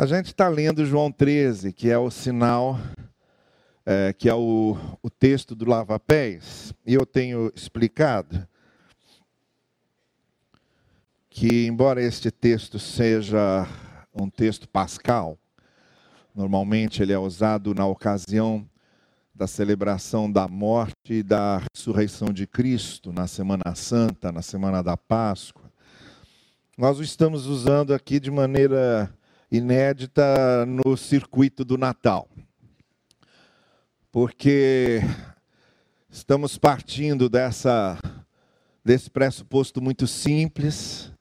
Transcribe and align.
A 0.00 0.06
gente 0.06 0.26
está 0.26 0.46
lendo 0.46 0.86
João 0.86 1.10
13, 1.10 1.72
que 1.72 1.90
é 1.90 1.98
o 1.98 2.08
sinal, 2.08 2.78
é, 3.84 4.12
que 4.12 4.28
é 4.28 4.34
o, 4.34 4.76
o 5.02 5.10
texto 5.10 5.56
do 5.56 5.68
lava-pés, 5.68 6.72
e 6.86 6.94
eu 6.94 7.04
tenho 7.04 7.52
explicado 7.52 8.46
que, 11.28 11.66
embora 11.66 12.00
este 12.00 12.30
texto 12.30 12.78
seja 12.78 13.66
um 14.14 14.30
texto 14.30 14.68
pascal, 14.68 15.36
normalmente 16.32 17.02
ele 17.02 17.12
é 17.12 17.18
usado 17.18 17.74
na 17.74 17.84
ocasião 17.84 18.64
da 19.34 19.48
celebração 19.48 20.30
da 20.30 20.46
morte 20.46 20.94
e 21.10 21.22
da 21.24 21.60
ressurreição 21.74 22.28
de 22.28 22.46
Cristo, 22.46 23.12
na 23.12 23.26
Semana 23.26 23.74
Santa, 23.74 24.30
na 24.30 24.42
Semana 24.42 24.80
da 24.80 24.96
Páscoa. 24.96 25.68
Nós 26.78 27.00
o 27.00 27.02
estamos 27.02 27.46
usando 27.46 27.92
aqui 27.92 28.20
de 28.20 28.30
maneira 28.30 29.12
inédita 29.50 30.66
no 30.66 30.96
circuito 30.96 31.64
do 31.64 31.78
Natal. 31.78 32.28
Porque 34.10 35.00
estamos 36.10 36.58
partindo 36.58 37.28
dessa 37.28 37.98
desse 38.84 39.10
pressuposto 39.10 39.82
muito 39.82 40.06
simples 40.06 41.12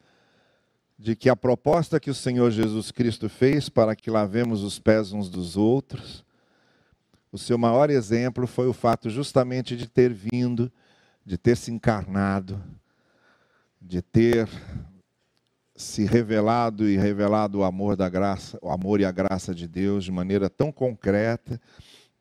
de 0.98 1.16
que 1.16 1.30
a 1.30 1.36
proposta 1.36 2.00
que 2.00 2.10
o 2.10 2.16
Senhor 2.16 2.50
Jesus 2.50 2.92
Cristo 2.92 3.28
fez 3.28 3.68
para 3.68 3.96
que 3.96 4.10
lavemos 4.10 4.64
os 4.64 4.80
pés 4.80 5.12
uns 5.12 5.30
dos 5.30 5.58
outros, 5.58 6.26
o 7.32 7.38
seu 7.38 7.58
maior 7.58 7.90
exemplo 7.90 8.48
foi 8.48 8.68
o 8.68 8.74
fato 8.74 9.10
justamente 9.10 9.76
de 9.76 9.88
ter 9.88 10.14
vindo, 10.14 10.72
de 11.26 11.38
ter 11.38 11.58
se 11.58 11.72
encarnado, 11.72 12.64
de 13.82 14.02
ter 14.02 14.48
se 15.78 16.06
revelado 16.06 16.90
e 16.90 16.98
revelado 16.98 17.60
o 17.60 17.64
amor 17.64 17.96
da 17.96 18.10
graça, 18.10 18.58
o 18.64 18.72
amor 18.72 19.00
e 19.00 19.06
a 19.06 19.12
graça 19.12 19.54
de 19.54 19.68
Deus 19.68 20.04
de 20.04 20.12
maneira 20.12 20.50
tão 20.50 20.72
concreta, 20.72 21.62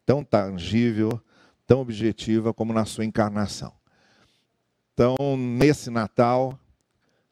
tão 0.05 0.23
tangível, 0.23 1.19
tão 1.67 1.81
objetiva 1.81 2.53
como 2.53 2.75
na 2.75 2.85
sua 2.85 3.07
encarnação. 3.07 3.73
Então, 4.93 5.17
nesse 5.39 5.89
Natal, 5.89 6.59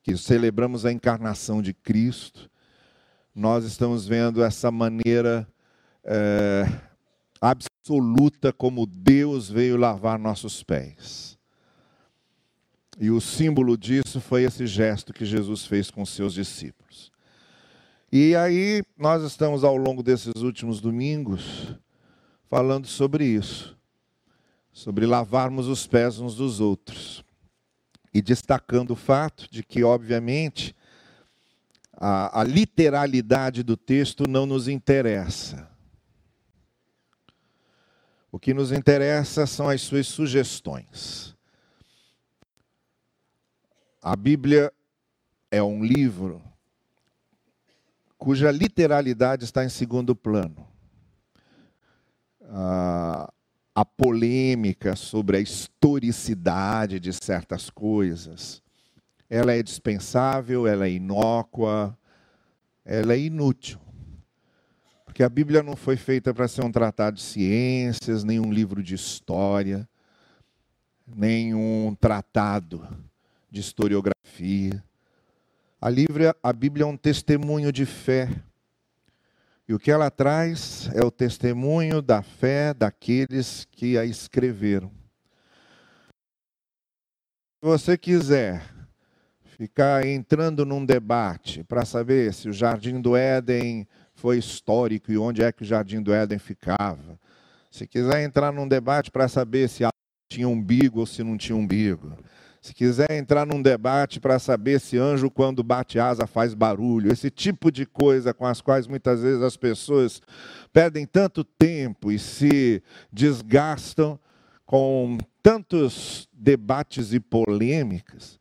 que 0.02 0.16
celebramos 0.16 0.86
a 0.86 0.92
encarnação 0.92 1.60
de 1.60 1.74
Cristo, 1.74 2.50
nós 3.34 3.66
estamos 3.66 4.06
vendo 4.06 4.42
essa 4.42 4.70
maneira 4.70 5.46
é, 6.04 6.64
absoluta 7.38 8.50
como 8.50 8.86
Deus 8.86 9.50
veio 9.50 9.76
lavar 9.76 10.18
nossos 10.18 10.62
pés. 10.62 11.33
E 12.98 13.10
o 13.10 13.20
símbolo 13.20 13.76
disso 13.76 14.20
foi 14.20 14.44
esse 14.44 14.66
gesto 14.66 15.12
que 15.12 15.24
Jesus 15.24 15.66
fez 15.66 15.90
com 15.90 16.04
seus 16.06 16.32
discípulos. 16.34 17.12
E 18.10 18.36
aí, 18.36 18.82
nós 18.96 19.24
estamos 19.24 19.64
ao 19.64 19.76
longo 19.76 20.02
desses 20.02 20.36
últimos 20.36 20.80
domingos 20.80 21.74
falando 22.48 22.86
sobre 22.86 23.24
isso, 23.24 23.76
sobre 24.72 25.06
lavarmos 25.06 25.66
os 25.66 25.86
pés 25.86 26.20
uns 26.20 26.36
dos 26.36 26.60
outros. 26.60 27.24
E 28.12 28.22
destacando 28.22 28.92
o 28.92 28.96
fato 28.96 29.48
de 29.50 29.64
que, 29.64 29.82
obviamente, 29.82 30.76
a, 31.92 32.40
a 32.40 32.44
literalidade 32.44 33.64
do 33.64 33.76
texto 33.76 34.24
não 34.28 34.46
nos 34.46 34.68
interessa. 34.68 35.68
O 38.30 38.38
que 38.38 38.54
nos 38.54 38.70
interessa 38.70 39.46
são 39.46 39.68
as 39.68 39.80
suas 39.80 40.06
sugestões. 40.06 41.33
A 44.06 44.14
Bíblia 44.16 44.70
é 45.50 45.62
um 45.62 45.82
livro 45.82 46.42
cuja 48.18 48.50
literalidade 48.50 49.44
está 49.44 49.64
em 49.64 49.70
segundo 49.70 50.14
plano. 50.14 50.68
Ah, 52.42 53.32
a 53.74 53.82
polêmica 53.82 54.94
sobre 54.94 55.38
a 55.38 55.40
historicidade 55.40 57.00
de 57.00 57.14
certas 57.14 57.70
coisas, 57.70 58.62
ela 59.30 59.54
é 59.54 59.62
dispensável, 59.62 60.66
ela 60.66 60.84
é 60.84 60.90
inócua, 60.90 61.96
ela 62.84 63.14
é 63.14 63.18
inútil. 63.18 63.80
Porque 65.06 65.22
a 65.22 65.30
Bíblia 65.30 65.62
não 65.62 65.76
foi 65.76 65.96
feita 65.96 66.34
para 66.34 66.46
ser 66.46 66.62
um 66.62 66.70
tratado 66.70 67.16
de 67.16 67.22
ciências, 67.22 68.22
nem 68.22 68.38
um 68.38 68.52
livro 68.52 68.82
de 68.82 68.94
história, 68.94 69.88
nem 71.06 71.54
um 71.54 71.96
tratado 71.98 72.86
de 73.54 73.60
historiografia. 73.60 74.84
A, 75.80 75.88
livre, 75.88 76.34
a 76.42 76.52
Bíblia 76.52 76.82
é 76.82 76.86
um 76.86 76.96
testemunho 76.96 77.70
de 77.70 77.86
fé. 77.86 78.28
E 79.68 79.72
o 79.72 79.78
que 79.78 79.92
ela 79.92 80.10
traz 80.10 80.90
é 80.92 81.04
o 81.04 81.10
testemunho 81.10 82.02
da 82.02 82.20
fé 82.20 82.74
daqueles 82.74 83.64
que 83.70 83.96
a 83.96 84.04
escreveram. 84.04 84.90
Se 87.62 87.62
você 87.62 87.96
quiser 87.96 88.62
ficar 89.56 90.04
entrando 90.04 90.66
num 90.66 90.84
debate 90.84 91.62
para 91.62 91.84
saber 91.84 92.34
se 92.34 92.48
o 92.48 92.52
Jardim 92.52 93.00
do 93.00 93.16
Éden 93.16 93.86
foi 94.14 94.36
histórico 94.36 95.12
e 95.12 95.16
onde 95.16 95.44
é 95.44 95.52
que 95.52 95.62
o 95.62 95.66
Jardim 95.66 96.02
do 96.02 96.12
Éden 96.12 96.40
ficava, 96.40 97.18
se 97.70 97.86
quiser 97.86 98.24
entrar 98.24 98.52
num 98.52 98.66
debate 98.66 99.12
para 99.12 99.28
saber 99.28 99.68
se 99.68 99.84
tinha 100.28 100.48
umbigo 100.48 100.98
ou 101.00 101.06
se 101.06 101.22
não 101.22 101.38
tinha 101.38 101.56
umbigo, 101.56 102.18
se 102.64 102.72
quiser 102.72 103.10
entrar 103.10 103.44
num 103.44 103.60
debate 103.60 104.18
para 104.18 104.38
saber 104.38 104.80
se 104.80 104.96
anjo, 104.96 105.30
quando 105.30 105.62
bate 105.62 105.98
asa, 105.98 106.26
faz 106.26 106.54
barulho, 106.54 107.12
esse 107.12 107.28
tipo 107.28 107.70
de 107.70 107.84
coisa 107.84 108.32
com 108.32 108.46
as 108.46 108.62
quais 108.62 108.86
muitas 108.86 109.20
vezes 109.20 109.42
as 109.42 109.54
pessoas 109.54 110.22
perdem 110.72 111.04
tanto 111.04 111.44
tempo 111.44 112.10
e 112.10 112.18
se 112.18 112.82
desgastam 113.12 114.18
com 114.64 115.18
tantos 115.42 116.26
debates 116.32 117.12
e 117.12 117.20
polêmicas, 117.20 118.40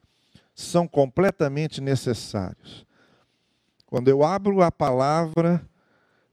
são 0.56 0.88
completamente 0.88 1.82
necessários. 1.82 2.86
Quando 3.86 4.08
eu 4.08 4.24
abro 4.24 4.62
a 4.62 4.72
palavra, 4.72 5.62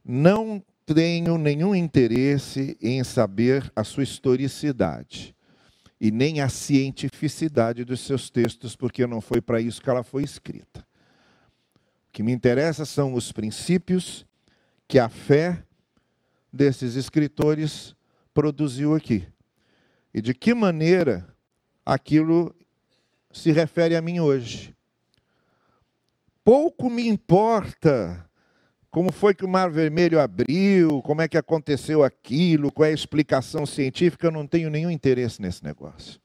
não 0.01 0.63
tenho 0.85 1.37
nenhum 1.37 1.75
interesse 1.75 2.77
em 2.81 3.03
saber 3.03 3.69
a 3.75 3.83
sua 3.83 4.03
historicidade 4.03 5.35
e 6.03 6.09
nem 6.09 6.41
a 6.41 6.49
cientificidade 6.49 7.85
dos 7.85 7.99
seus 7.99 8.27
textos, 8.27 8.75
porque 8.75 9.05
não 9.05 9.21
foi 9.21 9.39
para 9.39 9.61
isso 9.61 9.79
que 9.79 9.87
ela 9.87 10.01
foi 10.01 10.23
escrita. 10.23 10.79
O 10.79 12.11
que 12.11 12.23
me 12.23 12.31
interessa 12.31 12.85
são 12.85 13.13
os 13.13 13.31
princípios 13.31 14.25
que 14.87 14.97
a 14.97 15.07
fé 15.07 15.63
desses 16.51 16.95
escritores 16.95 17.95
produziu 18.33 18.95
aqui. 18.95 19.27
E 20.11 20.23
de 20.23 20.33
que 20.33 20.55
maneira 20.55 21.31
aquilo 21.85 22.53
se 23.31 23.51
refere 23.51 23.95
a 23.95 24.01
mim 24.01 24.19
hoje. 24.19 24.75
Pouco 26.43 26.89
me 26.89 27.07
importa 27.07 28.27
como 28.91 29.09
foi 29.09 29.33
que 29.33 29.45
o 29.45 29.47
Mar 29.47 29.71
Vermelho 29.71 30.19
abriu? 30.19 31.01
Como 31.01 31.21
é 31.21 31.27
que 31.27 31.37
aconteceu 31.37 32.03
aquilo? 32.03 32.69
Qual 32.69 32.85
é 32.85 32.89
a 32.89 32.93
explicação 32.93 33.65
científica? 33.65 34.27
Eu 34.27 34.31
não 34.31 34.45
tenho 34.45 34.69
nenhum 34.69 34.91
interesse 34.91 35.41
nesse 35.41 35.63
negócio. 35.63 36.19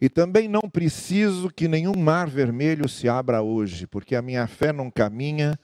E 0.00 0.08
também 0.08 0.48
não 0.48 0.62
preciso 0.62 1.50
que 1.50 1.68
nenhum 1.68 1.96
mar 1.96 2.28
vermelho 2.28 2.88
se 2.88 3.08
abra 3.08 3.42
hoje, 3.42 3.86
porque 3.86 4.14
a 4.14 4.22
minha 4.22 4.46
fé 4.46 4.72
não 4.72 4.90
caminha 4.90 5.58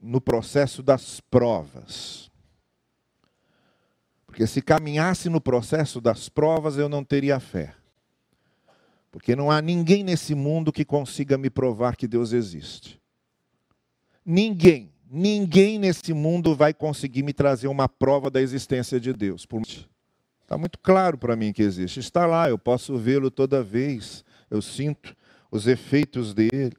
no 0.00 0.20
processo 0.20 0.82
das 0.82 1.20
provas. 1.20 2.30
Porque 4.26 4.46
se 4.46 4.60
caminhasse 4.60 5.28
no 5.28 5.40
processo 5.40 6.00
das 6.00 6.28
provas, 6.28 6.76
eu 6.76 6.88
não 6.88 7.04
teria 7.04 7.38
fé. 7.38 7.74
Porque 9.10 9.36
não 9.36 9.52
há 9.52 9.62
ninguém 9.62 10.02
nesse 10.02 10.34
mundo 10.34 10.72
que 10.72 10.84
consiga 10.84 11.38
me 11.38 11.48
provar 11.48 11.94
que 11.94 12.08
Deus 12.08 12.32
existe. 12.32 13.00
Ninguém, 14.24 14.90
ninguém 15.10 15.78
nesse 15.78 16.12
mundo 16.14 16.54
vai 16.54 16.72
conseguir 16.72 17.22
me 17.22 17.32
trazer 17.32 17.68
uma 17.68 17.88
prova 17.88 18.30
da 18.30 18.40
existência 18.40 18.98
de 18.98 19.12
Deus. 19.12 19.46
Está 20.42 20.56
muito 20.56 20.78
claro 20.78 21.18
para 21.18 21.36
mim 21.36 21.52
que 21.52 21.62
existe. 21.62 22.00
Está 22.00 22.26
lá, 22.26 22.48
eu 22.48 22.58
posso 22.58 22.96
vê-lo 22.96 23.30
toda 23.30 23.62
vez. 23.62 24.24
Eu 24.50 24.62
sinto 24.62 25.14
os 25.50 25.66
efeitos 25.66 26.32
dele. 26.32 26.76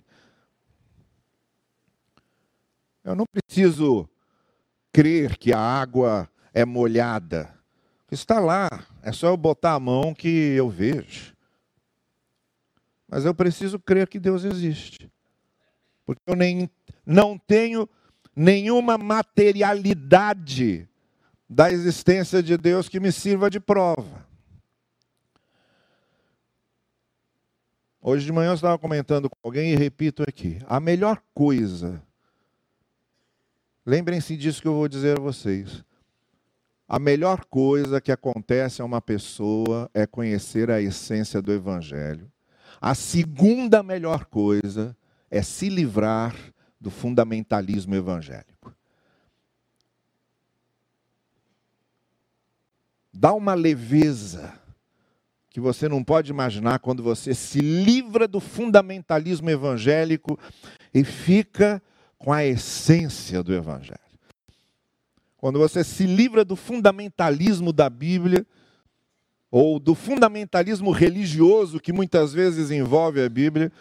Eu 3.04 3.16
não 3.16 3.26
preciso 3.26 4.10
crer 4.92 5.38
que 5.38 5.54
a 5.54 5.60
água 5.60 6.30
é 6.54 6.66
molhada. 6.66 7.54
Está 8.12 8.40
lá, 8.40 8.70
é 9.04 9.12
só 9.12 9.28
eu 9.28 9.38
botar 9.38 9.74
a 9.74 9.80
mão 9.80 10.14
que 10.14 10.28
eu 10.28 10.70
vejo. 10.70 11.36
Mas 13.08 13.26
eu 13.26 13.36
preciso 13.36 13.80
crer 13.80 14.08
que 14.08 14.20
Deus 14.20 14.44
existe. 14.44 15.12
Porque 16.06 16.22
eu 16.26 16.36
nem, 16.36 16.70
não 17.06 17.38
tenho 17.38 17.88
nenhuma 18.36 18.98
materialidade 18.98 20.90
da 21.50 21.72
existência 21.72 22.42
de 22.42 22.58
Deus 22.58 22.90
que 22.90 23.00
me 23.00 23.12
sirva 23.12 23.50
de 23.50 23.60
prova. 23.60 24.26
Hoje 28.02 28.26
de 28.26 28.32
manhã 28.32 28.50
eu 28.50 28.56
estava 28.56 28.78
comentando 28.78 29.30
com 29.30 29.36
alguém 29.44 29.74
e 29.74 29.76
repito 29.76 30.24
aqui: 30.28 30.60
a 30.68 30.80
melhor 30.80 31.22
coisa 31.34 32.02
Lembrem-se 33.86 34.36
disso 34.36 34.64
que 34.64 34.68
eu 34.68 34.74
vou 34.74 34.88
dizer 34.88 35.20
a 35.20 35.22
vocês. 35.22 35.84
A 36.88 36.98
melhor 36.98 37.46
coisa 37.46 38.02
que 38.02 38.12
acontece 38.12 38.82
a 38.82 38.86
uma 38.86 39.00
pessoa 39.00 39.90
é 39.94 40.08
conhecer 40.08 40.72
a 40.72 40.82
essência 40.82 41.40
do 41.40 41.54
Evangelho. 41.54 42.32
A 42.82 42.96
segunda 42.96 43.84
melhor 43.84 44.26
coisa 44.26 44.98
é 45.30 45.44
se 45.44 45.70
livrar 45.70 46.36
do 46.86 46.92
fundamentalismo 46.92 47.96
evangélico. 47.96 48.72
Dá 53.12 53.34
uma 53.34 53.56
leveza 53.56 54.54
que 55.50 55.60
você 55.60 55.90
não 55.90 56.04
pode 56.04 56.30
imaginar 56.30 56.78
quando 56.78 57.02
você 57.02 57.34
se 57.34 57.58
livra 57.60 58.28
do 58.28 58.40
fundamentalismo 58.40 59.50
evangélico 59.50 60.38
e 60.94 61.04
fica 61.04 61.82
com 62.20 62.32
a 62.32 62.46
essência 62.46 63.42
do 63.42 63.52
Evangelho. 63.52 64.00
Quando 65.38 65.58
você 65.58 65.84
se 65.84 66.06
livra 66.06 66.46
do 66.46 66.56
fundamentalismo 66.56 67.74
da 67.74 67.90
Bíblia, 67.90 68.46
ou 69.50 69.80
do 69.80 69.96
fundamentalismo 69.96 70.92
religioso 70.92 71.80
que 71.80 71.92
muitas 71.92 72.32
vezes 72.32 72.70
envolve 72.70 73.24
a 73.24 73.30
Bíblia, 73.30 73.72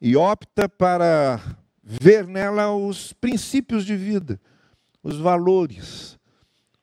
e 0.00 0.16
opta 0.16 0.68
para 0.70 1.61
ver 1.82 2.26
nela 2.26 2.72
os 2.74 3.12
princípios 3.12 3.84
de 3.84 3.96
vida, 3.96 4.40
os 5.02 5.16
valores, 5.18 6.18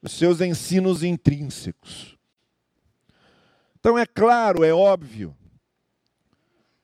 os 0.02 0.12
seus 0.12 0.42
ensinos 0.42 1.04
intrínsecos. 1.04 2.18
Então 3.80 3.98
é 3.98 4.06
claro, 4.06 4.64
é 4.64 4.74
óbvio, 4.74 5.36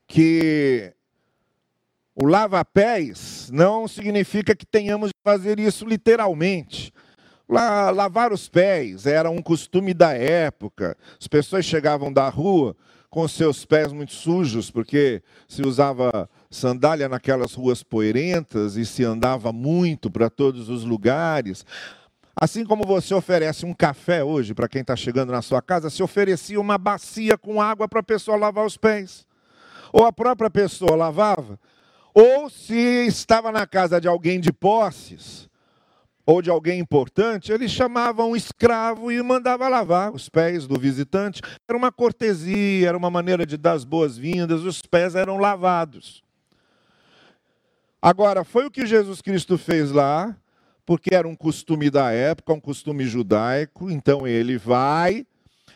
que 0.08 0.94
o 2.16 2.26
lava-pés 2.26 3.50
não 3.52 3.88
significa 3.88 4.56
que 4.56 4.66
tenhamos 4.66 5.10
de 5.10 5.16
fazer 5.22 5.60
isso 5.60 5.86
literalmente. 5.86 6.94
Lavar 7.48 8.32
os 8.32 8.48
pés 8.48 9.06
era 9.06 9.30
um 9.30 9.42
costume 9.42 9.94
da 9.94 10.14
época. 10.14 10.98
As 11.20 11.28
pessoas 11.28 11.66
chegavam 11.66 12.12
da 12.12 12.30
rua 12.30 12.76
com 13.10 13.28
seus 13.28 13.66
pés 13.66 13.92
muito 13.92 14.14
sujos, 14.14 14.72
porque 14.72 15.22
se 15.48 15.62
usava 15.62 16.30
sandália 16.56 17.10
naquelas 17.10 17.54
ruas 17.54 17.84
poeirentas 17.84 18.76
e 18.76 18.86
se 18.86 19.04
andava 19.04 19.52
muito 19.52 20.10
para 20.10 20.30
todos 20.30 20.70
os 20.70 20.84
lugares. 20.84 21.66
Assim 22.36 22.66
como 22.66 22.84
você 22.84 23.14
oferece 23.14 23.66
um 23.66 23.74
café 23.74 24.24
hoje 24.24 24.54
para 24.54 24.68
quem 24.68 24.82
está 24.82 24.96
chegando 24.96 25.32
na 25.32 25.42
sua 25.42 25.62
casa, 25.62 25.90
se 25.90 26.02
oferecia 26.02 26.60
uma 26.60 26.78
bacia 26.78 27.38
com 27.38 27.62
água 27.62 27.88
para 27.88 28.00
a 28.00 28.04
pessoa 28.04 28.38
lavar 28.38 28.66
os 28.66 28.76
pés. 28.76 29.26
Ou 29.94 30.06
a 30.06 30.12
própria 30.12 30.50
pessoa 30.50 30.96
lavava, 30.96 31.60
ou 32.14 32.50
se 32.50 33.06
estava 33.08 33.52
na 33.52 33.66
casa 33.66 34.02
de 34.02 34.08
alguém 34.08 34.40
de 34.40 34.52
posses, 34.52 35.50
ou 36.26 36.42
de 36.42 36.50
alguém 36.50 36.80
importante, 36.80 37.52
ele 37.52 37.70
chamava 37.70 38.26
um 38.26 38.36
escravo 38.36 39.12
e 39.12 39.22
mandava 39.22 39.70
lavar 39.70 40.12
os 40.12 40.28
pés 40.28 40.66
do 40.66 40.78
visitante. 40.80 41.42
Era 41.70 41.78
uma 41.78 41.92
cortesia, 41.92 42.90
era 42.90 42.98
uma 42.98 43.12
maneira 43.12 43.46
de 43.46 43.56
dar 43.56 43.74
as 43.74 43.86
boas-vindas, 43.86 44.64
os 44.64 44.82
pés 44.82 45.16
eram 45.16 45.38
lavados. 45.38 46.25
Agora, 48.06 48.44
foi 48.44 48.68
o 48.68 48.70
que 48.70 48.86
Jesus 48.86 49.20
Cristo 49.20 49.58
fez 49.58 49.90
lá, 49.90 50.38
porque 50.86 51.16
era 51.16 51.28
um 51.28 51.36
costume 51.36 51.90
da 51.90 52.12
época, 52.12 52.54
um 52.54 52.60
costume 52.60 53.04
judaico, 53.04 53.90
então 53.90 54.28
ele 54.28 54.60
vai 54.60 55.26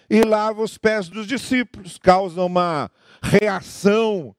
e 0.08 0.22
lava 0.22 0.62
os 0.62 0.78
pés 0.78 1.10
dos 1.10 1.26
discípulos, 1.26 1.98
causa 1.98 2.44
uma 2.44 2.92
reação 3.20 4.36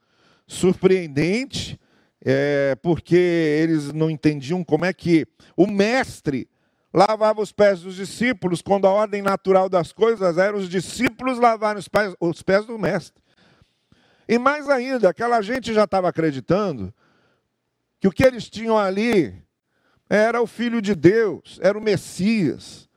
surpreendente 0.46 1.81
é, 2.25 2.76
porque 2.81 3.16
eles 3.16 3.92
não 3.92 4.08
entendiam 4.08 4.62
como 4.62 4.84
é 4.84 4.92
que 4.92 5.26
o 5.56 5.66
mestre 5.66 6.48
lavava 6.94 7.42
os 7.42 7.50
pés 7.50 7.81
dos 7.81 7.96
discípulos, 7.96 8.62
quando 8.62 8.87
a 8.87 8.92
ordem 8.92 9.20
natural 9.20 9.69
das 9.69 9.92
coisas 9.92 10.38
era 10.38 10.56
os 10.56 10.69
discípulos 10.69 11.40
lavarem 11.40 11.81
os 11.81 11.88
pés, 11.88 12.14
os 12.20 12.40
pés 12.40 12.64
do 12.64 12.78
mestre. 12.78 13.20
E 14.28 14.38
mais 14.38 14.69
ainda, 14.69 15.08
aquela 15.08 15.42
gente 15.42 15.75
já 15.75 15.82
estava 15.82 16.08
acreditando 16.08 16.94
que 18.00 18.08
o 18.08 18.11
que 18.11 18.25
eles 18.25 18.49
tinham 18.49 18.79
ali 18.79 19.35
era 20.08 20.41
o 20.43 20.47
Filho 20.47 20.81
de 20.81 20.94
Deus, 20.94 21.61
era 21.62 21.79
o 21.79 21.82
Messias, 21.82 22.88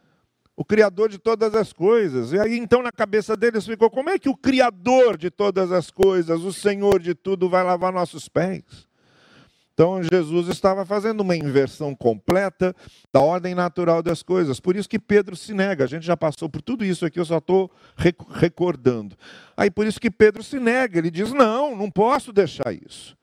o 0.56 0.64
Criador 0.64 1.10
de 1.10 1.18
todas 1.18 1.54
as 1.54 1.74
coisas. 1.74 2.32
E 2.32 2.40
aí 2.40 2.58
então 2.58 2.82
na 2.82 2.92
cabeça 2.92 3.36
deles 3.36 3.66
ficou: 3.66 3.90
como 3.90 4.10
é 4.10 4.18
que 4.18 4.30
o 4.30 4.38
Criador 4.38 5.18
de 5.18 5.30
todas 5.30 5.72
as 5.72 5.92
coisas, 5.92 6.42
o 6.42 6.54
Senhor 6.54 7.00
de 7.00 7.14
tudo, 7.14 7.50
vai 7.50 7.64
lavar 7.64 7.92
nossos 7.92 8.30
pés? 8.30 8.64
Então 9.74 10.02
Jesus 10.04 10.48
estava 10.50 10.86
fazendo 10.86 11.22
uma 11.22 11.36
inversão 11.36 11.96
completa 11.96 12.76
da 13.12 13.20
ordem 13.20 13.56
natural 13.56 14.04
das 14.04 14.22
coisas. 14.22 14.60
Por 14.60 14.76
isso 14.76 14.88
que 14.88 15.00
Pedro 15.00 15.36
se 15.36 15.52
nega. 15.52 15.84
A 15.84 15.88
gente 15.88 16.06
já 16.06 16.16
passou 16.16 16.48
por 16.48 16.62
tudo 16.62 16.86
isso 16.86 17.06
aqui, 17.06 17.20
eu 17.20 17.26
só 17.26 17.40
estou 17.40 17.72
recordando. 18.30 19.18
Aí 19.58 19.72
por 19.72 19.88
isso 19.88 20.00
que 20.00 20.12
Pedro 20.12 20.44
se 20.44 20.60
nega. 20.60 21.00
Ele 21.00 21.10
diz: 21.10 21.34
não, 21.34 21.76
não 21.76 21.90
posso 21.90 22.32
deixar 22.32 22.72
isso. 22.72 23.18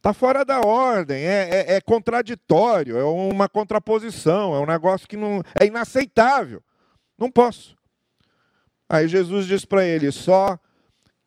Está 0.00 0.14
fora 0.14 0.46
da 0.46 0.62
ordem, 0.62 1.18
é, 1.18 1.50
é, 1.50 1.74
é, 1.74 1.80
contraditório, 1.82 2.96
é 2.96 3.04
uma 3.04 3.50
contraposição, 3.50 4.54
é 4.54 4.58
um 4.58 4.64
negócio 4.64 5.06
que 5.06 5.14
não 5.14 5.42
é 5.60 5.66
inaceitável. 5.66 6.62
Não 7.18 7.30
posso. 7.30 7.76
Aí 8.88 9.06
Jesus 9.06 9.46
diz 9.46 9.66
para 9.66 9.84
ele: 9.84 10.10
só 10.10 10.58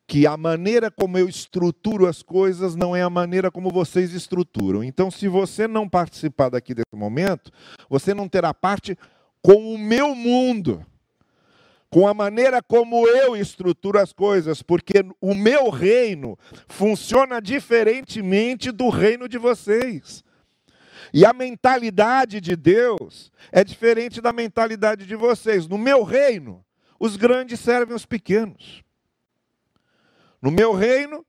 que 0.08 0.26
a 0.26 0.36
maneira 0.36 0.90
como 0.90 1.16
eu 1.16 1.28
estruturo 1.28 2.08
as 2.08 2.20
coisas 2.20 2.74
não 2.74 2.96
é 2.96 3.02
a 3.02 3.08
maneira 3.08 3.48
como 3.48 3.70
vocês 3.70 4.12
estruturam. 4.12 4.82
Então, 4.82 5.08
se 5.08 5.28
você 5.28 5.68
não 5.68 5.88
participar 5.88 6.48
daqui 6.48 6.74
desse 6.74 6.96
momento, 6.96 7.52
você 7.88 8.12
não 8.12 8.28
terá 8.28 8.52
parte 8.52 8.98
com 9.40 9.72
o 9.72 9.78
meu 9.78 10.16
mundo, 10.16 10.84
com 11.94 12.08
a 12.08 12.12
maneira 12.12 12.60
como 12.60 13.06
eu 13.06 13.36
estruturo 13.36 14.00
as 14.00 14.12
coisas, 14.12 14.60
porque 14.60 14.94
o 15.20 15.32
meu 15.32 15.70
reino 15.70 16.36
funciona 16.66 17.40
diferentemente 17.40 18.72
do 18.72 18.88
reino 18.88 19.28
de 19.28 19.38
vocês. 19.38 20.24
E 21.12 21.24
a 21.24 21.32
mentalidade 21.32 22.40
de 22.40 22.56
Deus 22.56 23.30
é 23.52 23.62
diferente 23.62 24.20
da 24.20 24.32
mentalidade 24.32 25.06
de 25.06 25.14
vocês. 25.14 25.68
No 25.68 25.78
meu 25.78 26.02
reino, 26.02 26.64
os 26.98 27.16
grandes 27.16 27.60
servem 27.60 27.94
os 27.94 28.04
pequenos. 28.04 28.82
No 30.42 30.50
meu 30.50 30.72
reino, 30.72 31.24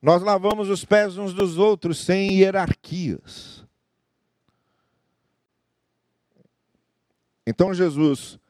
nós 0.00 0.22
lavamos 0.22 0.70
os 0.70 0.86
pés 0.86 1.18
uns 1.18 1.34
dos 1.34 1.58
outros 1.58 2.02
sem 2.02 2.32
hierarquias. 2.32 3.62
Então 7.46 7.74
Jesus 7.74 8.40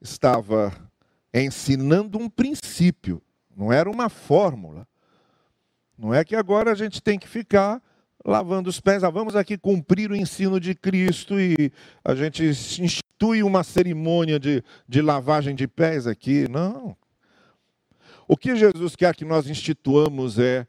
estava 0.00 0.85
ensinando 1.32 2.18
um 2.18 2.28
princípio, 2.28 3.22
não 3.56 3.72
era 3.72 3.90
uma 3.90 4.08
fórmula. 4.08 4.86
Não 5.98 6.12
é 6.12 6.24
que 6.24 6.36
agora 6.36 6.72
a 6.72 6.74
gente 6.74 7.02
tem 7.02 7.18
que 7.18 7.28
ficar 7.28 7.82
lavando 8.24 8.68
os 8.68 8.80
pés. 8.80 9.02
Ah, 9.02 9.10
vamos 9.10 9.34
aqui 9.34 9.56
cumprir 9.56 10.10
o 10.10 10.16
ensino 10.16 10.60
de 10.60 10.74
Cristo 10.74 11.40
e 11.40 11.72
a 12.04 12.14
gente 12.14 12.44
institui 12.44 13.42
uma 13.42 13.62
cerimônia 13.62 14.38
de, 14.38 14.62
de 14.86 15.00
lavagem 15.00 15.54
de 15.54 15.66
pés 15.66 16.06
aqui. 16.06 16.46
Não. 16.48 16.96
O 18.28 18.36
que 18.36 18.56
Jesus 18.56 18.96
quer 18.96 19.14
que 19.14 19.24
nós 19.24 19.48
instituamos 19.48 20.38
é 20.38 20.66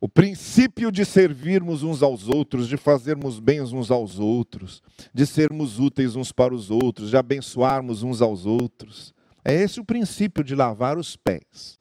o 0.00 0.08
princípio 0.08 0.92
de 0.92 1.04
servirmos 1.04 1.82
uns 1.82 2.02
aos 2.02 2.28
outros, 2.28 2.68
de 2.68 2.76
fazermos 2.76 3.40
bens 3.40 3.72
uns 3.72 3.90
aos 3.90 4.18
outros, 4.18 4.82
de 5.12 5.26
sermos 5.26 5.78
úteis 5.78 6.16
uns 6.16 6.32
para 6.32 6.54
os 6.54 6.70
outros, 6.70 7.10
de 7.10 7.16
abençoarmos 7.16 8.02
uns 8.02 8.20
aos 8.20 8.44
outros. 8.44 9.14
É 9.44 9.54
esse 9.54 9.80
o 9.80 9.84
princípio 9.84 10.44
de 10.44 10.54
lavar 10.54 10.98
os 10.98 11.16
pés. 11.16 11.78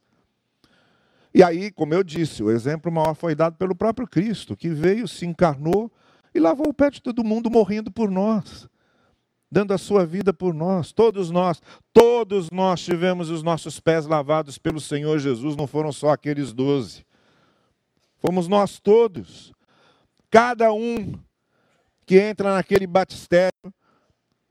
E 1.34 1.44
aí, 1.44 1.70
como 1.72 1.94
eu 1.94 2.04
disse, 2.04 2.42
o 2.42 2.50
exemplo 2.50 2.92
maior 2.92 3.14
foi 3.14 3.36
dado 3.36 3.58
pelo 3.58 3.76
próprio 3.76 4.08
Cristo, 4.08 4.56
que 4.56 4.70
veio, 4.70 5.08
se 5.08 5.26
encarnou 5.26 5.92
e 6.34 6.40
lavou 6.40 6.70
o 6.70 6.74
pé 6.74 6.90
de 6.90 7.02
todo 7.02 7.24
mundo 7.24 7.50
morrendo 7.50 7.92
por 7.92 8.10
nós 8.10 8.70
dando 9.56 9.74
a 9.74 9.78
sua 9.78 10.06
vida 10.06 10.34
por 10.34 10.54
nós. 10.54 10.92
Todos 10.92 11.32
nós, 11.32 11.62
todos 11.94 12.52
nós 12.52 12.82
tivemos 12.82 13.30
os 13.30 13.42
nossos 13.42 13.80
pés 13.80 14.06
lavados 14.06 14.58
pelo 14.58 14.82
Senhor 14.82 15.18
Jesus, 15.18 15.56
não 15.56 15.66
foram 15.66 15.94
só 15.94 16.10
aqueles 16.10 16.52
doze. 16.52 17.06
Fomos 18.26 18.48
nós 18.48 18.80
todos. 18.80 19.54
Cada 20.32 20.74
um 20.74 21.14
que 22.08 22.20
entra 22.20 22.56
naquele 22.56 22.88
batistério 22.88 23.52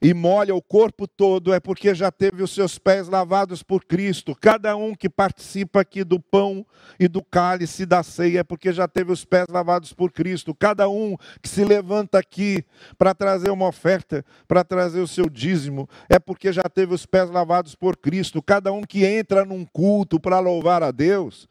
e 0.01 0.15
molha 0.15 0.55
o 0.55 0.63
corpo 0.63 1.09
todo 1.09 1.53
é 1.53 1.59
porque 1.59 1.93
já 1.93 2.13
teve 2.13 2.41
os 2.41 2.53
seus 2.53 2.79
pés 2.79 3.09
lavados 3.09 3.65
por 3.65 3.85
Cristo. 3.85 4.37
Cada 4.41 4.77
um 4.77 4.95
que 4.95 5.09
participa 5.09 5.81
aqui 5.81 6.05
do 6.05 6.21
pão 6.21 6.65
e 7.01 7.09
do 7.09 7.21
cálice 7.21 7.85
da 7.85 8.05
ceia 8.05 8.41
é 8.41 8.45
porque 8.45 8.73
já 8.73 8.87
teve 8.87 9.11
os 9.11 9.25
pés 9.25 9.47
lavados 9.49 9.93
por 9.93 10.13
Cristo. 10.13 10.55
Cada 10.55 10.89
um 10.89 11.17
que 11.43 11.49
se 11.49 11.65
levanta 11.65 12.19
aqui 12.19 12.65
para 12.97 13.13
trazer 13.13 13.51
uma 13.51 13.67
oferta, 13.67 14.25
para 14.47 14.63
trazer 14.63 15.01
o 15.01 15.09
seu 15.09 15.29
dízimo, 15.29 15.89
é 16.09 16.21
porque 16.21 16.53
já 16.53 16.65
teve 16.65 16.95
os 16.95 17.07
pés 17.07 17.29
lavados 17.29 17.75
por 17.75 17.97
Cristo. 17.97 18.41
Cada 18.41 18.73
um 18.73 18.83
que 18.83 19.05
entra 19.05 19.45
num 19.45 19.65
culto 19.65 20.21
para 20.21 20.39
louvar 20.39 20.83
a 20.85 20.93
Deus 20.93 21.49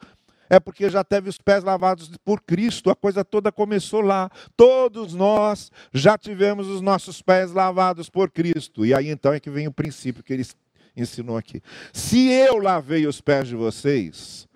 é 0.54 0.60
porque 0.60 0.90
já 0.90 1.04
teve 1.04 1.30
os 1.30 1.38
pés 1.38 1.64
lavados 1.64 2.12
por 2.24 2.42
Cristo, 2.42 2.90
a 2.90 2.96
coisa 2.96 3.26
toda 3.26 3.52
começou 3.52 4.02
lá. 4.02 4.30
Todos 4.56 5.14
nós 5.14 5.72
já 5.92 6.18
tivemos 6.18 6.68
os 6.68 6.80
nossos 6.80 7.22
pés 7.22 7.52
lavados 7.52 8.10
por 8.10 8.30
Cristo. 8.30 8.86
E 8.86 8.94
aí 8.94 9.10
então 9.10 9.34
é 9.34 9.40
que 9.40 9.50
vem 9.50 9.68
o 9.68 9.72
princípio 9.72 10.24
que 10.24 10.32
ele 10.34 10.46
ensinou 10.96 11.38
aqui. 11.38 11.62
Se 11.92 12.30
eu 12.30 12.58
lavei 12.58 13.08
os 13.08 13.20
pés 13.20 13.48
de 13.48 13.56
vocês, 13.56 14.48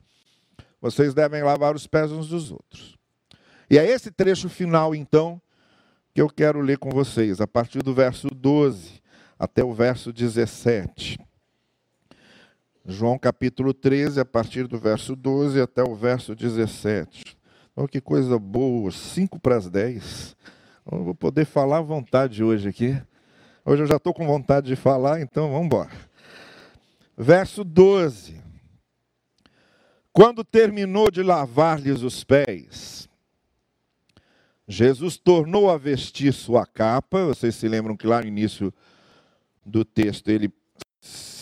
vocês 0.79 1.13
devem 1.13 1.41
lavar 1.43 1.75
os 1.75 1.87
pés 1.87 2.11
uns 2.11 2.27
dos 2.27 2.51
outros. 2.51 2.95
E 3.69 3.77
é 3.77 3.85
esse 3.85 4.11
trecho 4.11 4.47
final, 4.47 4.93
então, 4.93 5.41
que 6.13 6.21
eu 6.21 6.29
quero 6.29 6.61
ler 6.61 6.77
com 6.77 6.89
vocês, 6.89 7.41
a 7.41 7.47
partir 7.47 7.79
do 7.79 7.93
verso 7.93 8.27
12 8.29 9.01
até 9.37 9.63
o 9.63 9.73
verso 9.73 10.13
17. 10.13 11.17
João 12.89 13.19
capítulo 13.19 13.73
13, 13.73 14.21
a 14.21 14.23
partir 14.23 14.65
do 14.65 14.79
verso 14.79 15.13
12 15.13 15.59
até 15.59 15.83
o 15.83 15.93
verso 15.93 16.33
17. 16.33 17.37
Oh, 17.75 17.85
que 17.85 17.99
coisa 17.99 18.39
boa, 18.39 18.89
5 18.89 19.37
para 19.41 19.57
as 19.57 19.69
10. 19.69 20.37
Eu 20.89 21.03
vou 21.03 21.13
poder 21.13 21.43
falar 21.43 21.79
à 21.79 21.81
vontade 21.81 22.41
hoje 22.41 22.69
aqui. 22.69 22.97
Hoje 23.65 23.83
eu 23.83 23.87
já 23.87 23.97
estou 23.97 24.13
com 24.13 24.25
vontade 24.25 24.67
de 24.67 24.77
falar, 24.77 25.19
então 25.19 25.51
vamos 25.51 25.65
embora. 25.65 25.91
Verso 27.17 27.65
12. 27.65 28.41
Quando 30.13 30.41
terminou 30.45 31.11
de 31.11 31.21
lavar-lhes 31.21 32.01
os 32.03 32.23
pés, 32.23 33.09
Jesus 34.65 35.17
tornou 35.17 35.69
a 35.69 35.77
vestir 35.77 36.31
sua 36.31 36.65
capa. 36.65 37.25
Vocês 37.25 37.53
se 37.53 37.67
lembram 37.67 37.97
que 37.97 38.07
lá 38.07 38.21
no 38.21 38.27
início 38.27 38.73
do 39.65 39.83
texto 39.83 40.29
ele 40.29 40.49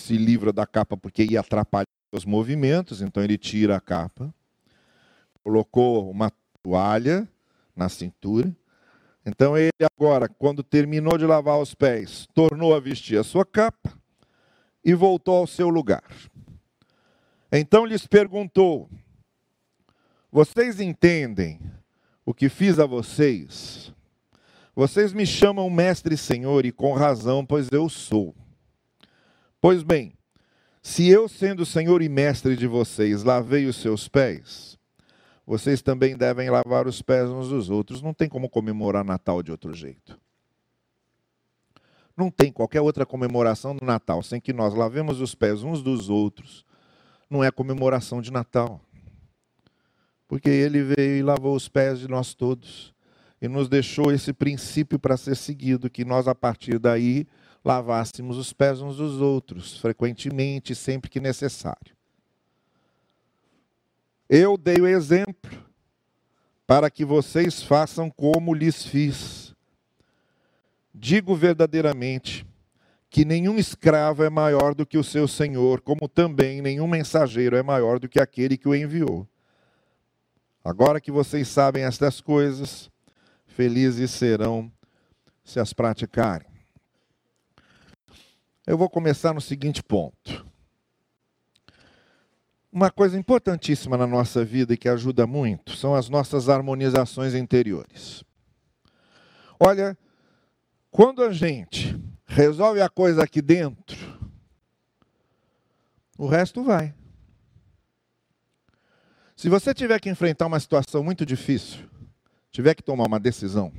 se 0.05 0.17
livra 0.17 0.53
da 0.53 0.67
capa 0.67 0.95
porque 0.95 1.24
ia 1.24 1.39
atrapalhar 1.39 1.88
os 2.12 2.25
movimentos, 2.25 3.01
então 3.01 3.24
ele 3.24 3.39
tira 3.39 3.75
a 3.75 3.81
capa, 3.81 4.31
colocou 5.43 6.09
uma 6.12 6.31
toalha 6.62 7.27
na 7.75 7.89
cintura. 7.89 8.55
Então 9.25 9.57
ele 9.57 9.71
agora, 9.97 10.29
quando 10.29 10.62
terminou 10.62 11.17
de 11.17 11.25
lavar 11.25 11.59
os 11.59 11.74
pés, 11.74 12.27
tornou 12.35 12.75
a 12.75 12.79
vestir 12.79 13.17
a 13.17 13.24
sua 13.24 13.43
capa 13.43 13.91
e 14.83 14.93
voltou 14.93 15.38
ao 15.38 15.47
seu 15.47 15.69
lugar. 15.69 16.03
Então 17.51 17.83
lhes 17.83 18.05
perguntou: 18.05 18.88
Vocês 20.31 20.79
entendem 20.79 21.59
o 22.24 22.31
que 22.31 22.47
fiz 22.47 22.77
a 22.77 22.85
vocês? 22.85 23.91
Vocês 24.75 25.12
me 25.13 25.25
chamam 25.25 25.67
mestre 25.67 26.13
e 26.13 26.17
senhor, 26.17 26.63
e 26.63 26.71
com 26.71 26.93
razão, 26.93 27.43
pois 27.43 27.69
eu 27.71 27.89
sou. 27.89 28.35
Pois 29.67 29.81
bem, 29.81 30.13
se 30.79 31.10
eu, 31.10 31.27
sendo 31.27 31.65
Senhor 31.65 32.00
e 32.03 32.07
Mestre 32.07 32.55
de 32.55 32.67
vocês, 32.67 33.24
lavei 33.24 33.65
os 33.65 33.77
seus 33.77 34.07
pés, 34.07 34.77
vocês 35.43 35.81
também 35.81 36.15
devem 36.15 36.51
lavar 36.51 36.86
os 36.86 37.01
pés 37.01 37.31
uns 37.31 37.50
dos 37.50 37.72
outros. 37.72 38.00
Não 38.00 38.13
tem 38.13 38.29
como 38.29 38.48
comemorar 38.48 39.03
Natal 39.03 39.41
de 39.41 39.50
outro 39.50 39.74
jeito. 39.74 40.19
Não 42.15 42.29
tem 42.29 42.51
qualquer 42.51 42.79
outra 42.79 43.07
comemoração 43.07 43.75
do 43.75 43.84
Natal 43.84 44.22
sem 44.22 44.39
que 44.39 44.53
nós 44.53 44.75
lavemos 44.75 45.19
os 45.19 45.34
pés 45.34 45.63
uns 45.63 45.81
dos 45.81 46.12
outros. 46.12 46.63
Não 47.27 47.43
é 47.43 47.50
comemoração 47.50 48.22
de 48.22 48.31
Natal. 48.31 48.79
Porque 50.27 50.48
ele 50.48 50.84
veio 50.84 51.17
e 51.17 51.24
lavou 51.24 51.55
os 51.55 51.67
pés 51.67 51.98
de 51.98 52.07
nós 52.07 52.36
todos. 52.36 52.93
E 53.41 53.48
nos 53.48 53.67
deixou 53.67 54.12
esse 54.12 54.31
princípio 54.31 55.00
para 55.00 55.17
ser 55.17 55.36
seguido, 55.36 55.89
que 55.89 56.05
nós, 56.05 56.27
a 56.27 56.36
partir 56.36 56.77
daí, 56.77 57.25
lavássemos 57.65 58.38
os 58.38 58.53
pés 58.53 58.79
uns 58.79 58.98
dos 58.98 59.19
outros, 59.19 59.77
frequentemente, 59.79 60.75
sempre 60.75 61.10
que 61.10 61.19
necessário. 61.19 61.95
Eu 64.29 64.55
dei 64.55 64.75
o 64.75 64.88
exemplo 64.88 65.51
para 66.67 66.89
que 66.89 67.03
vocês 67.03 67.63
façam 67.63 68.10
como 68.10 68.53
lhes 68.53 68.86
fiz. 68.86 69.55
Digo 70.93 71.36
verdadeiramente 71.36 72.45
que 73.10 73.25
nenhum 73.25 73.57
escravo 73.57 74.24
é 74.24 74.29
maior 74.29 74.75
do 74.75 74.86
que 74.86 74.98
o 74.98 75.03
seu 75.03 75.27
senhor, 75.27 75.81
como 75.81 76.07
também 76.07 76.62
nenhum 76.62 76.88
mensageiro 76.88 77.55
é 77.55 77.63
maior 77.63 78.00
do 78.00 78.10
que 78.10 78.19
aquele 78.19 78.57
que 78.57 78.67
o 78.67 78.75
enviou. 78.75 79.27
Agora 80.63 81.00
que 81.00 81.12
vocês 81.12 81.48
sabem 81.48 81.84
estas 81.84 82.19
coisas, 82.19 82.89
felizes 83.45 84.12
serão 84.12 84.72
se 85.43 85.60
as 85.60 85.74
praticarem. 85.74 86.54
Eu 88.65 88.77
vou 88.77 88.89
começar 88.89 89.34
no 89.34 89.41
seguinte 89.41 89.84
ponto. 89.84 90.45
Uma 92.72 92.89
coisa 92.89 93.17
importantíssima 93.17 93.95
na 93.95 94.07
nossa 94.07 94.43
vida 94.43 94.74
e 94.74 94.77
que 94.77 94.89
ajuda 94.89 95.27
muito 95.27 95.77
são 95.77 95.93
as 95.93 96.10
nossas 96.10 96.50
harmonizações 96.50 97.36
interiores. 97.36 98.24
Olha, 99.60 99.98
quando 100.89 101.24
a 101.24 101.31
gente 101.31 101.95
resolve 102.25 102.81
a 102.81 102.89
coisa 102.89 103.24
aqui 103.24 103.41
dentro, 103.41 103.98
o 106.17 106.27
resto 106.27 106.63
vai. 106.63 106.93
Se 109.36 109.48
você 109.48 109.74
tiver 109.74 110.00
que 110.00 110.10
enfrentar 110.10 110.48
uma 110.48 110.60
situação 110.60 111.03
muito 111.03 111.25
difícil, 111.25 111.88
tiver 112.51 112.74
que 112.74 112.81
tomar 112.81 113.05
uma 113.05 113.19
decisão, 113.19 113.72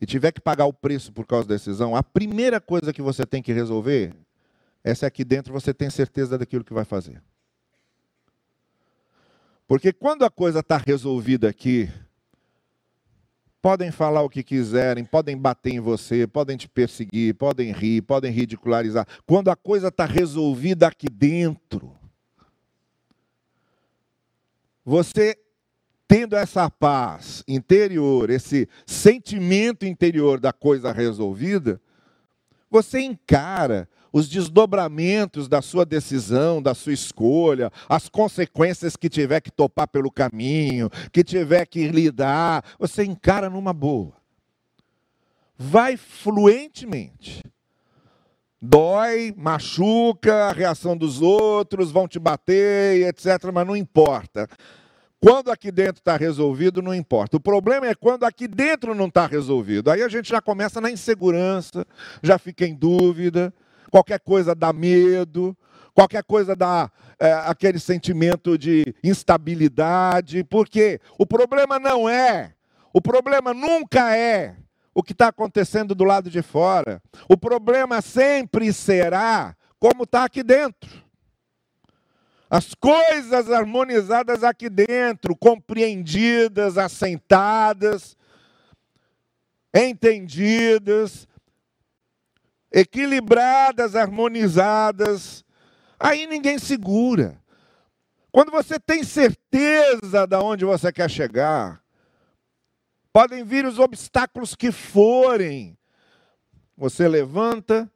e 0.00 0.06
tiver 0.06 0.32
que 0.32 0.40
pagar 0.40 0.66
o 0.66 0.72
preço 0.72 1.12
por 1.12 1.26
causa 1.26 1.48
da 1.48 1.54
decisão, 1.54 1.96
a 1.96 2.02
primeira 2.02 2.60
coisa 2.60 2.92
que 2.92 3.02
você 3.02 3.24
tem 3.24 3.42
que 3.42 3.52
resolver 3.52 4.14
é 4.84 4.94
se 4.94 5.06
aqui 5.06 5.24
dentro 5.24 5.52
você 5.52 5.72
tem 5.72 5.90
certeza 5.90 6.38
daquilo 6.38 6.64
que 6.64 6.74
vai 6.74 6.84
fazer. 6.84 7.22
Porque 9.66 9.92
quando 9.92 10.24
a 10.24 10.30
coisa 10.30 10.60
está 10.60 10.76
resolvida 10.76 11.48
aqui, 11.48 11.90
podem 13.60 13.90
falar 13.90 14.22
o 14.22 14.28
que 14.28 14.44
quiserem, 14.44 15.04
podem 15.04 15.36
bater 15.36 15.72
em 15.72 15.80
você, 15.80 16.24
podem 16.24 16.56
te 16.56 16.68
perseguir, 16.68 17.34
podem 17.34 17.72
rir, 17.72 18.02
podem 18.02 18.30
ridicularizar. 18.30 19.06
Quando 19.26 19.50
a 19.50 19.56
coisa 19.56 19.88
está 19.88 20.04
resolvida 20.04 20.86
aqui 20.86 21.08
dentro, 21.10 21.92
você 24.84 25.36
tendo 26.08 26.36
essa 26.36 26.70
paz 26.70 27.42
interior, 27.48 28.30
esse 28.30 28.68
sentimento 28.86 29.84
interior 29.84 30.38
da 30.38 30.52
coisa 30.52 30.92
resolvida, 30.92 31.80
você 32.70 33.00
encara 33.00 33.88
os 34.12 34.28
desdobramentos 34.28 35.48
da 35.48 35.60
sua 35.60 35.84
decisão, 35.84 36.62
da 36.62 36.74
sua 36.74 36.92
escolha, 36.92 37.70
as 37.88 38.08
consequências 38.08 38.96
que 38.96 39.10
tiver 39.10 39.40
que 39.40 39.50
topar 39.50 39.88
pelo 39.88 40.10
caminho, 40.10 40.88
que 41.12 41.22
tiver 41.22 41.66
que 41.66 41.88
lidar, 41.88 42.64
você 42.78 43.04
encara 43.04 43.50
numa 43.50 43.72
boa. 43.72 44.14
Vai 45.58 45.96
fluentemente. 45.96 47.42
Dói, 48.60 49.34
machuca, 49.36 50.46
a 50.46 50.52
reação 50.52 50.96
dos 50.96 51.20
outros, 51.20 51.90
vão 51.90 52.08
te 52.08 52.18
bater, 52.18 53.06
etc., 53.08 53.52
mas 53.52 53.66
não 53.66 53.76
importa. 53.76 54.48
Quando 55.20 55.50
aqui 55.50 55.72
dentro 55.72 56.00
está 56.00 56.16
resolvido, 56.16 56.82
não 56.82 56.94
importa. 56.94 57.36
O 57.36 57.40
problema 57.40 57.86
é 57.86 57.94
quando 57.94 58.24
aqui 58.24 58.46
dentro 58.46 58.94
não 58.94 59.06
está 59.06 59.26
resolvido. 59.26 59.90
Aí 59.90 60.02
a 60.02 60.08
gente 60.08 60.28
já 60.28 60.40
começa 60.40 60.80
na 60.80 60.90
insegurança, 60.90 61.86
já 62.22 62.38
fica 62.38 62.66
em 62.66 62.74
dúvida, 62.74 63.52
qualquer 63.90 64.20
coisa 64.20 64.54
dá 64.54 64.72
medo, 64.72 65.56
qualquer 65.94 66.22
coisa 66.22 66.54
dá 66.54 66.90
é, 67.18 67.32
aquele 67.32 67.78
sentimento 67.78 68.58
de 68.58 68.94
instabilidade, 69.02 70.44
porque 70.44 71.00
o 71.18 71.26
problema 71.26 71.78
não 71.78 72.08
é, 72.08 72.52
o 72.92 73.00
problema 73.00 73.54
nunca 73.54 74.14
é 74.14 74.54
o 74.94 75.02
que 75.02 75.12
está 75.12 75.28
acontecendo 75.28 75.94
do 75.94 76.04
lado 76.04 76.30
de 76.30 76.40
fora. 76.40 77.02
O 77.28 77.36
problema 77.36 78.00
sempre 78.00 78.72
será 78.72 79.54
como 79.78 80.04
está 80.04 80.24
aqui 80.24 80.42
dentro. 80.42 81.05
As 82.48 82.74
coisas 82.74 83.50
harmonizadas 83.50 84.44
aqui 84.44 84.68
dentro, 84.70 85.36
compreendidas, 85.36 86.78
assentadas, 86.78 88.16
entendidas, 89.74 91.26
equilibradas, 92.70 93.96
harmonizadas, 93.96 95.44
aí 95.98 96.26
ninguém 96.26 96.58
segura. 96.58 97.40
Quando 98.30 98.50
você 98.50 98.78
tem 98.78 99.02
certeza 99.02 100.26
de 100.26 100.36
onde 100.36 100.64
você 100.64 100.92
quer 100.92 101.10
chegar, 101.10 101.82
podem 103.12 103.42
vir 103.42 103.64
os 103.64 103.78
obstáculos 103.78 104.54
que 104.54 104.70
forem, 104.70 105.76
você 106.76 107.08
levanta, 107.08 107.90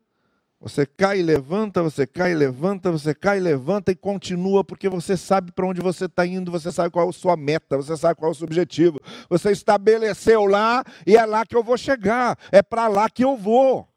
você 0.61 0.85
cai 0.85 1.21
e 1.21 1.23
levanta, 1.23 1.83
você 1.83 2.07
cai 2.07 2.33
e 2.33 2.35
levanta, 2.35 2.93
você 2.93 3.14
cai 3.14 3.38
e 3.38 3.40
levanta 3.40 3.90
e 3.93 3.97
continua, 3.97 4.62
porque 4.62 4.90
você 4.90 5.17
sabe 5.17 5.50
para 5.52 5.67
onde 5.67 5.81
você 5.81 6.05
está 6.05 6.26
indo, 6.26 6.50
você 6.50 6.71
sabe 6.71 6.90
qual 6.90 7.07
é 7.07 7.09
a 7.09 7.12
sua 7.12 7.35
meta, 7.35 7.79
você 7.79 7.97
sabe 7.97 8.17
qual 8.17 8.31
é 8.31 8.33
o 8.33 8.35
seu 8.35 8.45
objetivo. 8.45 9.00
Você 9.31 9.52
estabeleceu 9.52 10.45
lá 10.45 10.85
e 11.07 11.17
é 11.17 11.25
lá 11.25 11.47
que 11.47 11.57
eu 11.57 11.64
vou 11.64 11.79
chegar, 11.79 12.38
é 12.52 12.62
para 12.62 12.88
lá 12.88 13.09
que 13.09 13.25
eu 13.25 13.38
vou. 13.38 13.88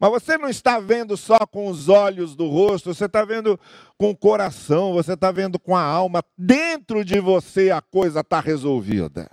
Mas 0.00 0.10
você 0.10 0.36
não 0.36 0.48
está 0.48 0.80
vendo 0.80 1.16
só 1.16 1.38
com 1.46 1.68
os 1.68 1.88
olhos 1.88 2.34
do 2.34 2.48
rosto, 2.48 2.92
você 2.92 3.04
está 3.04 3.24
vendo 3.24 3.58
com 3.96 4.10
o 4.10 4.16
coração, 4.16 4.92
você 4.92 5.12
está 5.12 5.30
vendo 5.30 5.60
com 5.60 5.76
a 5.76 5.82
alma. 5.82 6.24
Dentro 6.36 7.04
de 7.04 7.20
você 7.20 7.70
a 7.70 7.80
coisa 7.80 8.20
está 8.20 8.40
resolvida. 8.40 9.30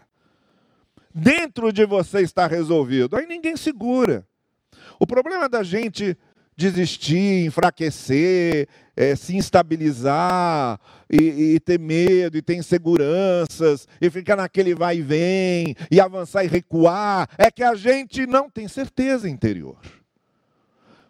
Dentro 1.14 1.74
de 1.74 1.88
você 1.88 2.22
está 2.22 2.46
resolvido. 2.46 3.16
Aí 3.16 3.26
ninguém 3.26 3.58
segura. 3.58 4.28
O 5.00 5.08
problema 5.08 5.50
da 5.50 5.64
gente 5.64 6.18
desistir, 6.56 7.46
enfraquecer, 7.46 8.68
é, 8.96 9.16
se 9.16 9.36
instabilizar 9.36 10.80
e, 11.10 11.56
e, 11.56 11.60
ter 11.60 11.78
medo 11.78 12.38
e 12.38 12.42
ter 12.42 12.56
inseguranças 12.56 13.88
e 14.00 14.10
ficar 14.10 14.38
naquele 14.38 14.74
vai 14.74 14.98
e 14.98 15.02
vem 15.02 15.76
e 15.92 16.00
avançar 16.00 16.46
e 16.46 16.48
recuar 16.48 17.30
é 17.38 17.52
que 17.52 17.62
a 17.62 17.76
gente 17.76 18.26
não 18.26 18.50
tem 18.50 18.68
certeza 18.68 19.30
interior. 19.30 19.78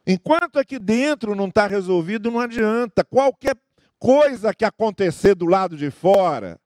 Enquanto 0.08 0.60
aqui 0.60 0.80
dentro 0.80 1.36
não 1.36 1.48
está 1.48 1.68
resolvido, 1.68 2.32
não 2.32 2.40
adianta. 2.40 3.04
Qualquer 3.04 3.56
coisa 4.00 4.54
que 4.54 4.66
acontecer 4.66 5.36
do 5.36 5.46
lado 5.46 5.78
de 5.78 5.90
fora 5.90 6.60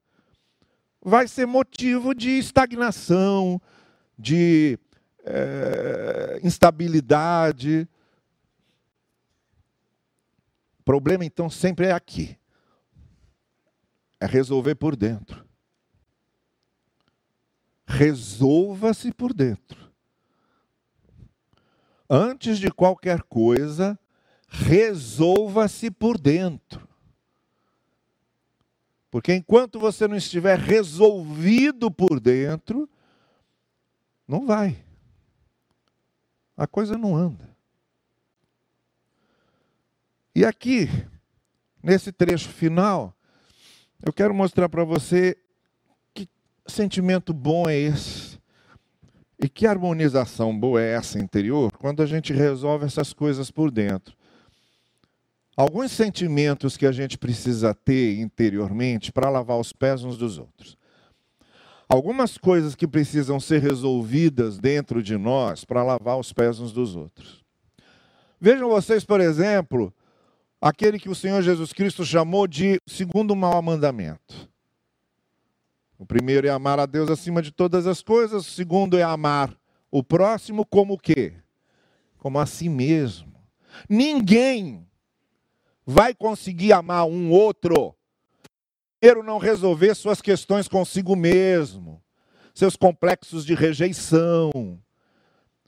vai 1.02 1.26
ser 1.26 1.46
motivo 1.46 2.14
de 2.14 2.38
estagnação, 2.38 3.60
de 4.18 4.78
é, 5.24 6.40
instabilidade. 6.42 7.88
O 10.78 10.82
problema 10.84 11.24
então 11.24 11.48
sempre 11.48 11.86
é 11.86 11.92
aqui. 11.92 12.38
É 14.18 14.26
resolver 14.26 14.74
por 14.74 14.96
dentro. 14.96 15.46
Resolva-se 17.86 19.12
por 19.12 19.32
dentro 19.32 19.90
antes 22.10 22.58
de 22.58 22.72
qualquer 22.72 23.22
coisa, 23.22 23.96
resolva-se 24.48 25.92
por 25.92 26.18
dentro. 26.18 26.88
Porque 29.08 29.32
enquanto 29.32 29.78
você 29.78 30.08
não 30.08 30.16
estiver 30.16 30.58
resolvido 30.58 31.88
por 31.88 32.18
dentro, 32.18 32.90
não 34.26 34.44
vai. 34.44 34.84
A 36.60 36.66
coisa 36.66 36.98
não 36.98 37.16
anda. 37.16 37.48
E 40.34 40.44
aqui, 40.44 40.90
nesse 41.82 42.12
trecho 42.12 42.50
final, 42.50 43.16
eu 44.04 44.12
quero 44.12 44.34
mostrar 44.34 44.68
para 44.68 44.84
você 44.84 45.38
que 46.12 46.28
sentimento 46.66 47.32
bom 47.32 47.66
é 47.66 47.78
esse 47.78 48.38
e 49.42 49.48
que 49.48 49.66
harmonização 49.66 50.54
boa 50.54 50.82
é 50.82 50.92
essa 50.92 51.18
interior 51.18 51.72
quando 51.78 52.02
a 52.02 52.06
gente 52.06 52.34
resolve 52.34 52.84
essas 52.84 53.14
coisas 53.14 53.50
por 53.50 53.70
dentro. 53.70 54.14
Alguns 55.56 55.92
sentimentos 55.92 56.76
que 56.76 56.84
a 56.84 56.92
gente 56.92 57.16
precisa 57.16 57.72
ter 57.72 58.18
interiormente 58.18 59.10
para 59.10 59.30
lavar 59.30 59.58
os 59.58 59.72
pés 59.72 60.04
uns 60.04 60.18
dos 60.18 60.36
outros. 60.36 60.76
Algumas 61.92 62.38
coisas 62.38 62.76
que 62.76 62.86
precisam 62.86 63.40
ser 63.40 63.60
resolvidas 63.60 64.60
dentro 64.60 65.02
de 65.02 65.18
nós 65.18 65.64
para 65.64 65.82
lavar 65.82 66.20
os 66.20 66.32
pés 66.32 66.60
uns 66.60 66.70
dos 66.70 66.94
outros. 66.94 67.44
Vejam 68.40 68.68
vocês, 68.68 69.04
por 69.04 69.20
exemplo, 69.20 69.92
aquele 70.60 71.00
que 71.00 71.08
o 71.08 71.16
Senhor 71.16 71.42
Jesus 71.42 71.72
Cristo 71.72 72.06
chamou 72.06 72.46
de 72.46 72.80
segundo 72.86 73.34
mau 73.34 73.60
mandamento. 73.60 74.48
O 75.98 76.06
primeiro 76.06 76.46
é 76.46 76.50
amar 76.50 76.78
a 76.78 76.86
Deus 76.86 77.10
acima 77.10 77.42
de 77.42 77.50
todas 77.50 77.88
as 77.88 78.00
coisas, 78.02 78.46
o 78.46 78.50
segundo 78.52 78.96
é 78.96 79.02
amar 79.02 79.52
o 79.90 80.00
próximo 80.00 80.64
como 80.64 80.94
o 80.94 80.98
quê? 80.98 81.32
Como 82.18 82.38
a 82.38 82.46
si 82.46 82.68
mesmo. 82.68 83.34
Ninguém 83.88 84.86
vai 85.84 86.14
conseguir 86.14 86.72
amar 86.72 87.04
um 87.06 87.32
outro 87.32 87.96
primeiro 89.00 89.22
não 89.22 89.38
resolver 89.38 89.94
suas 89.94 90.20
questões 90.20 90.68
consigo 90.68 91.16
mesmo, 91.16 92.02
seus 92.54 92.76
complexos 92.76 93.46
de 93.46 93.54
rejeição, 93.54 94.78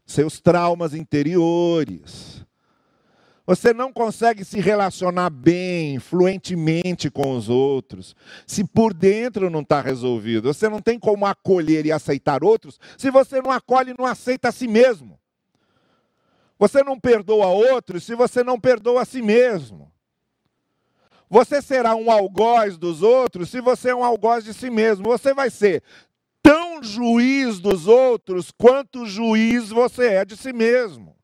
seus 0.05 0.39
traumas 0.39 0.93
interiores. 0.93 2.45
Você 3.47 3.73
não 3.73 3.91
consegue 3.91 4.45
se 4.45 4.61
relacionar 4.61 5.31
bem, 5.31 5.99
fluentemente 5.99 7.11
com 7.11 7.35
os 7.35 7.49
outros, 7.49 8.15
se 8.47 8.63
por 8.63 8.93
dentro 8.93 9.49
não 9.49 9.61
está 9.61 9.81
resolvido. 9.81 10.53
Você 10.53 10.69
não 10.69 10.81
tem 10.81 10.99
como 10.99 11.25
acolher 11.25 11.87
e 11.87 11.93
aceitar 11.93 12.45
outros 12.45 12.79
se 12.99 13.11
você 13.11 13.41
não 13.41 13.51
acolhe 13.51 13.93
e 13.93 13.97
não 13.99 14.05
aceita 14.05 14.51
a 14.51 14.53
si 14.53 14.69
mesmo. 14.69 15.19
Você 16.59 16.85
não 16.85 17.01
perdoa 17.01 17.47
outros 17.47 18.05
se 18.05 18.15
você 18.15 18.45
não 18.45 18.61
perdoa 18.61 19.03
a 19.03 19.07
si 19.07 19.23
mesmo. 19.23 19.91
Você 21.33 21.63
será 21.63 21.97
um 21.97 22.11
algoz 22.11 22.77
dos 22.77 23.01
outros 23.01 23.49
se 23.49 23.59
você 23.59 23.89
é 23.89 23.95
um 23.95 24.05
algoz 24.05 24.45
de 24.45 24.53
si 24.53 24.69
mesmo. 24.69 25.05
Você 25.05 25.33
vai 25.33 25.49
ser 25.49 25.83
tão 26.43 26.83
juiz 26.83 27.59
dos 27.59 27.87
outros 27.89 28.51
quanto 28.51 29.07
juiz 29.07 29.71
você 29.71 30.09
é 30.09 30.25
de 30.27 30.37
si 30.37 30.53
mesmo. 30.53 31.17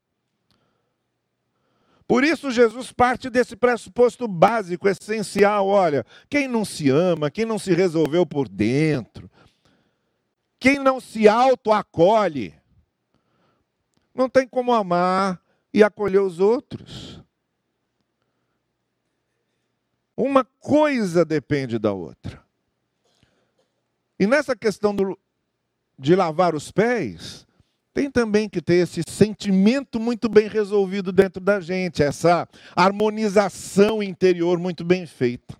Por 2.07 2.25
isso, 2.25 2.51
Jesus 2.51 2.90
parte 2.90 3.29
desse 3.29 3.55
pressuposto 3.55 4.27
básico, 4.27 4.88
essencial: 4.88 5.66
olha, 5.68 6.07
quem 6.31 6.49
não 6.49 6.64
se 6.64 6.88
ama, 6.88 7.31
quem 7.31 7.44
não 7.44 7.59
se 7.59 7.75
resolveu 7.75 8.25
por 8.25 8.49
dentro, 8.49 9.31
quem 10.59 10.79
não 10.79 11.01
se 11.01 11.29
auto-acolhe, 11.29 12.55
não 14.14 14.27
tem 14.27 14.49
como 14.49 14.73
amar 14.73 15.38
e 15.71 15.85
acolher 15.85 16.23
os 16.23 16.40
outros. 16.40 17.23
Uma 20.19 20.45
coisa 20.45 21.25
depende 21.25 21.79
da 21.79 21.93
outra. 21.93 22.43
E 24.19 24.27
nessa 24.27 24.57
questão 24.57 24.93
do, 24.93 25.17
de 25.97 26.17
lavar 26.17 26.57
os 26.57 26.73
pés, 26.73 27.47
tem 27.95 28.11
também 28.11 28.49
que 28.49 28.61
ter 28.61 28.83
esse 28.83 29.01
sentimento 29.09 30.01
muito 30.01 30.29
bem 30.29 30.49
resolvido 30.49 31.13
dentro 31.13 31.41
da 31.41 31.61
gente, 31.61 32.03
essa 32.03 32.49
harmonização 32.75 34.03
interior 34.03 34.59
muito 34.59 34.85
bem 34.85 35.07
feita. 35.07 35.57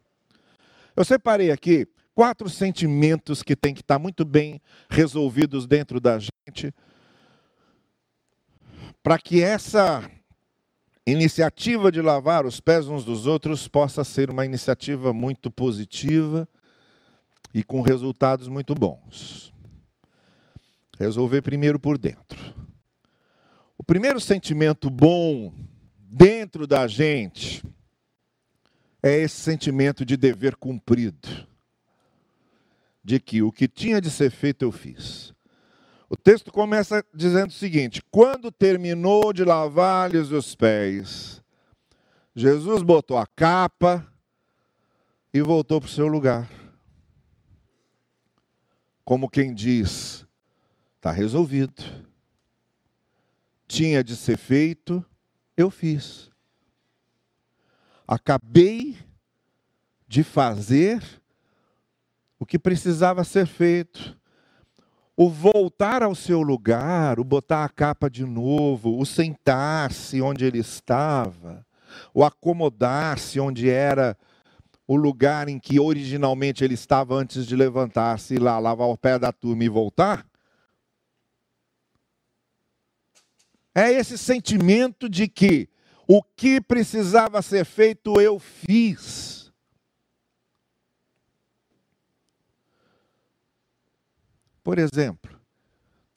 Eu 0.97 1.05
separei 1.05 1.53
aqui 1.53 1.87
quatro 2.12 2.51
sentimentos 2.51 3.44
que 3.44 3.55
tem 3.55 3.73
que 3.73 3.81
estar 3.81 4.01
muito 4.01 4.25
bem 4.25 4.61
resolvidos 4.90 5.68
dentro 5.68 6.01
da 6.01 6.18
gente, 6.18 6.75
para 9.05 9.21
que 9.21 9.40
essa 9.40 10.03
iniciativa 11.11 11.90
de 11.90 12.03
lavar 12.03 12.44
os 12.44 12.61
pés 12.61 12.88
uns 12.88 13.05
dos 13.05 13.27
outros 13.27 13.66
possa 13.68 14.05
ser 14.05 14.31
uma 14.31 14.44
iniciativa 14.44 15.12
muito 15.12 15.51
positiva 15.51 16.49
e 17.55 17.62
com 17.62 17.81
resultados 17.81 18.49
muito 18.49 18.75
bons. 18.75 19.53
Resolver 20.99 21.42
primeiro 21.42 21.79
por 21.79 21.97
dentro. 21.97 22.38
O 23.77 23.85
primeiro 23.85 24.21
sentimento 24.21 24.90
bom 24.90 25.53
dentro 25.97 26.66
da 26.66 26.87
gente 26.87 27.62
é 29.03 29.16
esse 29.18 29.37
sentimento 29.37 30.05
de 30.05 30.16
dever 30.16 30.57
cumprido. 30.57 31.47
De 33.03 33.21
que 33.21 33.40
o 33.42 33.53
que 33.53 33.68
tinha 33.68 34.01
de 34.01 34.11
ser 34.11 34.31
feito 34.31 34.62
eu 34.62 34.73
fiz. 34.73 35.33
O 36.09 36.16
texto 36.16 36.51
começa 36.51 37.05
dizendo 37.14 37.51
o 37.51 37.55
seguinte: 37.55 38.03
quando 38.11 38.51
terminou 38.51 39.33
de 39.33 39.44
lavar-lhes 39.44 40.31
os 40.31 40.55
pés, 40.55 41.42
Jesus 42.35 42.83
botou 42.83 43.18
a 43.18 43.27
capa 43.27 44.07
e 45.33 45.42
voltou 45.42 45.81
para 45.81 45.88
o 45.88 45.90
seu 45.90 46.07
lugar. 46.07 46.49
Como 49.05 49.29
quem 49.29 49.53
diz: 49.53 50.27
Está 50.97 51.12
resolvido. 51.12 51.83
Tinha 53.66 54.03
de 54.03 54.16
ser 54.16 54.38
feito, 54.38 55.05
eu 55.57 55.71
fiz. 55.71 56.31
Acabei 58.07 58.97
de 60.09 60.25
fazer 60.25 61.05
o 62.38 62.47
que 62.47 62.59
precisava 62.59 63.23
ser 63.25 63.47
feito. 63.47 64.17
O 65.18 65.28
voltar 65.28 66.00
ao 66.00 66.14
seu 66.14 66.42
lugar, 66.42 67.18
o 67.18 67.24
botar 67.24 67.64
a 67.64 67.68
capa 67.68 68.09
de 68.09 68.24
novo, 68.24 69.00
o 69.00 69.04
sentar-se 69.04 70.22
onde 70.22 70.44
ele 70.44 70.59
estava, 70.59 71.66
o 72.14 72.24
acomodar-se 72.24 73.40
onde 73.40 73.68
era 73.68 74.16
o 74.87 74.94
lugar 74.94 75.48
em 75.48 75.59
que 75.59 75.81
originalmente 75.81 76.62
ele 76.62 76.74
estava 76.74 77.16
antes 77.16 77.44
de 77.46 77.57
levantar-se 77.57 78.35
e 78.35 78.38
lá 78.38 78.61
lavar 78.61 78.87
o 78.87 78.96
pé 78.96 79.18
da 79.18 79.33
turma 79.33 79.64
e 79.64 79.68
voltar, 79.68 80.24
É 83.78 83.92
esse 83.92 84.18
sentimento 84.18 85.09
de 85.09 85.28
que 85.28 85.68
o 86.04 86.20
que 86.20 86.61
precisava 86.61 87.40
ser 87.40 87.64
feito 87.64 88.20
eu 88.20 88.40
fiz. 88.40 89.38
Por 94.68 94.78
exemplo, 94.78 95.35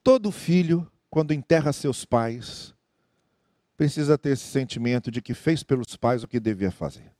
todo 0.03 0.29
filho, 0.29 0.85
quando 1.09 1.33
enterra 1.33 1.71
seus 1.71 2.03
pais, 2.03 2.75
precisa 3.77 4.17
ter 4.17 4.31
esse 4.31 4.43
sentimento 4.43 5.09
de 5.09 5.21
que 5.21 5.33
fez 5.33 5.63
pelos 5.63 5.95
pais 5.95 6.21
o 6.21 6.27
que 6.27 6.37
devia 6.37 6.69
fazer. 6.69 7.13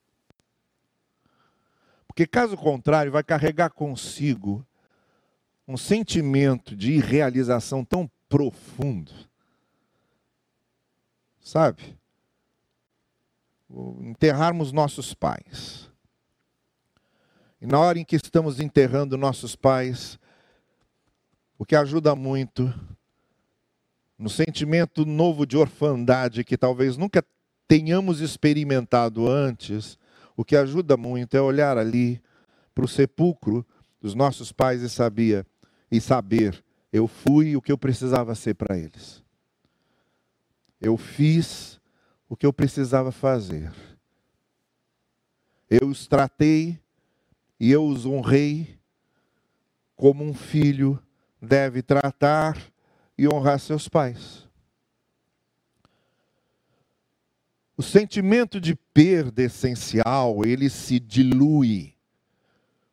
Porque 2.05 2.27
caso 2.27 2.57
contrário, 2.57 3.13
vai 3.13 3.23
carregar 3.23 3.69
consigo 3.69 4.67
um 5.65 5.77
sentimento 5.77 6.75
de 6.75 6.91
irrealização 6.91 7.85
tão 7.85 8.11
profundo. 8.27 9.13
Sabe? 11.39 11.97
Enterrarmos 14.01 14.73
nossos 14.73 15.13
pais. 15.13 15.89
E 17.61 17.65
na 17.65 17.79
hora 17.79 17.97
em 17.97 18.03
que 18.03 18.17
estamos 18.17 18.59
enterrando 18.59 19.17
nossos 19.17 19.55
pais, 19.55 20.19
o 21.61 21.65
que 21.65 21.75
ajuda 21.75 22.15
muito 22.15 22.73
no 24.17 24.31
sentimento 24.31 25.05
novo 25.05 25.45
de 25.45 25.55
orfandade 25.55 26.43
que 26.43 26.57
talvez 26.57 26.97
nunca 26.97 27.23
tenhamos 27.67 28.19
experimentado 28.19 29.27
antes, 29.27 29.95
o 30.35 30.43
que 30.43 30.55
ajuda 30.55 30.97
muito 30.97 31.37
é 31.37 31.39
olhar 31.41 31.77
ali 31.77 32.19
para 32.73 32.83
o 32.83 32.87
sepulcro 32.87 33.63
dos 34.01 34.15
nossos 34.15 34.51
pais 34.51 34.81
e 34.81 34.89
sabia 34.89 35.45
e 35.91 36.01
saber 36.01 36.65
eu 36.91 37.07
fui 37.07 37.55
o 37.55 37.61
que 37.61 37.71
eu 37.71 37.77
precisava 37.77 38.33
ser 38.33 38.55
para 38.55 38.75
eles. 38.75 39.23
Eu 40.81 40.97
fiz 40.97 41.79
o 42.27 42.35
que 42.35 42.47
eu 42.47 42.51
precisava 42.51 43.11
fazer. 43.11 43.71
Eu 45.69 45.89
os 45.89 46.07
tratei 46.07 46.79
e 47.59 47.71
eu 47.71 47.85
os 47.85 48.03
honrei 48.03 48.79
como 49.95 50.23
um 50.23 50.33
filho 50.33 50.99
deve 51.41 51.81
tratar 51.81 52.57
e 53.17 53.27
honrar 53.27 53.59
seus 53.59 53.89
pais. 53.89 54.47
O 57.75 57.81
sentimento 57.81 58.61
de 58.61 58.75
perda 58.75 59.41
essencial, 59.41 60.45
ele 60.45 60.69
se 60.69 60.99
dilui 60.99 61.95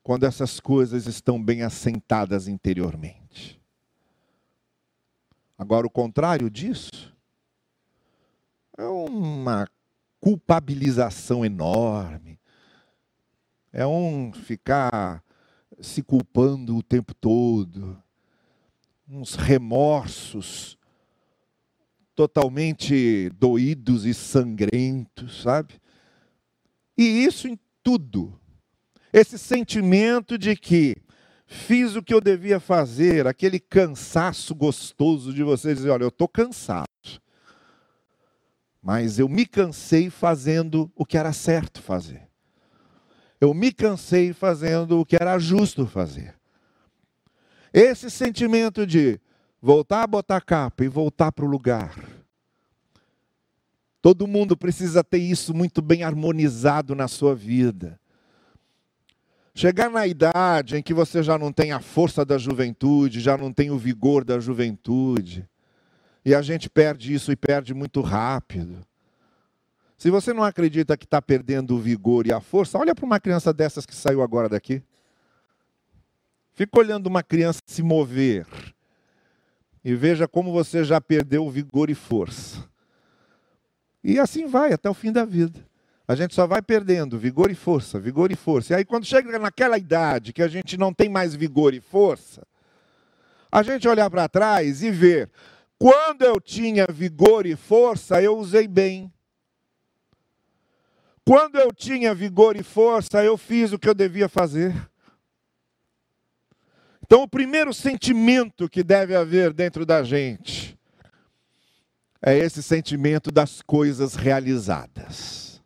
quando 0.02 0.24
essas 0.24 0.58
coisas 0.58 1.06
estão 1.06 1.42
bem 1.42 1.62
assentadas 1.62 2.48
interiormente. 2.48 3.60
Agora, 5.58 5.86
o 5.86 5.90
contrário 5.90 6.48
disso 6.48 7.14
é 8.78 8.84
uma 8.84 9.68
culpabilização 10.20 11.44
enorme, 11.44 12.40
é 13.70 13.86
um 13.86 14.32
ficar 14.32 15.22
se 15.80 16.02
culpando 16.02 16.76
o 16.76 16.82
tempo 16.82 17.12
todo, 17.12 18.02
uns 19.08 19.34
remorsos 19.34 20.76
totalmente 22.14 23.30
doídos 23.30 24.04
e 24.04 24.12
sangrentos, 24.12 25.42
sabe? 25.42 25.74
E 26.96 27.24
isso 27.24 27.48
em 27.48 27.58
tudo. 27.82 28.38
Esse 29.12 29.38
sentimento 29.38 30.36
de 30.36 30.54
que 30.54 30.96
fiz 31.46 31.96
o 31.96 32.02
que 32.02 32.12
eu 32.12 32.20
devia 32.20 32.60
fazer, 32.60 33.26
aquele 33.26 33.58
cansaço 33.58 34.54
gostoso 34.54 35.32
de 35.32 35.42
você 35.42 35.74
dizer: 35.74 35.90
olha, 35.90 36.02
eu 36.02 36.08
estou 36.08 36.28
cansado, 36.28 36.88
mas 38.82 39.18
eu 39.18 39.28
me 39.28 39.46
cansei 39.46 40.10
fazendo 40.10 40.92
o 40.94 41.06
que 41.06 41.16
era 41.16 41.32
certo 41.32 41.80
fazer. 41.80 42.28
Eu 43.40 43.54
me 43.54 43.72
cansei 43.72 44.32
fazendo 44.32 45.00
o 45.00 45.06
que 45.06 45.16
era 45.16 45.38
justo 45.38 45.86
fazer. 45.86 46.37
Esse 47.80 48.10
sentimento 48.10 48.84
de 48.84 49.20
voltar 49.62 50.02
a 50.02 50.06
botar 50.08 50.40
capa 50.40 50.82
e 50.82 50.88
voltar 50.88 51.30
para 51.30 51.44
o 51.44 51.48
lugar. 51.48 51.94
Todo 54.02 54.26
mundo 54.26 54.56
precisa 54.56 55.04
ter 55.04 55.18
isso 55.18 55.54
muito 55.54 55.80
bem 55.80 56.02
harmonizado 56.02 56.92
na 56.96 57.06
sua 57.06 57.36
vida. 57.36 57.96
Chegar 59.54 59.88
na 59.88 60.08
idade 60.08 60.76
em 60.76 60.82
que 60.82 60.92
você 60.92 61.22
já 61.22 61.38
não 61.38 61.52
tem 61.52 61.70
a 61.70 61.78
força 61.78 62.24
da 62.24 62.36
juventude, 62.36 63.20
já 63.20 63.38
não 63.38 63.52
tem 63.52 63.70
o 63.70 63.78
vigor 63.78 64.24
da 64.24 64.40
juventude, 64.40 65.48
e 66.24 66.34
a 66.34 66.42
gente 66.42 66.68
perde 66.68 67.14
isso 67.14 67.30
e 67.30 67.36
perde 67.36 67.72
muito 67.74 68.00
rápido. 68.00 68.84
Se 69.96 70.10
você 70.10 70.32
não 70.32 70.42
acredita 70.42 70.96
que 70.96 71.04
está 71.04 71.22
perdendo 71.22 71.76
o 71.76 71.78
vigor 71.78 72.26
e 72.26 72.32
a 72.32 72.40
força, 72.40 72.76
olha 72.76 72.92
para 72.92 73.06
uma 73.06 73.20
criança 73.20 73.52
dessas 73.52 73.86
que 73.86 73.94
saiu 73.94 74.20
agora 74.20 74.48
daqui. 74.48 74.82
Fica 76.58 76.80
olhando 76.80 77.06
uma 77.06 77.22
criança 77.22 77.60
se 77.64 77.84
mover 77.84 78.44
e 79.84 79.94
veja 79.94 80.26
como 80.26 80.50
você 80.50 80.82
já 80.82 81.00
perdeu 81.00 81.48
vigor 81.48 81.88
e 81.88 81.94
força. 81.94 82.68
E 84.02 84.18
assim 84.18 84.44
vai 84.48 84.72
até 84.72 84.90
o 84.90 84.94
fim 84.94 85.12
da 85.12 85.24
vida. 85.24 85.64
A 86.08 86.16
gente 86.16 86.34
só 86.34 86.48
vai 86.48 86.60
perdendo 86.60 87.16
vigor 87.16 87.48
e 87.48 87.54
força, 87.54 88.00
vigor 88.00 88.32
e 88.32 88.34
força. 88.34 88.72
E 88.72 88.76
aí, 88.76 88.84
quando 88.84 89.04
chega 89.04 89.38
naquela 89.38 89.78
idade 89.78 90.32
que 90.32 90.42
a 90.42 90.48
gente 90.48 90.76
não 90.76 90.92
tem 90.92 91.08
mais 91.08 91.32
vigor 91.32 91.74
e 91.74 91.80
força, 91.80 92.44
a 93.52 93.62
gente 93.62 93.86
olhar 93.86 94.10
para 94.10 94.28
trás 94.28 94.82
e 94.82 94.90
ver: 94.90 95.30
quando 95.78 96.22
eu 96.22 96.40
tinha 96.40 96.88
vigor 96.90 97.46
e 97.46 97.54
força, 97.54 98.20
eu 98.20 98.36
usei 98.36 98.66
bem. 98.66 99.12
Quando 101.24 101.54
eu 101.54 101.72
tinha 101.72 102.12
vigor 102.12 102.56
e 102.56 102.64
força, 102.64 103.22
eu 103.22 103.38
fiz 103.38 103.72
o 103.72 103.78
que 103.78 103.88
eu 103.88 103.94
devia 103.94 104.28
fazer. 104.28 104.74
Então, 107.08 107.22
o 107.22 107.28
primeiro 107.28 107.72
sentimento 107.72 108.68
que 108.68 108.84
deve 108.84 109.16
haver 109.16 109.54
dentro 109.54 109.86
da 109.86 110.02
gente 110.02 110.78
é 112.20 112.36
esse 112.36 112.62
sentimento 112.62 113.32
das 113.32 113.62
coisas 113.62 114.14
realizadas. 114.14 115.62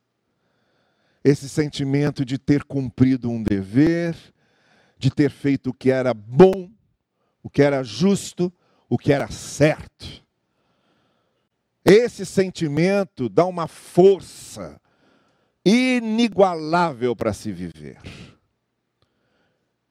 Esse 1.24 1.48
sentimento 1.48 2.24
de 2.24 2.38
ter 2.38 2.62
cumprido 2.62 3.28
um 3.28 3.42
dever, 3.42 4.14
de 4.96 5.10
ter 5.10 5.32
feito 5.32 5.70
o 5.70 5.74
que 5.74 5.90
era 5.90 6.14
bom, 6.14 6.70
o 7.42 7.50
que 7.50 7.60
era 7.60 7.82
justo, 7.82 8.52
o 8.88 8.96
que 8.96 9.12
era 9.12 9.28
certo. 9.28 10.24
Esse 11.84 12.24
sentimento 12.24 13.28
dá 13.28 13.44
uma 13.44 13.66
força 13.66 14.80
inigualável 15.64 17.16
para 17.16 17.32
se 17.32 17.50
viver 17.50 17.98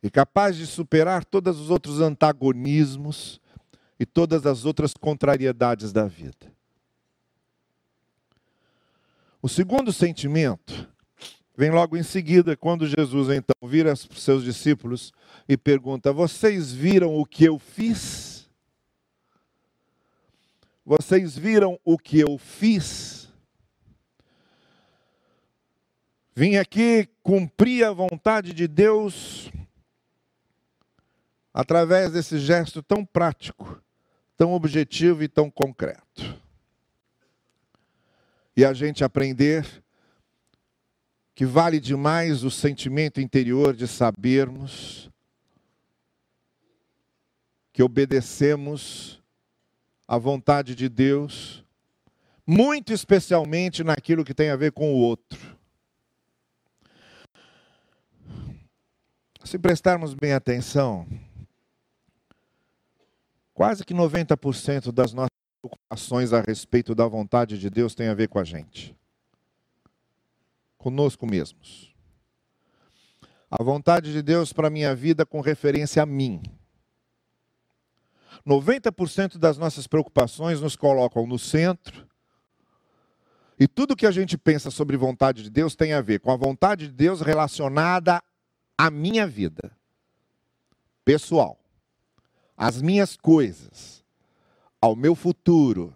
e 0.02 0.10
capaz 0.10 0.56
de 0.56 0.66
superar 0.66 1.24
todos 1.24 1.60
os 1.60 1.70
outros 1.70 2.00
antagonismos 2.00 3.40
e 4.00 4.06
todas 4.06 4.46
as 4.46 4.66
outras 4.66 4.94
contrariedades 4.94 5.92
da 5.92 6.08
vida. 6.08 6.52
O 9.42 9.48
segundo 9.50 9.94
sentimento 9.94 10.88
vem 11.56 11.72
logo 11.72 11.98
em 11.98 12.04
seguida, 12.04 12.56
quando 12.58 12.88
Jesus 12.88 13.30
então 13.30 13.70
vira 13.70 13.96
para 13.96 14.16
os 14.16 14.24
seus 14.24 14.44
discípulos 14.44 15.12
e 15.48 15.56
pergunta: 15.56 16.12
Vocês 16.12 16.72
viram 16.72 17.16
o 17.16 17.26
que 17.26 17.46
eu 17.46 17.60
fiz? 17.60 18.50
Vocês 20.84 21.38
viram 21.38 21.80
o 21.86 21.98
que 21.98 22.20
eu 22.20 22.38
fiz? 22.38 23.30
Vim 26.34 26.56
aqui 26.56 27.08
cumprir 27.22 27.86
a 27.86 27.92
vontade 27.92 28.54
de 28.54 28.68
Deus 28.68 29.52
através 31.54 32.12
desse 32.12 32.40
gesto 32.40 32.82
tão 32.82 33.06
prático, 33.06 33.82
tão 34.38 34.54
objetivo 34.54 35.24
e 35.24 35.28
tão 35.28 35.50
concreto. 35.50 36.40
E 38.56 38.66
a 38.66 38.74
gente 38.74 39.04
aprender 39.04 39.66
que 41.34 41.46
vale 41.46 41.80
demais 41.80 42.44
o 42.44 42.52
sentimento 42.52 43.20
interior 43.20 43.76
de 43.76 43.88
sabermos 43.88 45.10
que 47.74 47.82
obedecemos 47.82 49.22
à 50.08 50.18
vontade 50.18 50.76
de 50.76 50.90
Deus, 50.90 51.64
muito 52.46 52.92
especialmente 52.92 53.84
naquilo 53.84 54.26
que 54.26 54.34
tem 54.34 54.50
a 54.50 54.58
ver 54.58 54.74
com 54.74 54.94
o 54.94 54.98
outro. 54.98 55.58
Se 59.44 59.58
prestarmos 59.58 60.14
bem 60.14 60.34
atenção, 60.34 61.08
Quase 63.54 63.84
que 63.84 63.94
90% 63.94 64.92
das 64.92 65.14
nossas 65.14 65.30
preocupações 65.62 66.34
a 66.34 66.42
respeito 66.42 66.96
da 66.96 67.08
vontade 67.08 67.58
de 67.58 67.70
Deus 67.70 67.94
tem 67.94 68.08
a 68.08 68.14
ver 68.14 68.28
com 68.28 68.40
a 68.40 68.44
gente. 68.44 68.96
Conosco 70.78 71.28
mesmos. 71.28 71.94
A 73.50 73.62
vontade 73.62 74.12
de 74.12 74.22
Deus 74.22 74.54
para 74.54 74.68
a 74.68 74.72
minha 74.72 74.96
vida 74.96 75.26
com 75.26 75.42
referência 75.42 76.02
a 76.02 76.06
mim. 76.06 76.42
90% 78.48 79.38
das 79.38 79.58
nossas 79.58 79.86
preocupações 79.86 80.62
nos 80.62 80.76
colocam 80.76 81.28
no 81.28 81.38
centro. 81.38 82.08
E 83.60 83.68
tudo 83.68 83.96
que 83.96 84.08
a 84.08 84.12
gente 84.12 84.38
pensa 84.38 84.72
sobre 84.72 84.98
vontade 84.98 85.44
de 85.44 85.50
Deus 85.50 85.76
tem 85.76 85.94
a 85.94 86.02
ver 86.02 86.20
com 86.20 86.32
a 86.32 86.38
vontade 86.38 86.88
de 86.88 86.94
Deus 86.94 87.22
relacionada 87.22 88.24
à 88.76 88.90
minha 88.90 89.28
vida 89.28 89.72
pessoal 91.06 91.61
às 92.62 92.80
minhas 92.80 93.18
coisas, 93.18 94.04
ao 94.80 94.96
meu 94.96 95.16
futuro, 95.16 95.92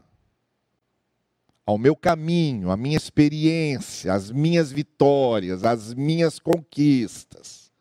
ao 1.63 1.77
meu 1.77 1.95
caminho, 1.95 2.71
à 2.71 2.75
minha 2.75 2.97
experiência, 2.97 4.11
às 4.11 4.31
minhas 4.31 4.71
vitórias, 4.71 5.63
às 5.63 5.93
minhas 5.93 6.39
conquistas, 6.39 7.71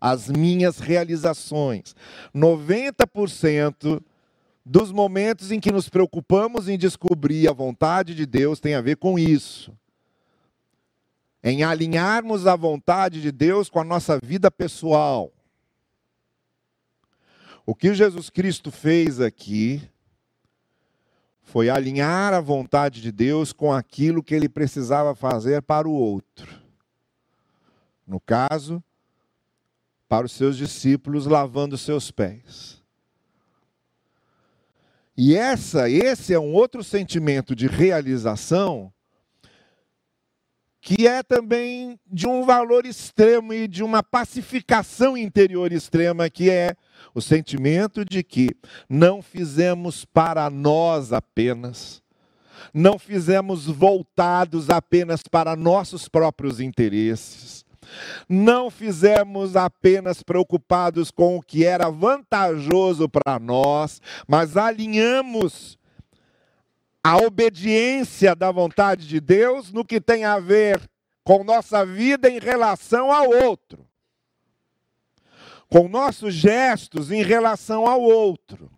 às 0.00 0.28
minhas 0.28 0.80
realizações. 0.80 1.94
90% 2.34 4.02
dos 4.66 4.90
momentos 4.90 5.52
em 5.52 5.60
que 5.60 5.70
nos 5.70 5.88
preocupamos 5.88 6.68
em 6.68 6.76
descobrir 6.76 7.48
a 7.48 7.52
vontade 7.52 8.12
de 8.12 8.26
Deus 8.26 8.58
tem 8.58 8.74
a 8.74 8.80
ver 8.80 8.96
com 8.96 9.16
isso. 9.16 9.72
Em 11.44 11.62
alinharmos 11.62 12.44
a 12.44 12.56
vontade 12.56 13.22
de 13.22 13.30
Deus 13.30 13.70
com 13.70 13.78
a 13.78 13.84
nossa 13.84 14.18
vida 14.20 14.50
pessoal. 14.50 15.32
O 17.68 17.74
que 17.74 17.92
Jesus 17.92 18.30
Cristo 18.30 18.70
fez 18.70 19.20
aqui 19.20 19.82
foi 21.42 21.68
alinhar 21.68 22.32
a 22.32 22.40
vontade 22.40 23.02
de 23.02 23.12
Deus 23.12 23.52
com 23.52 23.70
aquilo 23.70 24.22
que 24.22 24.34
ele 24.34 24.48
precisava 24.48 25.14
fazer 25.14 25.60
para 25.60 25.86
o 25.86 25.92
outro. 25.92 26.48
No 28.06 28.18
caso, 28.18 28.82
para 30.08 30.24
os 30.24 30.32
seus 30.32 30.56
discípulos 30.56 31.26
lavando 31.26 31.76
seus 31.76 32.10
pés. 32.10 32.82
E 35.14 35.36
essa, 35.36 35.90
esse 35.90 36.32
é 36.32 36.40
um 36.40 36.54
outro 36.54 36.82
sentimento 36.82 37.54
de 37.54 37.66
realização 37.66 38.90
que 40.88 41.06
é 41.06 41.22
também 41.22 42.00
de 42.10 42.26
um 42.26 42.46
valor 42.46 42.86
extremo 42.86 43.52
e 43.52 43.68
de 43.68 43.84
uma 43.84 44.02
pacificação 44.02 45.18
interior 45.18 45.70
extrema, 45.70 46.30
que 46.30 46.48
é 46.48 46.74
o 47.14 47.20
sentimento 47.20 48.06
de 48.06 48.22
que 48.22 48.48
não 48.88 49.20
fizemos 49.20 50.06
para 50.06 50.48
nós 50.48 51.12
apenas, 51.12 52.02
não 52.72 52.98
fizemos 52.98 53.66
voltados 53.66 54.70
apenas 54.70 55.20
para 55.30 55.54
nossos 55.54 56.08
próprios 56.08 56.58
interesses, 56.58 57.66
não 58.26 58.70
fizemos 58.70 59.56
apenas 59.56 60.22
preocupados 60.22 61.10
com 61.10 61.36
o 61.36 61.42
que 61.42 61.66
era 61.66 61.90
vantajoso 61.90 63.10
para 63.10 63.38
nós, 63.38 64.00
mas 64.26 64.56
alinhamos 64.56 65.77
a 67.02 67.16
obediência 67.16 68.34
da 68.34 68.50
vontade 68.50 69.06
de 69.06 69.20
Deus 69.20 69.72
no 69.72 69.84
que 69.84 70.00
tem 70.00 70.24
a 70.24 70.38
ver 70.38 70.80
com 71.24 71.44
nossa 71.44 71.84
vida 71.84 72.28
em 72.28 72.38
relação 72.38 73.12
ao 73.12 73.28
outro 73.30 73.88
com 75.68 75.86
nossos 75.86 76.34
gestos 76.34 77.10
em 77.10 77.22
relação 77.22 77.86
ao 77.86 78.00
outro. 78.00 78.70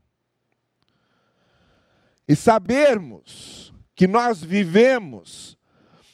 E 2.26 2.34
sabermos 2.34 3.72
que 3.94 4.06
nós 4.06 4.42
vivemos 4.42 5.56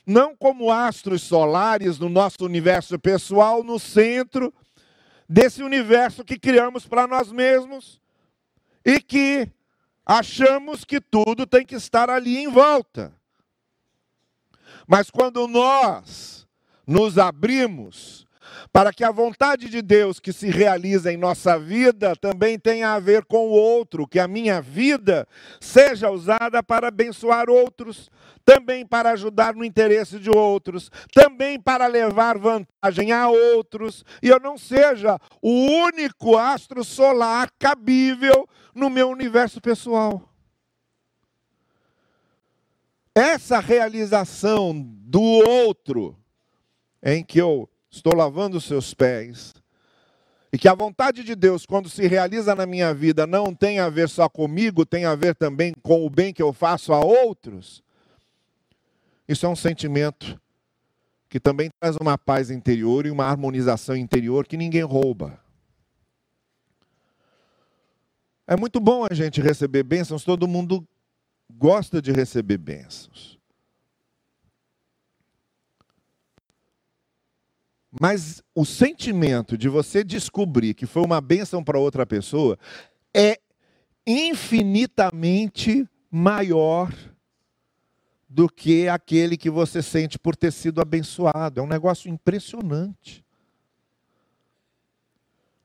não 0.07 0.37
como 0.37 0.71
astros 0.71 1.23
solares 1.23 1.99
no 1.99 2.09
nosso 2.09 2.45
universo 2.45 2.99
pessoal, 2.99 3.65
no 3.65 3.79
centro 3.79 4.55
desse 5.29 5.63
universo 5.63 6.25
que 6.25 6.39
criamos 6.39 6.87
para 6.87 7.07
nós 7.07 7.33
mesmos 7.33 8.01
e 8.85 9.01
que 9.01 9.51
achamos 10.07 10.85
que 10.85 11.01
tudo 11.01 11.45
tem 11.45 11.67
que 11.67 11.75
estar 11.75 12.09
ali 12.09 12.39
em 12.39 12.49
volta. 12.49 13.13
Mas 14.87 15.11
quando 15.11 15.49
nós 15.49 16.47
nos 16.87 17.19
abrimos 17.19 18.25
para 18.73 18.93
que 18.93 19.03
a 19.03 19.11
vontade 19.11 19.69
de 19.69 19.83
Deus 19.83 20.21
que 20.21 20.33
se 20.33 20.49
realiza 20.49 21.13
em 21.13 21.17
nossa 21.17 21.59
vida 21.59 22.15
também 22.15 22.59
tenha 22.59 22.93
a 22.93 23.01
ver 23.01 23.25
com 23.25 23.49
o 23.49 23.51
outro, 23.51 24.07
que 24.07 24.21
a 24.21 24.29
minha 24.29 24.61
vida 24.61 25.27
seja 25.61 26.11
usada 26.11 26.63
para 26.63 26.89
abençoar 26.89 27.51
outros, 27.51 28.09
também 28.45 28.87
para 28.87 29.11
ajudar 29.11 29.55
no 29.55 29.65
interesse 29.65 30.21
de 30.21 30.31
outros, 30.31 30.91
também 31.13 31.59
para 31.59 31.87
levar 31.89 32.39
vantagem 32.39 33.11
a 33.11 33.29
outros, 33.29 34.05
e 34.23 34.29
eu 34.29 34.39
não 34.39 34.57
seja 34.57 35.19
o 35.43 35.51
único 35.51 36.37
astro 36.37 36.85
solar 36.85 37.51
cabível 37.59 38.49
no 38.77 38.91
meu 38.91 39.09
universo 39.09 39.59
pessoal. 39.59 40.23
Essa 43.15 43.59
realização 43.59 44.79
do 44.79 45.23
outro, 45.23 46.15
em 47.03 47.25
que 47.25 47.41
eu 47.41 47.67
estou 47.91 48.15
lavando 48.15 48.59
os 48.59 48.65
seus 48.65 48.93
pés, 48.93 49.55
e 50.53 50.59
que 50.59 50.69
a 50.69 50.75
vontade 50.75 51.25
de 51.25 51.35
Deus, 51.35 51.65
quando 51.65 51.89
se 51.89 52.07
realiza 52.07 52.55
na 52.55 52.67
minha 52.67 52.93
vida, 52.93 53.27
não 53.27 53.55
tem 53.55 53.79
a 53.79 53.89
ver 53.89 54.11
só 54.11 54.29
comigo, 54.29 54.85
tem 54.85 55.07
a 55.07 55.15
ver 55.15 55.35
também 55.35 55.73
com 55.83 56.05
o 56.05 56.11
bem 56.11 56.33
que 56.33 56.43
eu 56.43 56.53
faço 56.53 56.93
a 56.93 57.01
outros, 57.01 57.83
isso 59.27 59.47
é 59.47 59.49
um 59.49 59.57
sentimento 59.57 60.39
que 61.29 61.41
também 61.41 61.71
traz 61.81 61.97
uma 61.97 62.19
paz 62.19 62.51
interior 62.51 63.07
e 63.07 63.11
uma 63.11 63.25
harmonização 63.25 63.97
interior 63.97 64.47
que 64.47 64.57
ninguém 64.57 64.83
rouba. 64.83 65.46
É 68.47 68.57
muito 68.57 68.79
bom 68.79 69.05
a 69.05 69.13
gente 69.13 69.41
receber 69.41 69.83
bênçãos, 69.83 70.23
todo 70.23 70.47
mundo 70.47 70.87
gosta 71.51 72.01
de 72.01 72.13
receber 72.13 72.59
bênçãos. 72.59 73.37
Mas 78.01 78.43
o 78.55 78.65
sentimento 78.65 79.57
de 79.59 79.69
você 79.69 80.05
descobrir 80.05 80.75
que 80.75 80.87
foi 80.87 81.03
uma 81.03 81.21
bênção 81.21 81.65
para 81.65 81.79
outra 81.79 82.07
pessoa 82.07 82.59
é 83.15 83.41
infinitamente 84.07 85.89
maior 86.11 86.93
do 88.29 88.49
que 88.49 88.87
aquele 88.87 89.37
que 89.37 89.51
você 89.51 89.83
sente 89.83 90.19
por 90.19 90.37
ter 90.37 90.53
sido 90.53 90.81
abençoado. 90.81 91.59
É 91.59 91.63
um 91.63 91.67
negócio 91.67 92.09
impressionante. 92.11 93.26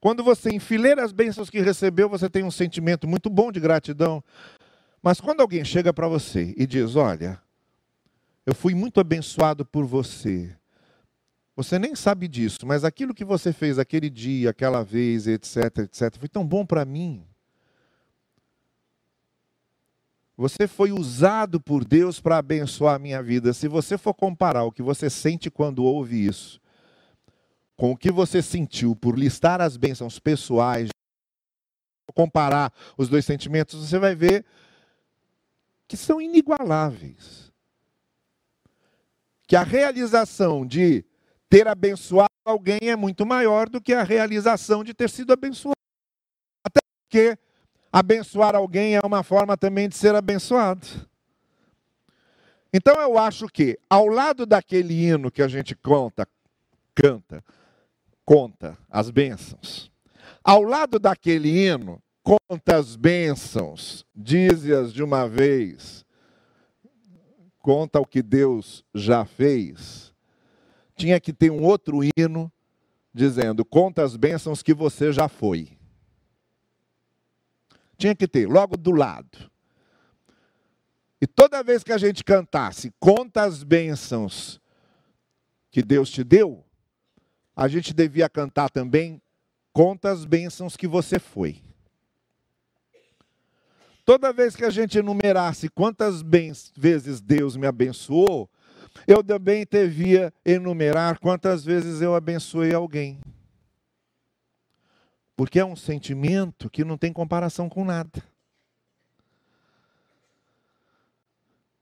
Quando 0.01 0.23
você 0.23 0.49
enfileira 0.49 1.05
as 1.05 1.11
bênçãos 1.11 1.47
que 1.47 1.61
recebeu, 1.61 2.09
você 2.09 2.27
tem 2.27 2.43
um 2.43 2.49
sentimento 2.49 3.07
muito 3.07 3.29
bom 3.29 3.51
de 3.51 3.59
gratidão. 3.59 4.23
Mas 5.01 5.21
quando 5.21 5.41
alguém 5.41 5.63
chega 5.63 5.93
para 5.93 6.07
você 6.07 6.55
e 6.57 6.65
diz: 6.65 6.95
Olha, 6.95 7.39
eu 8.43 8.55
fui 8.55 8.73
muito 8.73 8.99
abençoado 8.99 9.63
por 9.63 9.85
você, 9.85 10.57
você 11.55 11.77
nem 11.77 11.95
sabe 11.95 12.27
disso, 12.27 12.65
mas 12.65 12.83
aquilo 12.83 13.13
que 13.13 13.23
você 13.23 13.53
fez 13.53 13.77
aquele 13.77 14.09
dia, 14.09 14.49
aquela 14.49 14.83
vez, 14.83 15.27
etc, 15.27 15.77
etc, 15.83 16.17
foi 16.17 16.27
tão 16.27 16.45
bom 16.45 16.65
para 16.65 16.83
mim. 16.83 17.23
Você 20.35 20.67
foi 20.67 20.91
usado 20.91 21.61
por 21.61 21.85
Deus 21.85 22.19
para 22.19 22.39
abençoar 22.39 22.95
a 22.95 22.99
minha 22.99 23.21
vida. 23.21 23.53
Se 23.53 23.67
você 23.67 23.95
for 23.99 24.15
comparar 24.15 24.63
o 24.63 24.71
que 24.71 24.81
você 24.81 25.07
sente 25.11 25.51
quando 25.51 25.83
ouve 25.83 26.25
isso, 26.25 26.59
com 27.75 27.91
o 27.91 27.97
que 27.97 28.12
você 28.12 28.41
sentiu 28.41 28.95
por 28.95 29.17
listar 29.17 29.62
as 29.62 29.77
bênçãos 29.77 30.19
pessoais, 30.19 30.89
comparar 32.13 32.71
os 32.97 33.10
dois 33.10 33.25
sentimentos, 33.25 33.88
você 33.88 33.97
vai 33.97 34.13
ver 34.13 34.45
que 35.88 35.97
são 35.97 36.21
inigualáveis. 36.21 37.51
Que 39.47 39.55
a 39.55 39.63
realização 39.63 40.65
de 40.65 41.03
ter 41.49 41.67
abençoado 41.67 42.29
alguém 42.45 42.79
é 42.84 42.95
muito 42.95 43.25
maior 43.25 43.67
do 43.67 43.81
que 43.81 43.93
a 43.93 44.03
realização 44.03 44.84
de 44.84 44.93
ter 44.93 45.10
sido 45.10 45.34
abençoado. 45.34 45.75
Até 46.63 46.79
porque 47.03 47.38
abençoar 47.91 48.55
alguém 48.55 48.95
é 48.95 49.01
uma 49.03 49.23
forma 49.23 49.57
também 49.57 49.89
de 49.89 49.95
ser 49.95 50.15
abençoado. 50.15 50.88
Então 52.73 53.01
eu 53.01 53.17
acho 53.17 53.47
que, 53.47 53.77
ao 53.89 54.07
lado 54.07 54.45
daquele 54.45 54.93
hino 54.93 55.29
que 55.29 55.41
a 55.41 55.47
gente 55.47 55.75
conta, 55.75 56.25
canta, 56.95 57.43
conta 58.25 58.77
as 58.89 59.10
bênçãos, 59.10 59.91
ao 60.43 60.63
lado 60.63 60.99
daquele 60.99 61.49
hino, 61.49 62.01
conta 62.23 62.77
as 62.77 62.95
bênçãos, 62.95 64.05
dize-as 64.15 64.93
de 64.93 65.03
uma 65.03 65.27
vez, 65.27 66.05
conta 67.60 67.99
o 67.99 68.05
que 68.05 68.21
Deus 68.21 68.84
já 68.93 69.25
fez 69.25 70.12
tinha 71.01 71.19
que 71.19 71.34
ter 71.34 71.49
um 71.51 71.63
outro 71.63 72.01
hino 72.15 72.51
dizendo: 73.12 73.65
Conta 73.65 74.03
as 74.03 74.15
bênçãos 74.15 74.62
que 74.62 74.73
você 74.73 75.12
já 75.12 75.27
foi. 75.27 75.75
Tinha 77.97 78.15
que 78.15 78.27
ter, 78.27 78.47
logo 78.47 78.77
do 78.77 78.91
lado. 78.91 79.49
E 81.19 81.25
toda 81.25 81.63
vez 81.63 81.84
que 81.84 81.91
a 81.91 81.97
gente 81.97 82.23
cantasse, 82.23 82.93
conta 82.99 83.43
as 83.43 83.63
bênçãos 83.63 84.60
que 85.71 85.81
Deus 85.84 86.10
te 86.10 86.23
deu, 86.23 86.63
a 87.62 87.67
gente 87.67 87.93
devia 87.93 88.28
cantar 88.28 88.71
também, 88.71 89.21
conta 89.71 90.10
as 90.10 90.26
bênçãos 90.26 90.76
que 90.76 90.88
você 90.88 91.19
foi. 91.19 91.62
Toda 94.04 94.34
vez 94.34 94.56
que 94.56 94.65
a 94.65 94.71
gente 94.71 94.97
enumerasse 94.97 95.69
quantas 95.69 96.24
vezes 96.76 97.21
Deus 97.21 97.56
me 97.56 97.67
abençoou, 97.67 98.50
eu 99.06 99.24
também 99.24 99.63
devia 99.69 100.34
enumerar 100.43 101.19
quantas 101.19 101.63
vezes 101.63 102.02
eu 102.02 102.15
abençoei 102.15 102.74
alguém. 102.74 103.19
Porque 105.36 105.60
é 105.60 105.65
um 105.65 105.76
sentimento 105.76 106.67
que 106.67 106.84
não 106.84 106.97
tem 106.97 107.13
comparação 107.13 107.69
com 107.69 107.86
nada. 107.86 108.24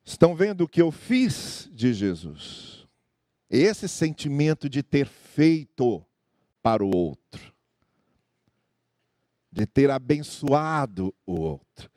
Estão 0.03 0.35
vendo 0.35 0.65
o 0.65 0.67
que 0.67 0.81
eu 0.81 0.91
fiz 0.91 1.69
de 1.71 1.93
Jesus? 1.93 2.78
Esse 3.49 3.87
sentimento 3.87 4.69
de 4.69 4.83
ter 4.83 5.07
feito 5.07 6.05
para 6.61 6.83
o 6.83 6.95
outro, 6.95 7.53
de 9.51 9.65
ter 9.65 9.89
abençoado 9.89 11.13
o 11.25 11.39
outro, 11.39 11.89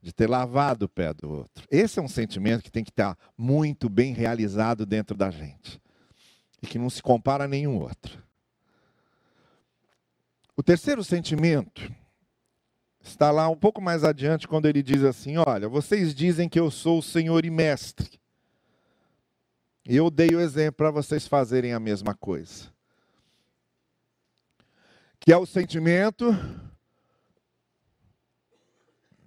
de 0.00 0.12
ter 0.12 0.28
lavado 0.28 0.86
o 0.86 0.88
pé 0.88 1.12
do 1.12 1.30
outro. 1.30 1.66
Esse 1.70 1.98
é 1.98 2.02
um 2.02 2.08
sentimento 2.08 2.62
que 2.62 2.70
tem 2.70 2.84
que 2.84 2.90
estar 2.90 3.18
muito 3.36 3.88
bem 3.88 4.12
realizado 4.14 4.86
dentro 4.86 5.16
da 5.16 5.30
gente 5.30 5.80
e 6.62 6.66
que 6.66 6.78
não 6.78 6.88
se 6.88 7.02
compara 7.02 7.44
a 7.44 7.48
nenhum 7.48 7.78
outro. 7.78 8.22
O 10.56 10.62
terceiro 10.62 11.04
sentimento 11.04 11.92
está 13.02 13.30
lá 13.30 13.48
um 13.48 13.56
pouco 13.56 13.80
mais 13.82 14.04
adiante, 14.04 14.48
quando 14.48 14.66
ele 14.66 14.82
diz 14.82 15.02
assim: 15.02 15.36
Olha, 15.36 15.68
vocês 15.68 16.14
dizem 16.14 16.48
que 16.48 16.58
eu 16.58 16.70
sou 16.70 16.98
o 16.98 17.02
Senhor 17.02 17.44
e 17.44 17.50
Mestre. 17.50 18.20
E 19.86 19.96
eu 19.96 20.10
dei 20.10 20.34
o 20.34 20.40
exemplo 20.40 20.78
para 20.78 20.90
vocês 20.90 21.26
fazerem 21.26 21.74
a 21.74 21.80
mesma 21.80 22.14
coisa. 22.14 22.72
Que 25.20 25.32
é 25.32 25.36
o 25.36 25.44
sentimento 25.44 26.32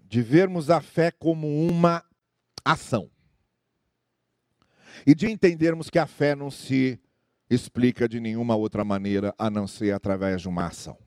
de 0.06 0.22
vermos 0.22 0.70
a 0.70 0.82
fé 0.82 1.12
como 1.12 1.48
uma 1.48 2.04
ação. 2.66 3.10
E 5.06 5.14
de 5.14 5.30
entendermos 5.30 5.90
que 5.90 6.00
a 6.00 6.08
fé 6.08 6.36
não 6.36 6.50
se 6.50 7.00
explica 7.50 8.10
de 8.10 8.20
nenhuma 8.20 8.56
outra 8.56 8.84
maneira 8.84 9.34
a 9.38 9.50
não 9.50 9.68
ser 9.68 9.94
através 9.94 10.42
de 10.42 10.50
uma 10.50 10.68
ação. 10.68 10.98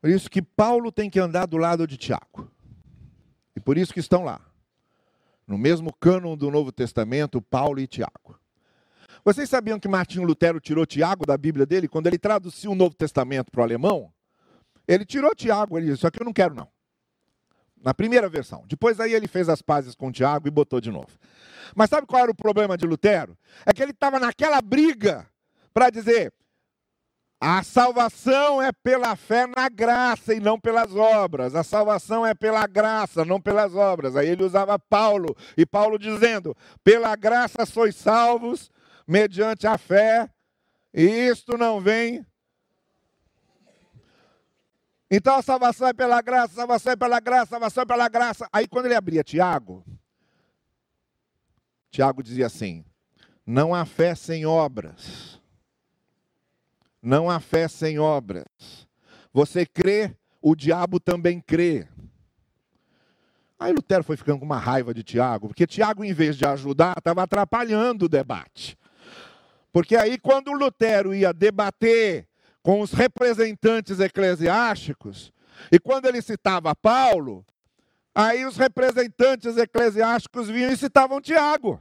Por 0.00 0.10
isso 0.10 0.30
que 0.30 0.42
Paulo 0.42 0.92
tem 0.92 1.08
que 1.08 1.18
andar 1.18 1.46
do 1.46 1.56
lado 1.56 1.86
de 1.86 1.96
Tiago. 1.96 2.50
E 3.56 3.60
por 3.60 3.78
isso 3.78 3.94
que 3.94 4.00
estão 4.00 4.22
lá. 4.22 4.45
No 5.46 5.56
mesmo 5.56 5.92
cânon 5.92 6.36
do 6.36 6.50
Novo 6.50 6.72
Testamento, 6.72 7.40
Paulo 7.40 7.78
e 7.78 7.86
Tiago. 7.86 8.38
Vocês 9.24 9.48
sabiam 9.48 9.78
que 9.78 9.88
Martinho 9.88 10.24
Lutero 10.24 10.60
tirou 10.60 10.86
Tiago 10.86 11.26
da 11.26 11.36
Bíblia 11.36 11.66
dele? 11.66 11.88
Quando 11.88 12.06
ele 12.06 12.18
traduziu 12.18 12.70
o 12.70 12.74
Novo 12.74 12.94
Testamento 12.94 13.50
para 13.50 13.60
o 13.60 13.64
alemão, 13.64 14.12
ele 14.86 15.04
tirou 15.04 15.34
Tiago, 15.34 15.76
ele 15.76 15.86
disse, 15.86 15.98
isso 15.98 16.06
aqui 16.06 16.20
eu 16.20 16.24
não 16.24 16.32
quero 16.32 16.54
não. 16.54 16.68
Na 17.82 17.92
primeira 17.92 18.28
versão. 18.28 18.64
Depois 18.68 18.98
aí 19.00 19.12
ele 19.12 19.28
fez 19.28 19.48
as 19.48 19.60
pazes 19.60 19.94
com 19.94 20.12
Tiago 20.12 20.48
e 20.48 20.50
botou 20.50 20.80
de 20.80 20.90
novo. 20.90 21.18
Mas 21.74 21.90
sabe 21.90 22.06
qual 22.06 22.22
era 22.22 22.30
o 22.30 22.34
problema 22.34 22.76
de 22.76 22.86
Lutero? 22.86 23.36
É 23.64 23.72
que 23.72 23.82
ele 23.82 23.92
estava 23.92 24.18
naquela 24.18 24.60
briga 24.60 25.28
para 25.74 25.90
dizer, 25.90 26.32
a 27.48 27.62
salvação 27.62 28.60
é 28.60 28.72
pela 28.72 29.14
fé 29.14 29.46
na 29.46 29.68
graça 29.68 30.34
e 30.34 30.40
não 30.40 30.58
pelas 30.58 30.96
obras. 30.96 31.54
A 31.54 31.62
salvação 31.62 32.26
é 32.26 32.34
pela 32.34 32.66
graça, 32.66 33.24
não 33.24 33.40
pelas 33.40 33.72
obras. 33.72 34.16
Aí 34.16 34.28
ele 34.28 34.42
usava 34.42 34.76
Paulo, 34.80 35.36
e 35.56 35.64
Paulo 35.64 35.96
dizendo: 35.96 36.56
pela 36.82 37.14
graça 37.14 37.64
sois 37.64 37.94
salvos, 37.94 38.68
mediante 39.06 39.64
a 39.64 39.78
fé, 39.78 40.28
e 40.92 41.04
isto 41.04 41.56
não 41.56 41.80
vem. 41.80 42.26
Então 45.08 45.36
a 45.36 45.42
salvação 45.42 45.86
é 45.86 45.92
pela 45.92 46.20
graça, 46.20 46.54
a 46.54 46.56
salvação 46.56 46.92
é 46.94 46.96
pela 46.96 47.20
graça, 47.20 47.42
a 47.44 47.46
salvação 47.46 47.82
é 47.84 47.86
pela 47.86 48.08
graça. 48.08 48.48
Aí 48.52 48.66
quando 48.66 48.86
ele 48.86 48.96
abria 48.96 49.22
Tiago, 49.22 49.86
Tiago 51.92 52.24
dizia 52.24 52.46
assim: 52.46 52.84
não 53.46 53.72
há 53.72 53.86
fé 53.86 54.16
sem 54.16 54.44
obras. 54.44 55.40
Não 57.06 57.30
há 57.30 57.38
fé 57.38 57.68
sem 57.68 58.00
obras. 58.00 58.44
Você 59.32 59.64
crê, 59.64 60.16
o 60.42 60.56
diabo 60.56 60.98
também 60.98 61.40
crê. 61.40 61.86
Aí 63.60 63.72
Lutero 63.72 64.02
foi 64.02 64.16
ficando 64.16 64.40
com 64.40 64.44
uma 64.44 64.58
raiva 64.58 64.92
de 64.92 65.04
Tiago, 65.04 65.46
porque 65.46 65.68
Tiago, 65.68 66.02
em 66.02 66.12
vez 66.12 66.36
de 66.36 66.44
ajudar, 66.44 66.96
estava 66.98 67.22
atrapalhando 67.22 68.06
o 68.06 68.08
debate. 68.08 68.76
Porque 69.72 69.94
aí, 69.94 70.18
quando 70.18 70.50
Lutero 70.50 71.14
ia 71.14 71.32
debater 71.32 72.26
com 72.60 72.80
os 72.80 72.90
representantes 72.90 74.00
eclesiásticos, 74.00 75.32
e 75.70 75.78
quando 75.78 76.06
ele 76.06 76.20
citava 76.20 76.74
Paulo, 76.74 77.46
aí 78.12 78.44
os 78.44 78.56
representantes 78.56 79.56
eclesiásticos 79.56 80.48
vinham 80.48 80.72
e 80.72 80.76
citavam 80.76 81.20
Tiago. 81.20 81.80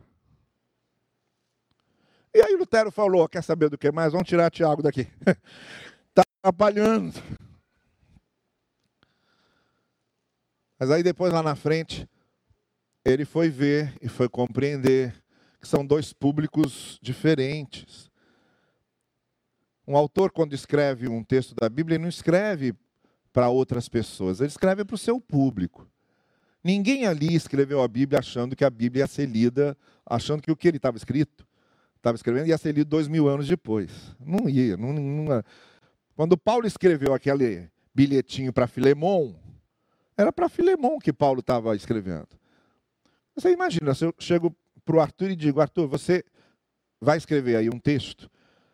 E 2.35 2.41
aí 2.41 2.53
Lutero 2.57 2.91
falou: 2.91 3.29
quer 3.29 3.41
saber 3.41 3.69
do 3.69 3.77
que 3.77 3.89
mais? 3.93 4.11
Vamos 4.11 4.27
tirar 4.27 4.51
Tiago 4.51 4.83
daqui. 4.83 5.07
Está 6.09 6.21
atrapalhando. 6.43 7.13
Mas 10.77 10.91
aí 10.91 11.01
depois 11.01 11.31
lá 11.31 11.41
na 11.41 11.55
frente, 11.55 12.05
ele 13.05 13.23
foi 13.23 13.47
ver 13.47 13.97
e 14.01 14.09
foi 14.09 14.27
compreender 14.27 15.15
que 15.61 15.67
são 15.67 15.85
dois 15.85 16.11
públicos 16.11 16.99
diferentes. 17.01 18.11
Um 19.87 19.95
autor, 19.95 20.29
quando 20.29 20.51
escreve 20.51 21.07
um 21.07 21.23
texto 21.23 21.55
da 21.55 21.69
Bíblia, 21.69 21.95
ele 21.95 22.01
não 22.01 22.09
escreve 22.09 22.75
para 23.31 23.47
outras 23.47 23.87
pessoas, 23.87 24.41
ele 24.41 24.49
escreve 24.49 24.83
para 24.83 24.95
o 24.95 24.97
seu 24.97 25.21
público. 25.21 25.89
Ninguém 26.61 27.05
ali 27.05 27.33
escreveu 27.33 27.81
a 27.81 27.87
Bíblia 27.87 28.19
achando 28.19 28.57
que 28.57 28.65
a 28.65 28.69
Bíblia 28.69 29.03
ia 29.03 29.07
ser 29.07 29.25
lida, 29.25 29.77
achando 30.05 30.41
que 30.41 30.51
o 30.51 30.55
que 30.57 30.67
ele 30.67 30.77
estava 30.77 30.97
escrito 30.97 31.44
estava 32.05 32.15
escrevendo 32.15 32.47
ia 32.47 32.57
ser 32.57 32.71
lido 32.71 32.87
dois 32.87 33.07
mil 33.07 33.27
anos 33.27 33.47
depois. 33.47 33.89
Não 34.19 34.47
ia. 34.47 34.77
Não, 34.77 34.93
não... 34.93 35.43
Quando 36.15 36.37
Paulo 36.37 36.67
escreveu 36.67 37.13
aquele 37.13 37.67
bilhetinho 37.93 38.53
para 38.53 38.67
Filemon, 38.67 39.33
era 40.15 40.31
para 40.31 40.47
Filemon 40.47 40.99
que 40.99 41.11
Paulo 41.11 41.39
estava 41.39 41.75
escrevendo. 41.75 42.27
Você 43.35 43.51
imagina, 43.51 43.93
se 43.95 44.05
eu 44.05 44.13
chego 44.19 44.55
para 44.85 44.95
o 44.95 44.99
Arthur 45.01 45.31
e 45.31 45.35
digo, 45.35 45.59
Arthur, 45.59 45.87
você 45.87 46.23
vai 47.01 47.17
escrever 47.17 47.57
aí 47.57 47.69
um 47.69 47.79
texto, 47.79 48.29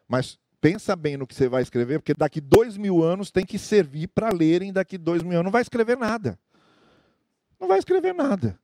mas 0.07 0.37
pensa 0.59 0.95
bem 0.95 1.17
no 1.17 1.25
que 1.25 1.33
você 1.33 1.47
vai 1.47 1.63
escrever, 1.63 1.99
porque 1.99 2.13
daqui 2.13 2.39
dois 2.41 2.77
mil 2.77 3.01
anos 3.01 3.31
tem 3.31 3.45
que 3.45 3.57
servir 3.57 4.07
para 4.07 4.29
lerem 4.31 4.73
daqui 4.73 4.97
dois 4.97 5.23
mil 5.23 5.33
anos. 5.33 5.45
Não 5.45 5.51
vai 5.51 5.61
escrever 5.61 5.97
nada. 5.97 6.37
Não 7.59 7.67
vai 7.67 7.79
escrever 7.79 8.13
nada. 8.13 8.59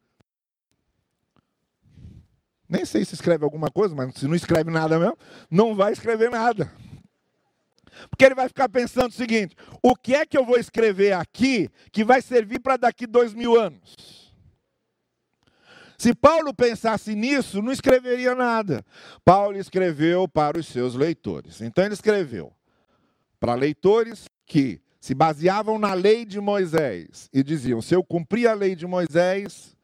Nem 2.69 2.85
sei 2.85 3.05
se 3.05 3.13
escreve 3.13 3.43
alguma 3.43 3.69
coisa, 3.69 3.95
mas 3.95 4.15
se 4.15 4.27
não 4.27 4.35
escreve 4.35 4.69
nada 4.69 4.99
mesmo, 4.99 5.17
não 5.49 5.75
vai 5.75 5.93
escrever 5.93 6.29
nada. 6.29 6.71
Porque 8.09 8.25
ele 8.25 8.35
vai 8.35 8.47
ficar 8.47 8.69
pensando 8.69 9.09
o 9.09 9.13
seguinte: 9.13 9.55
o 9.81 9.95
que 9.95 10.15
é 10.15 10.25
que 10.25 10.37
eu 10.37 10.45
vou 10.45 10.57
escrever 10.57 11.13
aqui 11.13 11.69
que 11.91 12.03
vai 12.03 12.21
servir 12.21 12.59
para 12.59 12.77
daqui 12.77 13.07
dois 13.07 13.33
mil 13.33 13.59
anos? 13.59 14.27
Se 15.97 16.13
Paulo 16.13 16.53
pensasse 16.53 17.15
nisso, 17.15 17.61
não 17.61 17.71
escreveria 17.71 18.35
nada. 18.35 18.85
Paulo 19.25 19.57
escreveu 19.57 20.27
para 20.27 20.59
os 20.59 20.67
seus 20.67 20.93
leitores. 20.93 21.59
Então 21.61 21.83
ele 21.83 21.95
escreveu 21.95 22.53
para 23.39 23.55
leitores 23.55 24.25
que 24.45 24.79
se 24.99 25.15
baseavam 25.15 25.79
na 25.79 25.93
lei 25.93 26.25
de 26.25 26.39
Moisés 26.39 27.29
e 27.33 27.41
diziam: 27.41 27.81
se 27.81 27.95
eu 27.95 28.03
cumprir 28.03 28.47
a 28.47 28.53
lei 28.53 28.75
de 28.75 28.85
Moisés, 28.85 29.76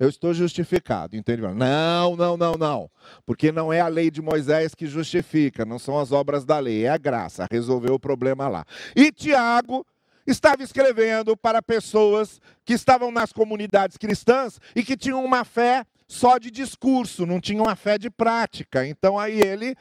eu 0.00 0.08
estou 0.08 0.32
justificado. 0.32 1.14
Fala, 1.22 1.54
não, 1.54 2.16
não, 2.16 2.36
não, 2.36 2.54
não. 2.54 2.90
Porque 3.26 3.52
não 3.52 3.70
é 3.70 3.80
a 3.80 3.86
lei 3.86 4.10
de 4.10 4.22
Moisés 4.22 4.74
que 4.74 4.86
justifica, 4.86 5.66
não 5.66 5.78
são 5.78 5.98
as 5.98 6.10
obras 6.10 6.46
da 6.46 6.58
lei, 6.58 6.86
é 6.86 6.88
a 6.88 6.96
graça, 6.96 7.46
resolveu 7.52 7.94
o 7.94 8.00
problema 8.00 8.48
lá. 8.48 8.64
E 8.96 9.12
Tiago 9.12 9.86
estava 10.26 10.62
escrevendo 10.62 11.36
para 11.36 11.60
pessoas 11.60 12.40
que 12.64 12.72
estavam 12.72 13.12
nas 13.12 13.30
comunidades 13.30 13.98
cristãs 13.98 14.58
e 14.74 14.82
que 14.82 14.96
tinham 14.96 15.22
uma 15.22 15.44
fé 15.44 15.84
só 16.08 16.38
de 16.38 16.50
discurso, 16.50 17.26
não 17.26 17.38
tinham 17.38 17.64
uma 17.64 17.76
fé 17.76 17.98
de 17.98 18.08
prática. 18.08 18.86
Então 18.86 19.18
aí 19.18 19.38
ele 19.38 19.76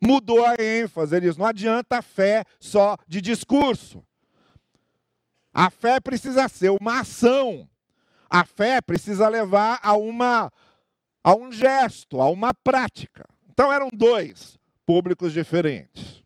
mudou 0.00 0.46
a 0.46 0.54
ênfase, 0.56 1.16
ele 1.16 1.26
diz, 1.26 1.36
não 1.36 1.46
adianta 1.46 1.98
a 1.98 2.02
fé 2.02 2.44
só 2.60 2.96
de 3.08 3.20
discurso. 3.20 4.04
A 5.52 5.68
fé 5.68 5.98
precisa 5.98 6.48
ser 6.48 6.70
uma 6.70 7.00
ação. 7.00 7.68
A 8.34 8.44
fé 8.44 8.80
precisa 8.80 9.28
levar 9.28 9.78
a 9.80 9.96
uma 9.96 10.52
a 11.22 11.36
um 11.36 11.52
gesto, 11.52 12.20
a 12.20 12.28
uma 12.28 12.52
prática. 12.52 13.24
Então 13.48 13.72
eram 13.72 13.88
dois 13.92 14.58
públicos 14.84 15.32
diferentes. 15.32 16.20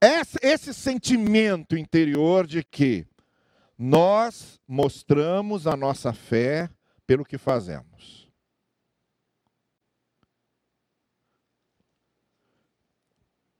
Esse, 0.00 0.38
esse 0.40 0.72
sentimento 0.72 1.76
interior 1.76 2.46
de 2.46 2.62
que 2.62 3.04
nós 3.76 4.60
mostramos 4.64 5.66
a 5.66 5.76
nossa 5.76 6.12
fé 6.12 6.70
pelo 7.04 7.24
que 7.24 7.36
fazemos. 7.36 8.30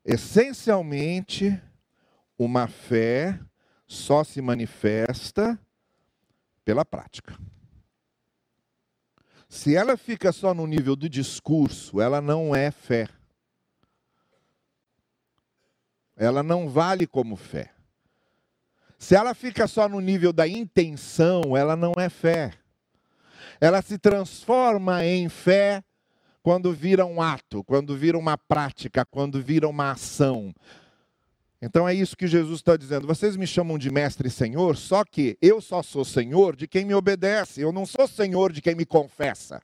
Essencialmente, 0.04 1.60
uma 2.38 2.68
fé 2.68 3.40
só 3.90 4.22
se 4.22 4.40
manifesta 4.40 5.58
pela 6.64 6.84
prática. 6.84 7.36
Se 9.48 9.74
ela 9.74 9.96
fica 9.96 10.30
só 10.30 10.54
no 10.54 10.64
nível 10.64 10.94
do 10.94 11.08
discurso, 11.08 12.00
ela 12.00 12.20
não 12.20 12.54
é 12.54 12.70
fé. 12.70 13.08
Ela 16.16 16.40
não 16.40 16.68
vale 16.68 17.04
como 17.04 17.34
fé. 17.34 17.74
Se 18.96 19.16
ela 19.16 19.34
fica 19.34 19.66
só 19.66 19.88
no 19.88 19.98
nível 19.98 20.32
da 20.32 20.46
intenção, 20.46 21.56
ela 21.56 21.74
não 21.74 21.94
é 21.96 22.08
fé. 22.08 22.52
Ela 23.60 23.82
se 23.82 23.98
transforma 23.98 25.04
em 25.04 25.28
fé 25.28 25.82
quando 26.44 26.72
vira 26.72 27.04
um 27.04 27.20
ato, 27.20 27.64
quando 27.64 27.96
vira 27.96 28.16
uma 28.16 28.38
prática, 28.38 29.04
quando 29.04 29.42
vira 29.42 29.66
uma 29.66 29.90
ação. 29.90 30.54
Então 31.62 31.86
é 31.86 31.94
isso 31.94 32.16
que 32.16 32.26
Jesus 32.26 32.60
está 32.60 32.76
dizendo. 32.76 33.06
Vocês 33.06 33.36
me 33.36 33.46
chamam 33.46 33.76
de 33.76 33.90
mestre 33.90 34.28
e 34.28 34.30
senhor, 34.30 34.76
só 34.76 35.04
que 35.04 35.36
eu 35.42 35.60
só 35.60 35.82
sou 35.82 36.04
senhor 36.04 36.56
de 36.56 36.66
quem 36.66 36.84
me 36.84 36.94
obedece, 36.94 37.60
eu 37.60 37.70
não 37.70 37.84
sou 37.84 38.08
senhor 38.08 38.52
de 38.52 38.62
quem 38.62 38.74
me 38.74 38.86
confessa. 38.86 39.60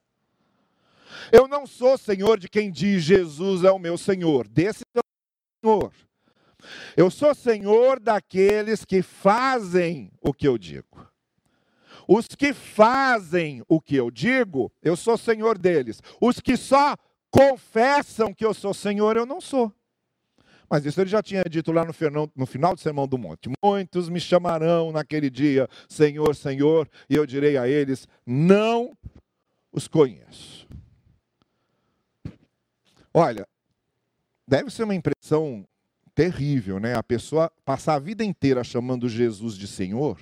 Eu 1.31 1.47
não 1.47 1.65
sou 1.65 1.97
senhor 1.97 2.39
de 2.39 2.47
quem 2.47 2.71
diz 2.71 3.03
Jesus 3.03 3.63
é 3.63 3.71
o 3.71 3.79
meu 3.79 3.97
senhor, 3.97 4.47
desse 4.47 4.83
senhor. 5.63 5.91
Eu 6.95 7.09
sou 7.09 7.33
senhor 7.33 7.99
daqueles 7.99 8.85
que 8.85 9.01
fazem 9.01 10.11
o 10.21 10.33
que 10.33 10.47
eu 10.47 10.57
digo. 10.57 11.07
Os 12.07 12.27
que 12.27 12.53
fazem 12.53 13.63
o 13.67 13.81
que 13.81 13.95
eu 13.95 14.09
digo, 14.11 14.71
eu 14.81 14.95
sou 14.95 15.17
senhor 15.17 15.57
deles. 15.57 16.01
Os 16.21 16.39
que 16.39 16.55
só 16.55 16.95
confessam 17.29 18.33
que 18.33 18.45
eu 18.45 18.53
sou 18.53 18.73
senhor, 18.73 19.17
eu 19.17 19.25
não 19.25 19.41
sou. 19.41 19.73
Mas 20.69 20.85
isso 20.85 20.99
ele 20.99 21.09
já 21.09 21.23
tinha 21.23 21.43
dito 21.43 21.71
lá 21.71 21.85
no 21.85 21.93
final, 21.93 22.75
do 22.75 22.81
Sermão 22.81 23.07
do 23.07 23.17
Monte. 23.17 23.49
Muitos 23.63 24.09
me 24.09 24.19
chamarão 24.19 24.91
naquele 24.91 25.29
dia, 25.29 25.69
Senhor, 25.87 26.35
Senhor, 26.35 26.89
e 27.09 27.15
eu 27.15 27.25
direi 27.25 27.57
a 27.57 27.67
eles: 27.67 28.07
não 28.25 28.95
os 29.71 29.87
conheço. 29.87 30.67
Olha, 33.13 33.47
deve 34.47 34.69
ser 34.69 34.83
uma 34.83 34.95
impressão 34.95 35.65
terrível, 36.13 36.79
né? 36.79 36.95
A 36.95 37.03
pessoa 37.03 37.51
passar 37.63 37.95
a 37.95 37.99
vida 37.99 38.23
inteira 38.23 38.63
chamando 38.63 39.07
Jesus 39.07 39.55
de 39.55 39.67
Senhor, 39.67 40.19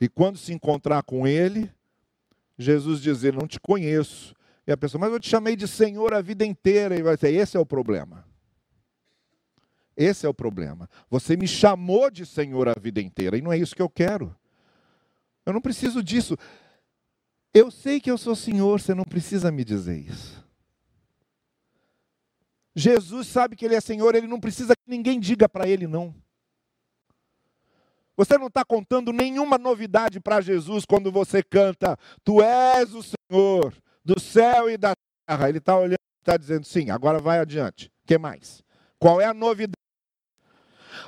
e 0.00 0.08
quando 0.08 0.36
se 0.36 0.52
encontrar 0.52 1.02
com 1.02 1.26
Ele, 1.26 1.70
Jesus 2.58 3.00
dizer: 3.00 3.32
Não 3.32 3.46
te 3.46 3.60
conheço. 3.60 4.34
E 4.66 4.72
a 4.72 4.76
pessoa, 4.76 5.00
mas 5.00 5.12
eu 5.12 5.20
te 5.20 5.28
chamei 5.28 5.56
de 5.56 5.68
Senhor 5.68 6.14
a 6.14 6.20
vida 6.20 6.44
inteira. 6.44 6.96
E 6.96 7.02
vai 7.02 7.16
dizer: 7.16 7.32
Esse 7.32 7.56
é 7.56 7.60
o 7.60 7.66
problema. 7.66 8.24
Esse 9.96 10.26
é 10.26 10.28
o 10.28 10.34
problema. 10.34 10.88
Você 11.08 11.36
me 11.36 11.46
chamou 11.46 12.10
de 12.10 12.26
Senhor 12.26 12.68
a 12.68 12.74
vida 12.78 13.00
inteira 13.00 13.36
e 13.36 13.42
não 13.42 13.52
é 13.52 13.58
isso 13.58 13.74
que 13.74 13.82
eu 13.82 13.88
quero. 13.88 14.34
Eu 15.46 15.52
não 15.52 15.60
preciso 15.60 16.02
disso. 16.02 16.36
Eu 17.52 17.70
sei 17.70 18.00
que 18.00 18.10
eu 18.10 18.18
sou 18.18 18.34
Senhor, 18.34 18.80
você 18.80 18.94
não 18.94 19.04
precisa 19.04 19.52
me 19.52 19.64
dizer 19.64 19.98
isso. 19.98 20.44
Jesus 22.74 23.28
sabe 23.28 23.54
que 23.54 23.64
Ele 23.64 23.76
é 23.76 23.80
Senhor, 23.80 24.14
Ele 24.14 24.26
não 24.26 24.40
precisa 24.40 24.74
que 24.74 24.90
ninguém 24.90 25.20
diga 25.20 25.48
para 25.48 25.68
Ele 25.68 25.86
não. 25.86 26.14
Você 28.16 28.38
não 28.38 28.46
está 28.46 28.64
contando 28.64 29.12
nenhuma 29.12 29.58
novidade 29.58 30.20
para 30.20 30.40
Jesus 30.40 30.84
quando 30.84 31.10
você 31.10 31.42
canta, 31.42 31.96
Tu 32.22 32.42
és 32.42 32.94
o 32.94 33.02
Senhor 33.02 33.74
do 34.04 34.20
céu 34.20 34.68
e 34.70 34.76
da 34.76 34.94
terra. 35.26 35.48
Ele 35.48 35.58
está 35.58 35.76
olhando 35.76 35.94
e 35.94 36.20
está 36.20 36.36
dizendo, 36.36 36.64
sim, 36.64 36.90
agora 36.90 37.18
vai 37.18 37.38
adiante. 37.38 37.88
O 37.88 38.06
que 38.06 38.18
mais? 38.18 38.62
Qual 38.98 39.20
é 39.20 39.26
a 39.26 39.34
novidade? 39.34 39.83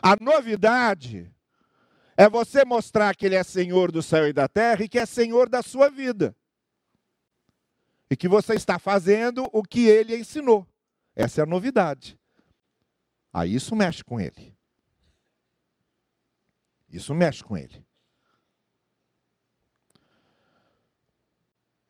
A 0.06 0.14
novidade 0.20 1.34
é 2.16 2.28
você 2.28 2.64
mostrar 2.64 3.16
que 3.16 3.26
Ele 3.26 3.34
é 3.34 3.42
Senhor 3.42 3.90
do 3.90 4.00
céu 4.00 4.28
e 4.28 4.32
da 4.32 4.46
terra 4.46 4.84
e 4.84 4.88
que 4.88 5.00
é 5.00 5.04
Senhor 5.04 5.48
da 5.48 5.64
sua 5.64 5.90
vida. 5.90 6.32
E 8.08 8.16
que 8.16 8.28
você 8.28 8.54
está 8.54 8.78
fazendo 8.78 9.50
o 9.52 9.64
que 9.64 9.88
Ele 9.88 10.16
ensinou. 10.16 10.64
Essa 11.16 11.40
é 11.40 11.42
a 11.42 11.46
novidade. 11.46 12.16
Aí 13.32 13.52
isso 13.52 13.74
mexe 13.74 14.04
com 14.04 14.20
Ele. 14.20 14.56
Isso 16.88 17.12
mexe 17.12 17.42
com 17.42 17.56
Ele. 17.56 17.84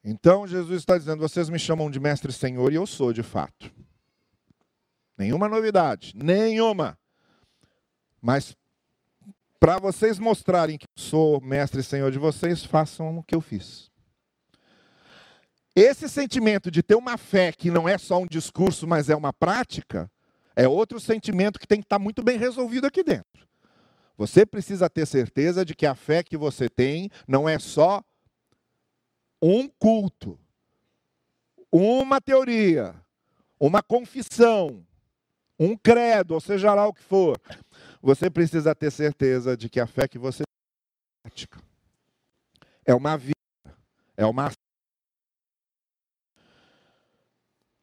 Então 0.03 0.47
Jesus 0.47 0.81
está 0.81 0.97
dizendo: 0.97 1.21
vocês 1.21 1.51
me 1.51 1.59
chamam 1.59 1.91
de 1.91 2.01
mestre 2.01 2.31
e 2.31 2.35
senhor, 2.35 2.73
e 2.73 2.77
eu 2.77 2.87
sou 2.87 3.13
de 3.13 3.23
fato. 3.23 3.71
Nenhuma 5.19 5.51
novidade, 5.51 6.15
nenhuma. 6.17 6.99
Mas 8.27 8.57
para 9.61 9.79
vocês 9.79 10.19
mostrarem 10.19 10.77
que 10.77 10.85
eu 10.85 11.01
sou 11.01 11.41
mestre 11.41 11.81
e 11.81 11.85
senhor 11.85 12.11
de 12.11 12.19
vocês, 12.19 12.65
façam 12.65 13.19
o 13.19 13.23
que 13.23 13.37
eu 13.37 13.41
fiz. 13.41 13.89
Esse 15.77 16.09
sentimento 16.09 16.69
de 16.69 16.83
ter 16.83 16.97
uma 16.97 17.17
fé 17.17 17.53
que 17.53 17.71
não 17.71 17.89
é 17.89 17.97
só 17.97 18.19
um 18.19 18.27
discurso, 18.27 18.85
mas 18.85 19.09
é 19.09 19.15
uma 19.15 19.33
prática, 19.33 20.11
é 20.57 20.67
outro 20.67 20.99
sentimento 20.99 21.61
que 21.61 21.69
tem 21.69 21.79
que 21.79 21.85
estar 21.85 22.01
muito 22.01 22.21
bem 22.21 22.37
resolvido 22.37 22.85
aqui 22.85 23.05
dentro. 23.05 23.47
Você 24.19 24.45
precisa 24.45 24.91
ter 24.91 25.07
certeza 25.07 25.65
de 25.65 25.77
que 25.77 25.87
a 25.87 25.95
fé 25.95 26.25
que 26.25 26.37
você 26.37 26.69
tem 26.69 27.09
não 27.29 27.49
é 27.49 27.61
só 27.61 28.03
um 29.41 29.69
culto, 29.69 30.37
uma 31.71 32.21
teoria, 32.21 32.93
uma 33.61 33.85
confissão, 33.85 34.85
um 35.59 35.77
credo, 35.77 36.35
ou 36.35 36.41
seja 36.41 36.75
lá 36.75 36.87
o 36.87 36.93
que 36.93 37.03
for. 37.03 37.41
Você 38.07 38.31
precisa 38.31 38.73
ter 38.73 38.93
certeza 38.93 39.57
de 39.57 39.69
que 39.69 39.81
a 39.81 39.87
fé 39.87 40.07
que 40.07 40.17
você 40.17 40.45
tem 41.25 41.49
é 42.85 42.95
uma 42.95 43.19
vida, 43.19 43.35
é 44.17 44.25
uma 44.25 44.49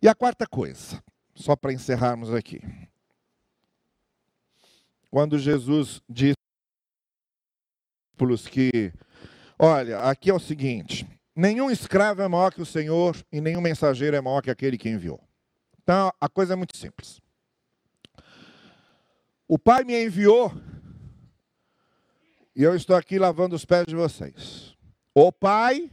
E 0.02 0.08
a 0.08 0.16
quarta 0.16 0.48
coisa, 0.48 1.04
só 1.36 1.58
para 1.58 1.74
encerrarmos 1.74 2.34
aqui. 2.34 2.62
Quando 5.12 5.38
Jesus 5.38 6.02
disse 6.08 6.38
que, 8.50 8.94
olha, 9.60 10.10
aqui 10.10 10.30
é 10.30 10.34
o 10.34 10.40
seguinte: 10.40 11.06
nenhum 11.36 11.70
escravo 11.70 12.22
é 12.22 12.30
maior 12.30 12.54
que 12.54 12.62
o 12.62 12.66
Senhor 12.66 13.18
e 13.30 13.42
nenhum 13.42 13.60
mensageiro 13.60 14.16
é 14.16 14.22
maior 14.22 14.42
que 14.42 14.50
aquele 14.50 14.78
que 14.78 14.88
enviou. 14.88 15.22
Então, 15.82 16.14
a 16.18 16.30
coisa 16.30 16.54
é 16.54 16.56
muito 16.56 16.78
simples. 16.78 17.23
O 19.48 19.60
Pai 19.60 19.84
me 19.84 20.06
enviou 20.06 20.52
e 22.56 22.64
eu 22.64 22.76
estou 22.76 22.96
aqui 22.96 23.18
lavando 23.18 23.56
os 23.56 23.66
pés 23.66 23.86
de 23.86 23.96
vocês. 23.96 24.78
O 25.14 25.32
Pai 25.32 25.92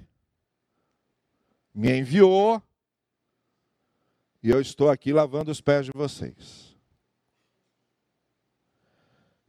me 1.74 1.98
enviou 1.98 2.62
e 4.42 4.50
eu 4.50 4.60
estou 4.60 4.90
aqui 4.90 5.12
lavando 5.12 5.50
os 5.50 5.60
pés 5.60 5.86
de 5.86 5.92
vocês. 5.92 6.76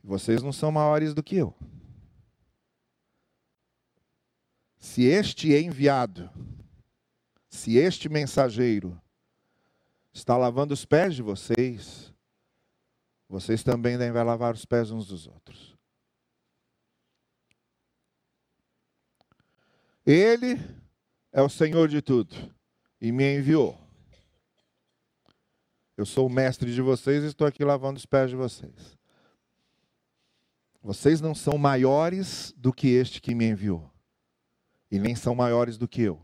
Vocês 0.03 0.41
não 0.41 0.51
são 0.51 0.71
maiores 0.71 1.13
do 1.13 1.21
que 1.21 1.35
eu. 1.35 1.55
Se 4.79 5.03
este 5.03 5.53
enviado, 5.53 6.29
se 7.49 7.77
este 7.77 8.09
mensageiro 8.09 8.99
está 10.11 10.35
lavando 10.35 10.73
os 10.73 10.85
pés 10.85 11.15
de 11.15 11.21
vocês, 11.21 12.10
vocês 13.31 13.63
também 13.63 13.97
devem 13.97 14.21
lavar 14.21 14.53
os 14.53 14.65
pés 14.65 14.91
uns 14.91 15.07
dos 15.07 15.25
outros. 15.25 15.73
Ele 20.05 20.59
é 21.31 21.41
o 21.41 21.47
Senhor 21.47 21.87
de 21.87 22.01
tudo 22.01 22.35
e 22.99 23.09
me 23.09 23.37
enviou. 23.37 23.79
Eu 25.95 26.05
sou 26.05 26.27
o 26.27 26.29
mestre 26.29 26.73
de 26.73 26.81
vocês 26.81 27.23
e 27.23 27.27
estou 27.27 27.47
aqui 27.47 27.63
lavando 27.63 27.97
os 27.97 28.05
pés 28.05 28.29
de 28.29 28.35
vocês. 28.35 28.97
Vocês 30.83 31.21
não 31.21 31.33
são 31.33 31.57
maiores 31.57 32.53
do 32.57 32.73
que 32.73 32.89
este 32.89 33.21
que 33.21 33.33
me 33.33 33.45
enviou, 33.45 33.89
e 34.89 34.99
nem 34.99 35.15
são 35.15 35.33
maiores 35.33 35.77
do 35.77 35.87
que 35.87 36.01
eu. 36.01 36.19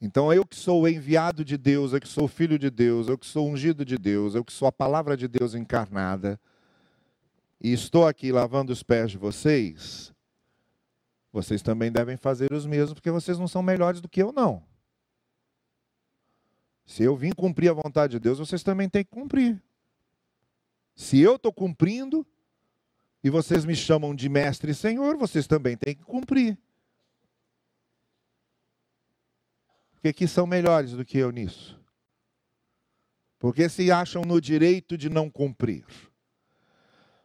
Então, 0.00 0.32
eu 0.32 0.46
que 0.46 0.56
sou 0.56 0.82
o 0.82 0.88
enviado 0.88 1.44
de 1.44 1.58
Deus, 1.58 1.92
eu 1.92 2.00
que 2.00 2.08
sou 2.08 2.24
o 2.24 2.28
filho 2.28 2.58
de 2.58 2.70
Deus, 2.70 3.08
eu 3.08 3.18
que 3.18 3.26
sou 3.26 3.48
ungido 3.48 3.84
de 3.84 3.98
Deus, 3.98 4.34
eu 4.34 4.44
que 4.44 4.52
sou 4.52 4.66
a 4.66 4.72
palavra 4.72 5.16
de 5.16 5.28
Deus 5.28 5.54
encarnada, 5.54 6.40
e 7.60 7.72
estou 7.72 8.06
aqui 8.06 8.32
lavando 8.32 8.72
os 8.72 8.82
pés 8.82 9.10
de 9.10 9.18
vocês, 9.18 10.14
vocês 11.30 11.60
também 11.60 11.92
devem 11.92 12.16
fazer 12.16 12.52
os 12.52 12.64
mesmos, 12.64 12.94
porque 12.94 13.10
vocês 13.10 13.38
não 13.38 13.46
são 13.46 13.62
melhores 13.62 14.00
do 14.00 14.08
que 14.08 14.22
eu, 14.22 14.32
não. 14.32 14.62
Se 16.86 17.02
eu 17.02 17.14
vim 17.14 17.30
cumprir 17.30 17.68
a 17.68 17.74
vontade 17.74 18.12
de 18.12 18.18
Deus, 18.18 18.38
vocês 18.38 18.62
também 18.62 18.88
têm 18.88 19.04
que 19.04 19.10
cumprir. 19.10 19.62
Se 20.96 21.20
eu 21.20 21.36
estou 21.36 21.52
cumprindo, 21.52 22.26
e 23.22 23.30
vocês 23.30 23.64
me 23.64 23.76
chamam 23.76 24.14
de 24.14 24.28
mestre 24.28 24.72
e 24.72 24.74
senhor, 24.74 25.16
vocês 25.16 25.46
também 25.46 25.76
têm 25.76 25.94
que 25.94 26.02
cumprir. 26.02 26.58
Porque 30.00 30.12
que 30.14 30.26
são 30.26 30.46
melhores 30.46 30.92
do 30.92 31.04
que 31.04 31.18
eu 31.18 31.30
nisso? 31.30 31.78
Porque 33.38 33.68
se 33.68 33.92
acham 33.92 34.22
no 34.22 34.40
direito 34.40 34.96
de 34.96 35.10
não 35.10 35.30
cumprir. 35.30 35.84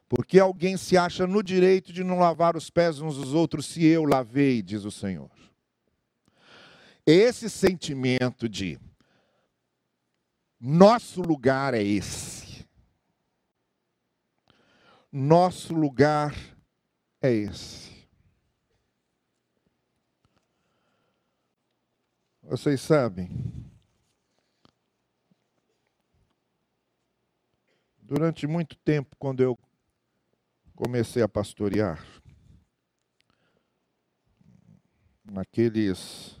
Porque 0.08 0.38
alguém 0.38 0.76
se 0.76 0.96
acha 0.96 1.26
no 1.26 1.42
direito 1.42 1.92
de 1.92 2.04
não 2.04 2.18
lavar 2.18 2.56
os 2.56 2.68
pés 2.68 3.00
uns 3.00 3.16
dos 3.16 3.32
outros 3.32 3.66
se 3.66 3.84
eu 3.84 4.04
lavei, 4.04 4.62
diz 4.62 4.84
o 4.84 4.90
Senhor. 4.90 5.30
Esse 7.04 7.48
sentimento 7.48 8.48
de 8.48 8.78
nosso 10.60 11.22
lugar 11.22 11.74
é 11.74 11.82
esse. 11.82 12.46
nosso 15.16 15.72
lugar 15.72 16.34
é 17.22 17.32
esse. 17.32 17.95
Vocês 22.48 22.80
sabem, 22.80 23.28
durante 28.00 28.46
muito 28.46 28.76
tempo, 28.76 29.16
quando 29.18 29.42
eu 29.42 29.58
comecei 30.76 31.24
a 31.24 31.28
pastorear, 31.28 32.06
naqueles 35.24 36.40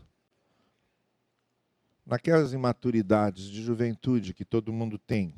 naquelas 2.06 2.52
imaturidades 2.52 3.46
de 3.46 3.60
juventude 3.60 4.32
que 4.32 4.44
todo 4.44 4.72
mundo 4.72 4.96
tem. 5.00 5.34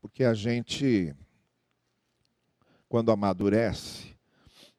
Porque 0.00 0.24
a 0.24 0.34
gente, 0.34 1.14
quando 2.88 3.12
amadurece, 3.12 4.11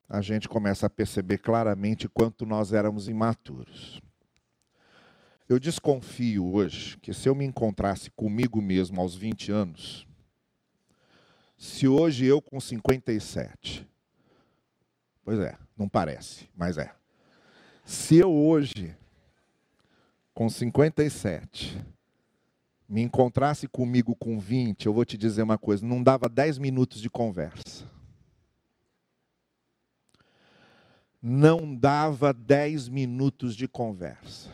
a 0.07 0.21
gente 0.21 0.47
começa 0.47 0.85
a 0.85 0.89
perceber 0.89 1.39
claramente 1.39 2.07
quanto 2.07 2.45
nós 2.45 2.73
éramos 2.73 3.07
imaturos. 3.07 4.01
Eu 5.47 5.59
desconfio 5.59 6.53
hoje 6.53 6.97
que 6.97 7.13
se 7.13 7.27
eu 7.27 7.35
me 7.35 7.45
encontrasse 7.45 8.09
comigo 8.11 8.61
mesmo 8.61 8.99
aos 9.01 9.15
20 9.15 9.51
anos, 9.51 10.07
se 11.57 11.87
hoje 11.87 12.25
eu 12.25 12.41
com 12.41 12.59
57, 12.59 13.87
pois 15.23 15.39
é, 15.39 15.57
não 15.77 15.87
parece, 15.87 16.49
mas 16.55 16.77
é. 16.77 16.93
Se 17.85 18.17
eu 18.17 18.33
hoje, 18.33 18.95
com 20.33 20.49
57, 20.49 21.83
me 22.87 23.01
encontrasse 23.01 23.67
comigo 23.67 24.15
com 24.15 24.39
20, 24.39 24.85
eu 24.85 24.93
vou 24.93 25.03
te 25.03 25.17
dizer 25.17 25.43
uma 25.43 25.57
coisa: 25.57 25.85
não 25.85 26.01
dava 26.01 26.29
10 26.29 26.57
minutos 26.57 27.01
de 27.01 27.09
conversa. 27.09 27.92
Não 31.25 31.73
dava 31.73 32.33
10 32.33 32.89
minutos 32.89 33.55
de 33.55 33.65
conversa. 33.65 34.51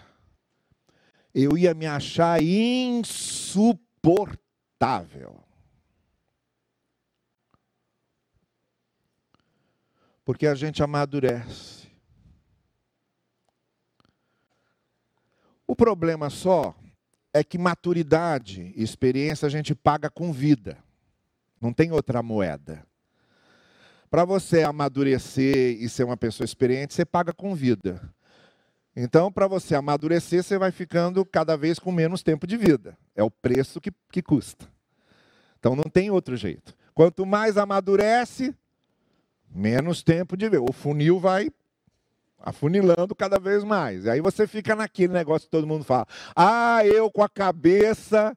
Eu 1.34 1.58
ia 1.58 1.74
me 1.74 1.88
achar 1.88 2.44
insuportável. 2.44 5.44
Porque 10.24 10.46
a 10.46 10.54
gente 10.54 10.84
amadurece. 10.84 11.90
O 15.66 15.76
problema 15.76 16.30
só 16.30 16.76
é 17.34 17.44
que 17.44 17.58
maturidade 17.58 18.72
e 18.76 18.84
experiência 18.84 19.48
a 19.48 19.50
gente 19.50 19.74
paga 19.74 20.08
com 20.08 20.32
vida. 20.32 20.78
Não 21.60 21.74
tem 21.74 21.92
outra 21.92 22.22
moeda. 22.22 22.88
Para 24.10 24.26
você 24.26 24.64
amadurecer 24.64 25.82
e 25.82 25.88
ser 25.88 26.04
uma 26.04 26.18
pessoa 26.18 26.46
experiente, 26.46 26.94
você 26.94 27.06
paga 27.06 27.32
com 27.32 27.54
vida. 27.54 28.02
Então, 28.96 29.32
para 29.32 29.48
você 29.48 29.76
amadurecer, 29.76 30.44
você 30.44 30.58
vai 30.58 30.72
ficando 30.72 31.24
cada 31.24 31.56
vez 31.56 31.78
com 31.78 31.92
menos 31.92 32.24
tempo 32.24 32.48
de 32.48 32.58
vida. 32.58 32.98
É 33.16 33.24
o 33.24 33.30
preço 33.30 33.80
que, 33.80 33.92
que 34.12 34.22
custa. 34.22 34.68
Então, 35.60 35.76
não 35.76 35.84
tem 35.84 36.10
outro 36.10 36.36
jeito. 36.36 36.74
Quanto 36.94 37.26
mais 37.26 37.56
amadurece, 37.58 38.54
menos 39.50 40.04
tempo 40.04 40.36
de 40.36 40.50
vida. 40.50 40.62
O 40.62 40.74
funil 40.74 41.20
vai 41.20 41.50
afunilando 42.40 43.14
cada 43.16 43.40
vez 43.40 43.64
mais. 43.64 44.06
E 44.06 44.10
aí 44.10 44.22
você 44.22 44.48
fica 44.48 44.76
naquele 44.76 45.14
negócio 45.14 45.48
que 45.48 45.52
todo 45.52 45.68
mundo 45.68 45.84
fala: 45.84 46.08
ah, 46.36 46.86
eu 46.86 47.12
com 47.12 47.24
a 47.24 47.30
cabeça 47.30 48.36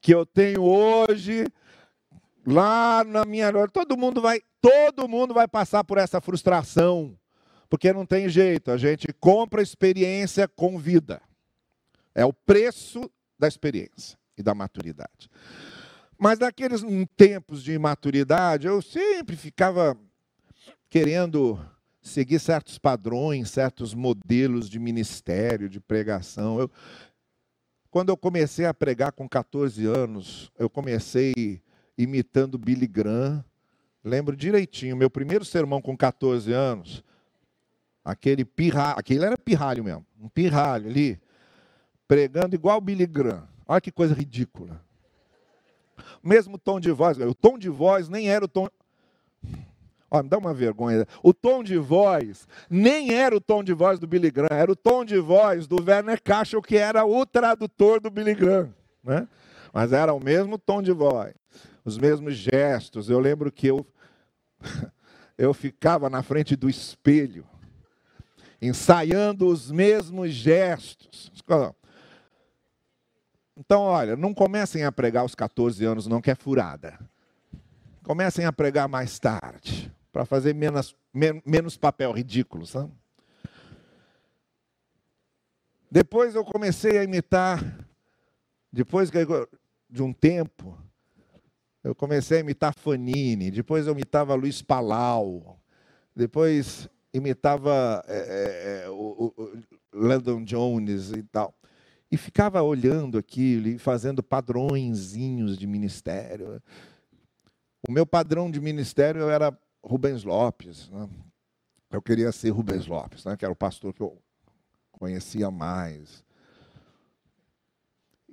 que 0.00 0.12
eu 0.12 0.24
tenho 0.24 0.62
hoje, 0.62 1.46
lá 2.46 3.02
na 3.04 3.24
minha. 3.24 3.52
Todo 3.68 3.96
mundo 3.96 4.20
vai, 4.20 4.40
todo 4.60 5.08
mundo 5.08 5.34
vai 5.34 5.48
passar 5.48 5.82
por 5.84 5.98
essa 5.98 6.20
frustração. 6.20 7.18
Porque 7.68 7.92
não 7.92 8.06
tem 8.06 8.28
jeito, 8.28 8.70
a 8.70 8.76
gente 8.76 9.08
compra 9.18 9.60
experiência 9.60 10.46
com 10.46 10.78
vida. 10.78 11.20
É 12.14 12.24
o 12.24 12.32
preço 12.32 13.10
da 13.38 13.48
experiência 13.48 14.16
e 14.38 14.42
da 14.42 14.54
maturidade. 14.54 15.28
Mas 16.16 16.38
naqueles 16.38 16.82
tempos 17.16 17.62
de 17.62 17.72
imaturidade, 17.72 18.66
eu 18.66 18.80
sempre 18.80 19.36
ficava 19.36 19.98
querendo 20.88 21.58
seguir 22.00 22.38
certos 22.38 22.78
padrões, 22.78 23.50
certos 23.50 23.92
modelos 23.92 24.70
de 24.70 24.78
ministério, 24.78 25.68
de 25.68 25.80
pregação. 25.80 26.60
Eu, 26.60 26.70
quando 27.90 28.10
eu 28.10 28.16
comecei 28.16 28.64
a 28.64 28.72
pregar 28.72 29.12
com 29.12 29.28
14 29.28 29.84
anos, 29.86 30.50
eu 30.58 30.70
comecei 30.70 31.60
imitando 31.96 32.58
Billy 32.58 32.86
Graham. 32.86 33.44
Lembro 34.04 34.36
direitinho, 34.36 34.96
meu 34.96 35.10
primeiro 35.10 35.44
sermão 35.44 35.82
com 35.82 35.96
14 35.96 36.52
anos, 36.52 37.02
aquele 38.04 38.44
pirralho, 38.44 38.98
aquele 38.98 39.24
era 39.24 39.36
pirralho 39.36 39.82
mesmo, 39.82 40.06
um 40.20 40.28
pirralho 40.28 40.88
ali, 40.88 41.20
pregando 42.06 42.54
igual 42.54 42.80
Billy 42.80 43.06
Graham. 43.06 43.48
Olha 43.66 43.80
que 43.80 43.90
coisa 43.90 44.14
ridícula. 44.14 44.80
Mesmo 46.22 46.56
tom 46.56 46.78
de 46.78 46.92
voz, 46.92 47.18
o 47.18 47.34
tom 47.34 47.58
de 47.58 47.68
voz 47.68 48.08
nem 48.08 48.28
era 48.28 48.44
o 48.44 48.48
tom. 48.48 48.68
Ó, 50.08 50.22
me 50.22 50.28
dá 50.28 50.38
uma 50.38 50.54
vergonha. 50.54 51.06
O 51.20 51.34
tom 51.34 51.64
de 51.64 51.76
voz 51.76 52.46
nem 52.70 53.12
era 53.12 53.34
o 53.34 53.40
tom 53.40 53.64
de 53.64 53.72
voz 53.72 53.98
do 53.98 54.06
Billy 54.06 54.30
Graham, 54.30 54.56
era 54.56 54.70
o 54.70 54.76
tom 54.76 55.04
de 55.04 55.18
voz 55.18 55.66
do 55.66 55.82
Werner 55.82 56.22
Cachel, 56.22 56.62
que 56.62 56.76
era 56.76 57.04
o 57.04 57.26
tradutor 57.26 58.00
do 58.00 58.08
Billy 58.08 58.34
Graham. 58.34 58.72
Né? 59.02 59.26
Mas 59.72 59.92
era 59.92 60.14
o 60.14 60.20
mesmo 60.20 60.58
tom 60.58 60.80
de 60.80 60.92
voz, 60.92 61.34
os 61.86 61.96
mesmos 61.96 62.34
gestos. 62.34 63.08
Eu 63.08 63.20
lembro 63.20 63.50
que 63.50 63.68
eu, 63.68 63.86
eu 65.38 65.54
ficava 65.54 66.10
na 66.10 66.22
frente 66.22 66.56
do 66.56 66.68
espelho, 66.68 67.46
ensaiando 68.60 69.46
os 69.46 69.70
mesmos 69.70 70.32
gestos. 70.32 71.32
Então, 73.56 73.82
olha, 73.82 74.16
não 74.16 74.34
comecem 74.34 74.84
a 74.84 74.90
pregar 74.90 75.22
aos 75.22 75.36
14 75.36 75.84
anos, 75.84 76.08
não, 76.08 76.20
que 76.20 76.30
é 76.30 76.34
furada. 76.34 76.98
Comecem 78.02 78.44
a 78.44 78.52
pregar 78.52 78.88
mais 78.88 79.18
tarde 79.18 79.92
para 80.12 80.24
fazer 80.24 80.54
menos, 80.54 80.96
menos 81.44 81.76
papel 81.76 82.10
ridículo, 82.10 82.66
sabe? 82.66 82.92
Depois 85.88 86.34
eu 86.34 86.44
comecei 86.44 86.98
a 86.98 87.04
imitar, 87.04 87.86
depois 88.72 89.08
de 89.88 90.02
um 90.02 90.12
tempo, 90.12 90.76
eu 91.86 91.94
comecei 91.94 92.38
a 92.38 92.40
imitar 92.40 92.74
Fanini, 92.76 93.48
depois 93.48 93.86
eu 93.86 93.92
imitava 93.92 94.34
Luiz 94.34 94.60
Palau, 94.60 95.60
depois 96.14 96.88
imitava 97.14 98.04
é, 98.08 98.16
é, 98.16 98.84
é 98.84 98.90
o, 98.90 99.32
o 99.36 99.52
Landon 99.92 100.42
Jones 100.42 101.12
e 101.12 101.22
tal. 101.22 101.54
E 102.10 102.16
ficava 102.16 102.60
olhando 102.60 103.16
aquilo 103.16 103.68
e 103.68 103.78
fazendo 103.78 104.20
padrõezinhos 104.20 105.56
de 105.56 105.66
ministério. 105.66 106.60
O 107.88 107.92
meu 107.92 108.04
padrão 108.04 108.50
de 108.50 108.60
ministério 108.60 109.28
era 109.28 109.56
Rubens 109.82 110.24
Lopes. 110.24 110.90
Né? 110.90 111.08
Eu 111.90 112.02
queria 112.02 112.32
ser 112.32 112.50
Rubens 112.50 112.86
Lopes, 112.88 113.24
né? 113.24 113.36
que 113.36 113.44
era 113.44 113.52
o 113.52 113.56
pastor 113.56 113.94
que 113.94 114.02
eu 114.02 114.18
conhecia 114.90 115.52
mais. 115.52 116.24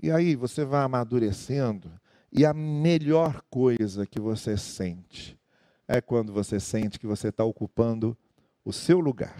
E 0.01 0.09
aí 0.09 0.35
você 0.35 0.65
vai 0.65 0.83
amadurecendo, 0.83 1.91
e 2.35 2.47
a 2.47 2.53
melhor 2.53 3.43
coisa 3.43 4.07
que 4.07 4.19
você 4.19 4.57
sente 4.57 5.39
é 5.87 6.01
quando 6.01 6.33
você 6.33 6.59
sente 6.59 6.97
que 6.97 7.05
você 7.05 7.27
está 7.27 7.43
ocupando 7.43 8.17
o 8.65 8.73
seu 8.73 8.99
lugar. 8.99 9.39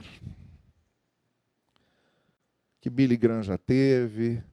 Que 2.80 2.91
Billy 2.91 3.18
Graham 3.18 3.41
já 3.41 3.58
teve. 3.58 4.44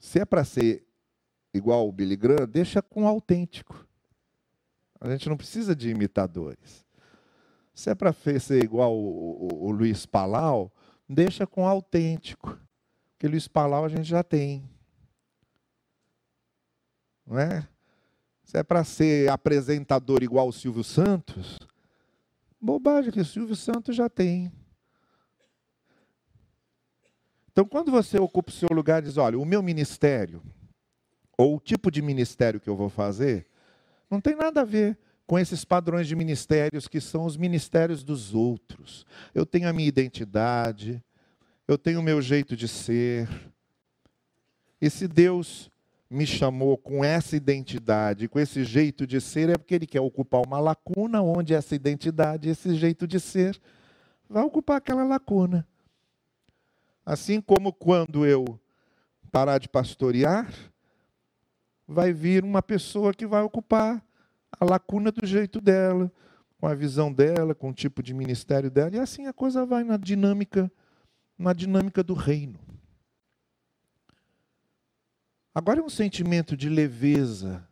Se 0.00 0.18
é 0.18 0.24
para 0.24 0.44
ser 0.44 0.84
igual 1.54 1.88
o 1.88 1.92
Billy 1.92 2.16
Graham, 2.16 2.48
deixa 2.48 2.82
com 2.82 3.06
autêntico. 3.06 3.86
A 5.00 5.08
gente 5.08 5.28
não 5.28 5.36
precisa 5.36 5.76
de 5.76 5.90
imitadores. 5.90 6.84
Se 7.72 7.88
é 7.88 7.94
para 7.94 8.12
ser 8.12 8.64
igual 8.64 8.96
o, 8.96 9.48
o, 9.48 9.66
o, 9.66 9.70
Luiz 9.70 10.04
Palau, 10.06 10.72
deixa 11.08 11.46
com 11.46 11.68
autêntico. 11.68 12.58
Porque 13.12 13.28
Luiz 13.28 13.46
Palau 13.46 13.84
a 13.84 13.88
gente 13.88 14.04
já 14.04 14.24
tem. 14.24 14.68
Não 17.26 17.38
é? 17.38 17.66
Se 18.44 18.58
é 18.58 18.62
para 18.62 18.84
ser 18.84 19.30
apresentador 19.30 20.22
igual 20.22 20.48
o 20.48 20.52
Silvio 20.52 20.84
Santos, 20.84 21.58
bobagem 22.60 23.12
que 23.12 23.20
o 23.20 23.24
Silvio 23.24 23.56
Santos 23.56 23.96
já 23.96 24.08
tem. 24.08 24.52
Então, 27.50 27.64
quando 27.66 27.90
você 27.90 28.18
ocupa 28.18 28.50
o 28.50 28.54
seu 28.54 28.68
lugar 28.70 29.02
diz, 29.02 29.16
olha, 29.16 29.38
o 29.38 29.44
meu 29.44 29.62
ministério, 29.62 30.42
ou 31.36 31.56
o 31.56 31.60
tipo 31.60 31.90
de 31.90 32.00
ministério 32.00 32.60
que 32.60 32.68
eu 32.68 32.76
vou 32.76 32.88
fazer, 32.88 33.46
não 34.10 34.20
tem 34.20 34.34
nada 34.34 34.62
a 34.62 34.64
ver 34.64 34.98
com 35.26 35.38
esses 35.38 35.64
padrões 35.64 36.06
de 36.06 36.14
ministérios 36.14 36.86
que 36.86 37.00
são 37.00 37.24
os 37.24 37.36
ministérios 37.36 38.04
dos 38.04 38.34
outros. 38.34 39.06
Eu 39.34 39.46
tenho 39.46 39.68
a 39.68 39.72
minha 39.72 39.88
identidade, 39.88 41.02
eu 41.66 41.78
tenho 41.78 42.00
o 42.00 42.02
meu 42.02 42.20
jeito 42.20 42.54
de 42.54 42.68
ser. 42.68 43.28
E 44.80 44.90
se 44.90 45.08
Deus 45.08 45.70
me 46.12 46.26
chamou 46.26 46.76
com 46.76 47.02
essa 47.02 47.34
identidade, 47.34 48.28
com 48.28 48.38
esse 48.38 48.64
jeito 48.64 49.06
de 49.06 49.18
ser, 49.18 49.48
é 49.48 49.56
porque 49.56 49.74
Ele 49.74 49.86
quer 49.86 50.00
ocupar 50.00 50.42
uma 50.46 50.60
lacuna 50.60 51.22
onde 51.22 51.54
essa 51.54 51.74
identidade, 51.74 52.50
esse 52.50 52.74
jeito 52.74 53.06
de 53.06 53.18
ser, 53.18 53.58
vai 54.28 54.44
ocupar 54.44 54.76
aquela 54.76 55.04
lacuna. 55.04 55.66
Assim 57.04 57.40
como 57.40 57.72
quando 57.72 58.26
eu 58.26 58.60
parar 59.32 59.56
de 59.56 59.70
pastorear, 59.70 60.52
vai 61.88 62.12
vir 62.12 62.44
uma 62.44 62.62
pessoa 62.62 63.14
que 63.14 63.26
vai 63.26 63.42
ocupar 63.42 64.04
a 64.60 64.66
lacuna 64.66 65.10
do 65.10 65.26
jeito 65.26 65.62
dela, 65.62 66.12
com 66.60 66.66
a 66.66 66.74
visão 66.74 67.10
dela, 67.10 67.54
com 67.54 67.70
o 67.70 67.74
tipo 67.74 68.02
de 68.02 68.12
ministério 68.12 68.70
dela, 68.70 68.94
e 68.94 68.98
assim 68.98 69.26
a 69.26 69.32
coisa 69.32 69.64
vai 69.64 69.82
na 69.82 69.96
dinâmica, 69.96 70.70
na 71.38 71.54
dinâmica 71.54 72.02
do 72.02 72.12
reino. 72.12 72.58
Agora 75.54 75.80
é 75.80 75.82
um 75.82 75.88
sentimento 75.88 76.56
de 76.56 76.68
leveza 76.68 77.68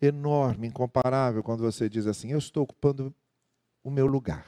enorme, 0.00 0.68
incomparável, 0.68 1.42
quando 1.42 1.60
você 1.60 1.88
diz 1.88 2.06
assim: 2.06 2.30
Eu 2.30 2.38
estou 2.38 2.62
ocupando 2.62 3.12
o 3.82 3.90
meu 3.90 4.06
lugar. 4.06 4.46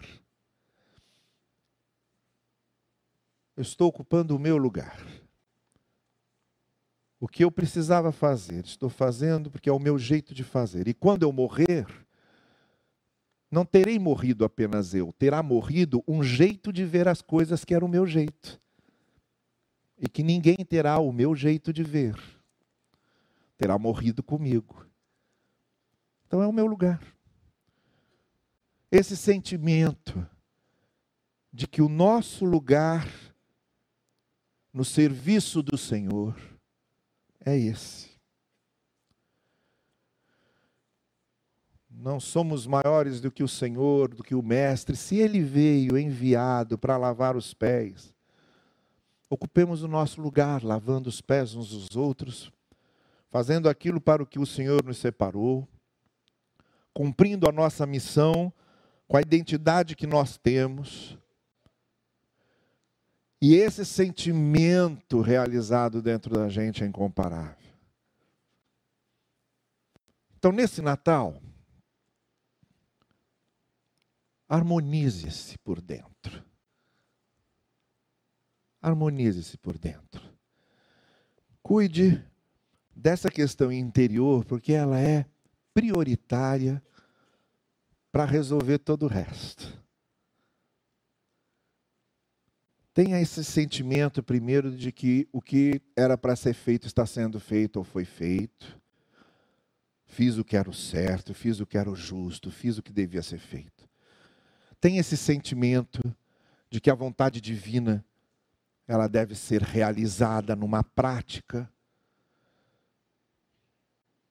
Eu 3.57 3.63
estou 3.63 3.89
ocupando 3.89 4.37
o 4.37 4.39
meu 4.39 4.57
lugar. 4.57 5.05
O 7.19 7.29
que 7.29 7.45
eu 7.45 7.51
precisava 7.51 8.11
fazer, 8.13 8.65
estou 8.65 8.89
fazendo 8.89 9.51
porque 9.51 9.69
é 9.69 9.73
o 9.73 9.79
meu 9.79 9.99
jeito 9.99 10.33
de 10.33 10.43
fazer. 10.43 10.89
E 10.89 10.95
quando 10.95 11.25
eu 11.25 11.33
morrer, 11.33 11.87
não 13.51 13.65
terei 13.65 13.99
morrido 13.99 14.45
apenas 14.45 14.95
eu, 14.95 15.13
terá 15.13 15.43
morrido 15.43 16.03
um 16.07 16.23
jeito 16.23 16.73
de 16.73 16.85
ver 16.85 17.07
as 17.07 17.21
coisas 17.21 17.65
que 17.65 17.75
era 17.75 17.85
o 17.85 17.89
meu 17.89 18.07
jeito. 18.07 18.61
E 19.99 20.09
que 20.09 20.23
ninguém 20.23 20.57
terá 20.69 20.99
o 20.99 21.13
meu 21.13 21.35
jeito 21.35 21.73
de 21.73 21.85
ver 21.85 22.42
terá 23.63 23.79
morrido 23.79 24.25
comigo. 24.25 24.85
Então 26.27 26.43
é 26.43 26.49
o 26.49 26.53
meu 26.53 26.67
lugar. 26.67 27.01
Esse 28.91 29.17
sentimento 29.17 30.27
de 31.53 31.69
que 31.69 31.81
o 31.81 31.89
nosso 31.89 32.45
lugar 32.45 33.07
no 34.73 34.85
serviço 34.85 35.63
do 35.63 35.79
Senhor 35.79 36.37
é 37.39 37.57
esse. 37.57 38.11
Não 41.89 42.19
somos 42.19 42.67
maiores 42.67 43.21
do 43.21 43.31
que 43.31 43.45
o 43.45 43.49
Senhor, 43.49 44.13
do 44.13 44.25
que 44.25 44.35
o 44.35 44.43
Mestre. 44.43 44.97
Se 44.97 45.19
Ele 45.19 45.41
veio 45.41 45.97
enviado 45.97 46.77
para 46.77 46.97
lavar 46.97 47.37
os 47.37 47.55
pés, 47.55 48.13
ocupemos 49.31 49.85
o 49.85 49.89
nosso 49.89 50.21
lugar, 50.21 50.65
lavando 50.65 51.09
os 51.09 51.21
pés 51.21 51.55
uns 51.55 51.69
dos 51.69 51.97
outros, 51.97 52.51
fazendo 53.33 53.67
aquilo 53.67 53.99
para 53.99 54.23
o 54.23 54.27
que 54.27 54.39
o 54.39 54.45
Senhor 54.45 54.85
nos 54.85 54.99
separou, 54.99 55.67
cumprindo 56.93 57.49
a 57.49 57.53
nossa 57.53 57.87
missão 57.87 58.53
com 59.09 59.17
a 59.17 59.23
identidade 59.23 59.97
que 59.97 60.07
nós 60.07 60.37
temos. 60.37 61.19
E 63.41 63.55
esse 63.55 63.87
sentimento 63.87 65.23
realizado 65.23 66.03
dentro 66.03 66.35
da 66.35 66.51
gente 66.51 66.85
é 66.85 66.87
incomparável. 66.87 67.57
Então, 70.37 70.53
nesse 70.53 70.83
Natal, 70.83 71.41
harmonize-se 74.47 75.57
por 75.61 75.81
dentro. 75.81 76.45
Harmonize-se 78.83 79.57
por 79.57 79.79
dentro. 79.79 80.23
Cuide 81.63 82.23
dessa 82.95 83.31
questão 83.31 83.73
interior, 83.73 84.45
porque 84.45 84.73
ela 84.73 84.99
é 84.99 85.27
prioritária 85.75 86.83
para 88.11 88.25
resolver 88.25 88.79
todo 88.79 89.05
o 89.05 89.09
resto. 89.09 89.83
Tenha 92.95 93.19
esse 93.21 93.43
sentimento, 93.43 94.23
primeiro, 94.23 94.71
de 94.71 94.93
que 94.93 95.27
o 95.33 95.41
que 95.41 95.81
era 95.97 96.19
para 96.19 96.37
ser 96.37 96.53
feito 96.53 96.87
está 96.87 97.07
sendo 97.07 97.41
feito 97.41 97.79
ou 97.79 97.85
foi 97.85 98.05
feito. 98.05 98.79
Fiz 100.05 100.37
o 100.37 100.45
que 100.45 100.59
era 100.59 100.69
o 100.69 100.75
certo, 100.75 101.33
fiz 101.33 101.59
o 101.59 101.67
que 101.67 101.79
era 101.79 101.91
o 101.91 101.97
justo, 101.97 102.51
fiz 102.51 102.77
o 102.77 102.83
que 102.83 102.93
devia 102.93 103.23
ser 103.23 103.39
feito. 103.39 103.89
Tenha 104.79 105.01
esse 105.01 105.17
sentimento 105.17 106.03
de 106.69 106.83
que 106.83 106.91
a 106.91 106.95
vontade 106.95 107.41
divina 107.41 108.05
ela 108.87 109.09
deve 109.09 109.35
ser 109.35 109.63
realizada 109.63 110.55
numa 110.55 110.85
prática 110.85 111.71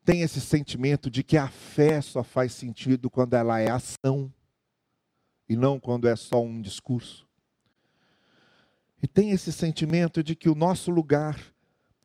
tem 0.03 0.21
esse 0.21 0.41
sentimento 0.41 1.09
de 1.09 1.23
que 1.23 1.37
a 1.37 1.47
fé 1.47 2.01
só 2.01 2.23
faz 2.23 2.53
sentido 2.53 3.09
quando 3.09 3.33
ela 3.35 3.59
é 3.59 3.69
ação 3.69 4.33
e 5.47 5.55
não 5.55 5.79
quando 5.79 6.07
é 6.07 6.15
só 6.15 6.41
um 6.41 6.61
discurso. 6.61 7.27
E 9.01 9.07
tem 9.07 9.31
esse 9.31 9.51
sentimento 9.51 10.23
de 10.23 10.35
que 10.35 10.49
o 10.49 10.55
nosso 10.55 10.91
lugar 10.91 11.39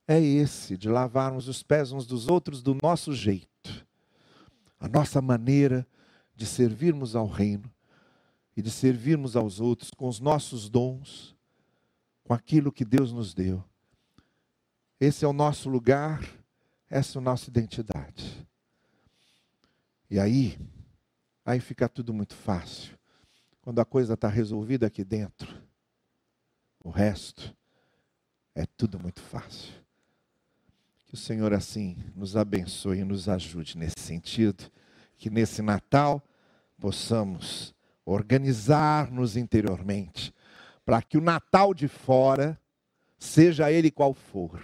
é 0.09 0.20
esse, 0.20 0.76
de 0.76 0.88
lavarmos 0.88 1.49
os 1.49 1.62
pés 1.62 1.92
uns 1.92 2.07
dos 2.07 2.28
outros 2.28 2.62
do 2.62 2.74
nosso 2.74 3.12
jeito, 3.12 3.86
a 4.78 4.88
nossa 4.88 5.20
maneira 5.20 5.86
de 6.34 6.47
servirmos 6.47 7.16
ao 7.16 7.26
reino 7.26 7.70
e 8.57 8.62
de 8.62 8.70
servirmos 8.70 9.36
aos 9.36 9.61
outros 9.61 9.90
com 9.90 10.09
os 10.09 10.20
nossos 10.20 10.68
dons, 10.68 11.36
com 12.24 12.32
aquilo 12.32 12.72
que 12.72 12.84
Deus 12.84 13.12
nos 13.12 13.34
deu. 13.34 13.62
Esse 14.99 15.24
é 15.24 15.28
o 15.28 15.32
nosso 15.32 15.68
lugar 15.68 16.22
essa 16.89 17.18
é 17.18 17.20
a 17.20 17.22
nossa 17.22 17.51
identidade. 17.51 18.47
E 20.09 20.18
aí, 20.18 20.59
aí 21.45 21.61
fica 21.61 21.89
tudo 21.89 22.14
muito 22.14 22.34
fácil. 22.34 22.97
Quando 23.61 23.80
a 23.80 23.84
coisa 23.84 24.14
está 24.14 24.28
resolvida 24.28 24.87
aqui 24.87 25.03
dentro, 25.03 25.53
o 26.82 26.91
resto 26.91 27.55
é 28.55 28.64
tudo 28.64 28.99
muito 28.99 29.20
fácil. 29.20 29.74
Que 31.07 31.14
o 31.14 31.16
Senhor 31.16 31.53
assim 31.53 31.97
nos 32.14 32.37
abençoe 32.37 32.99
e 33.01 33.05
nos 33.05 33.28
ajude 33.28 33.76
nesse 33.76 33.99
sentido, 33.99 34.70
que 35.16 35.28
nesse 35.28 35.62
Natal 35.62 36.22
possamos 36.78 37.74
organizar-nos 38.05 39.37
interiormente, 39.37 40.32
para 40.84 41.03
que 41.03 41.18
o 41.18 41.20
Natal 41.20 41.74
de 41.74 41.89
fora, 41.89 42.61
seja 43.18 43.72
ele 43.72 43.91
qual 43.91 44.14
for, 44.14 44.62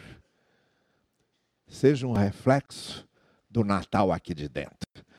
seja 1.72 2.06
um 2.06 2.12
reflexo 2.12 3.08
do 3.50 3.64
Natal 3.64 4.12
aqui 4.12 4.34
de 4.34 4.48
dentro. 4.48 5.04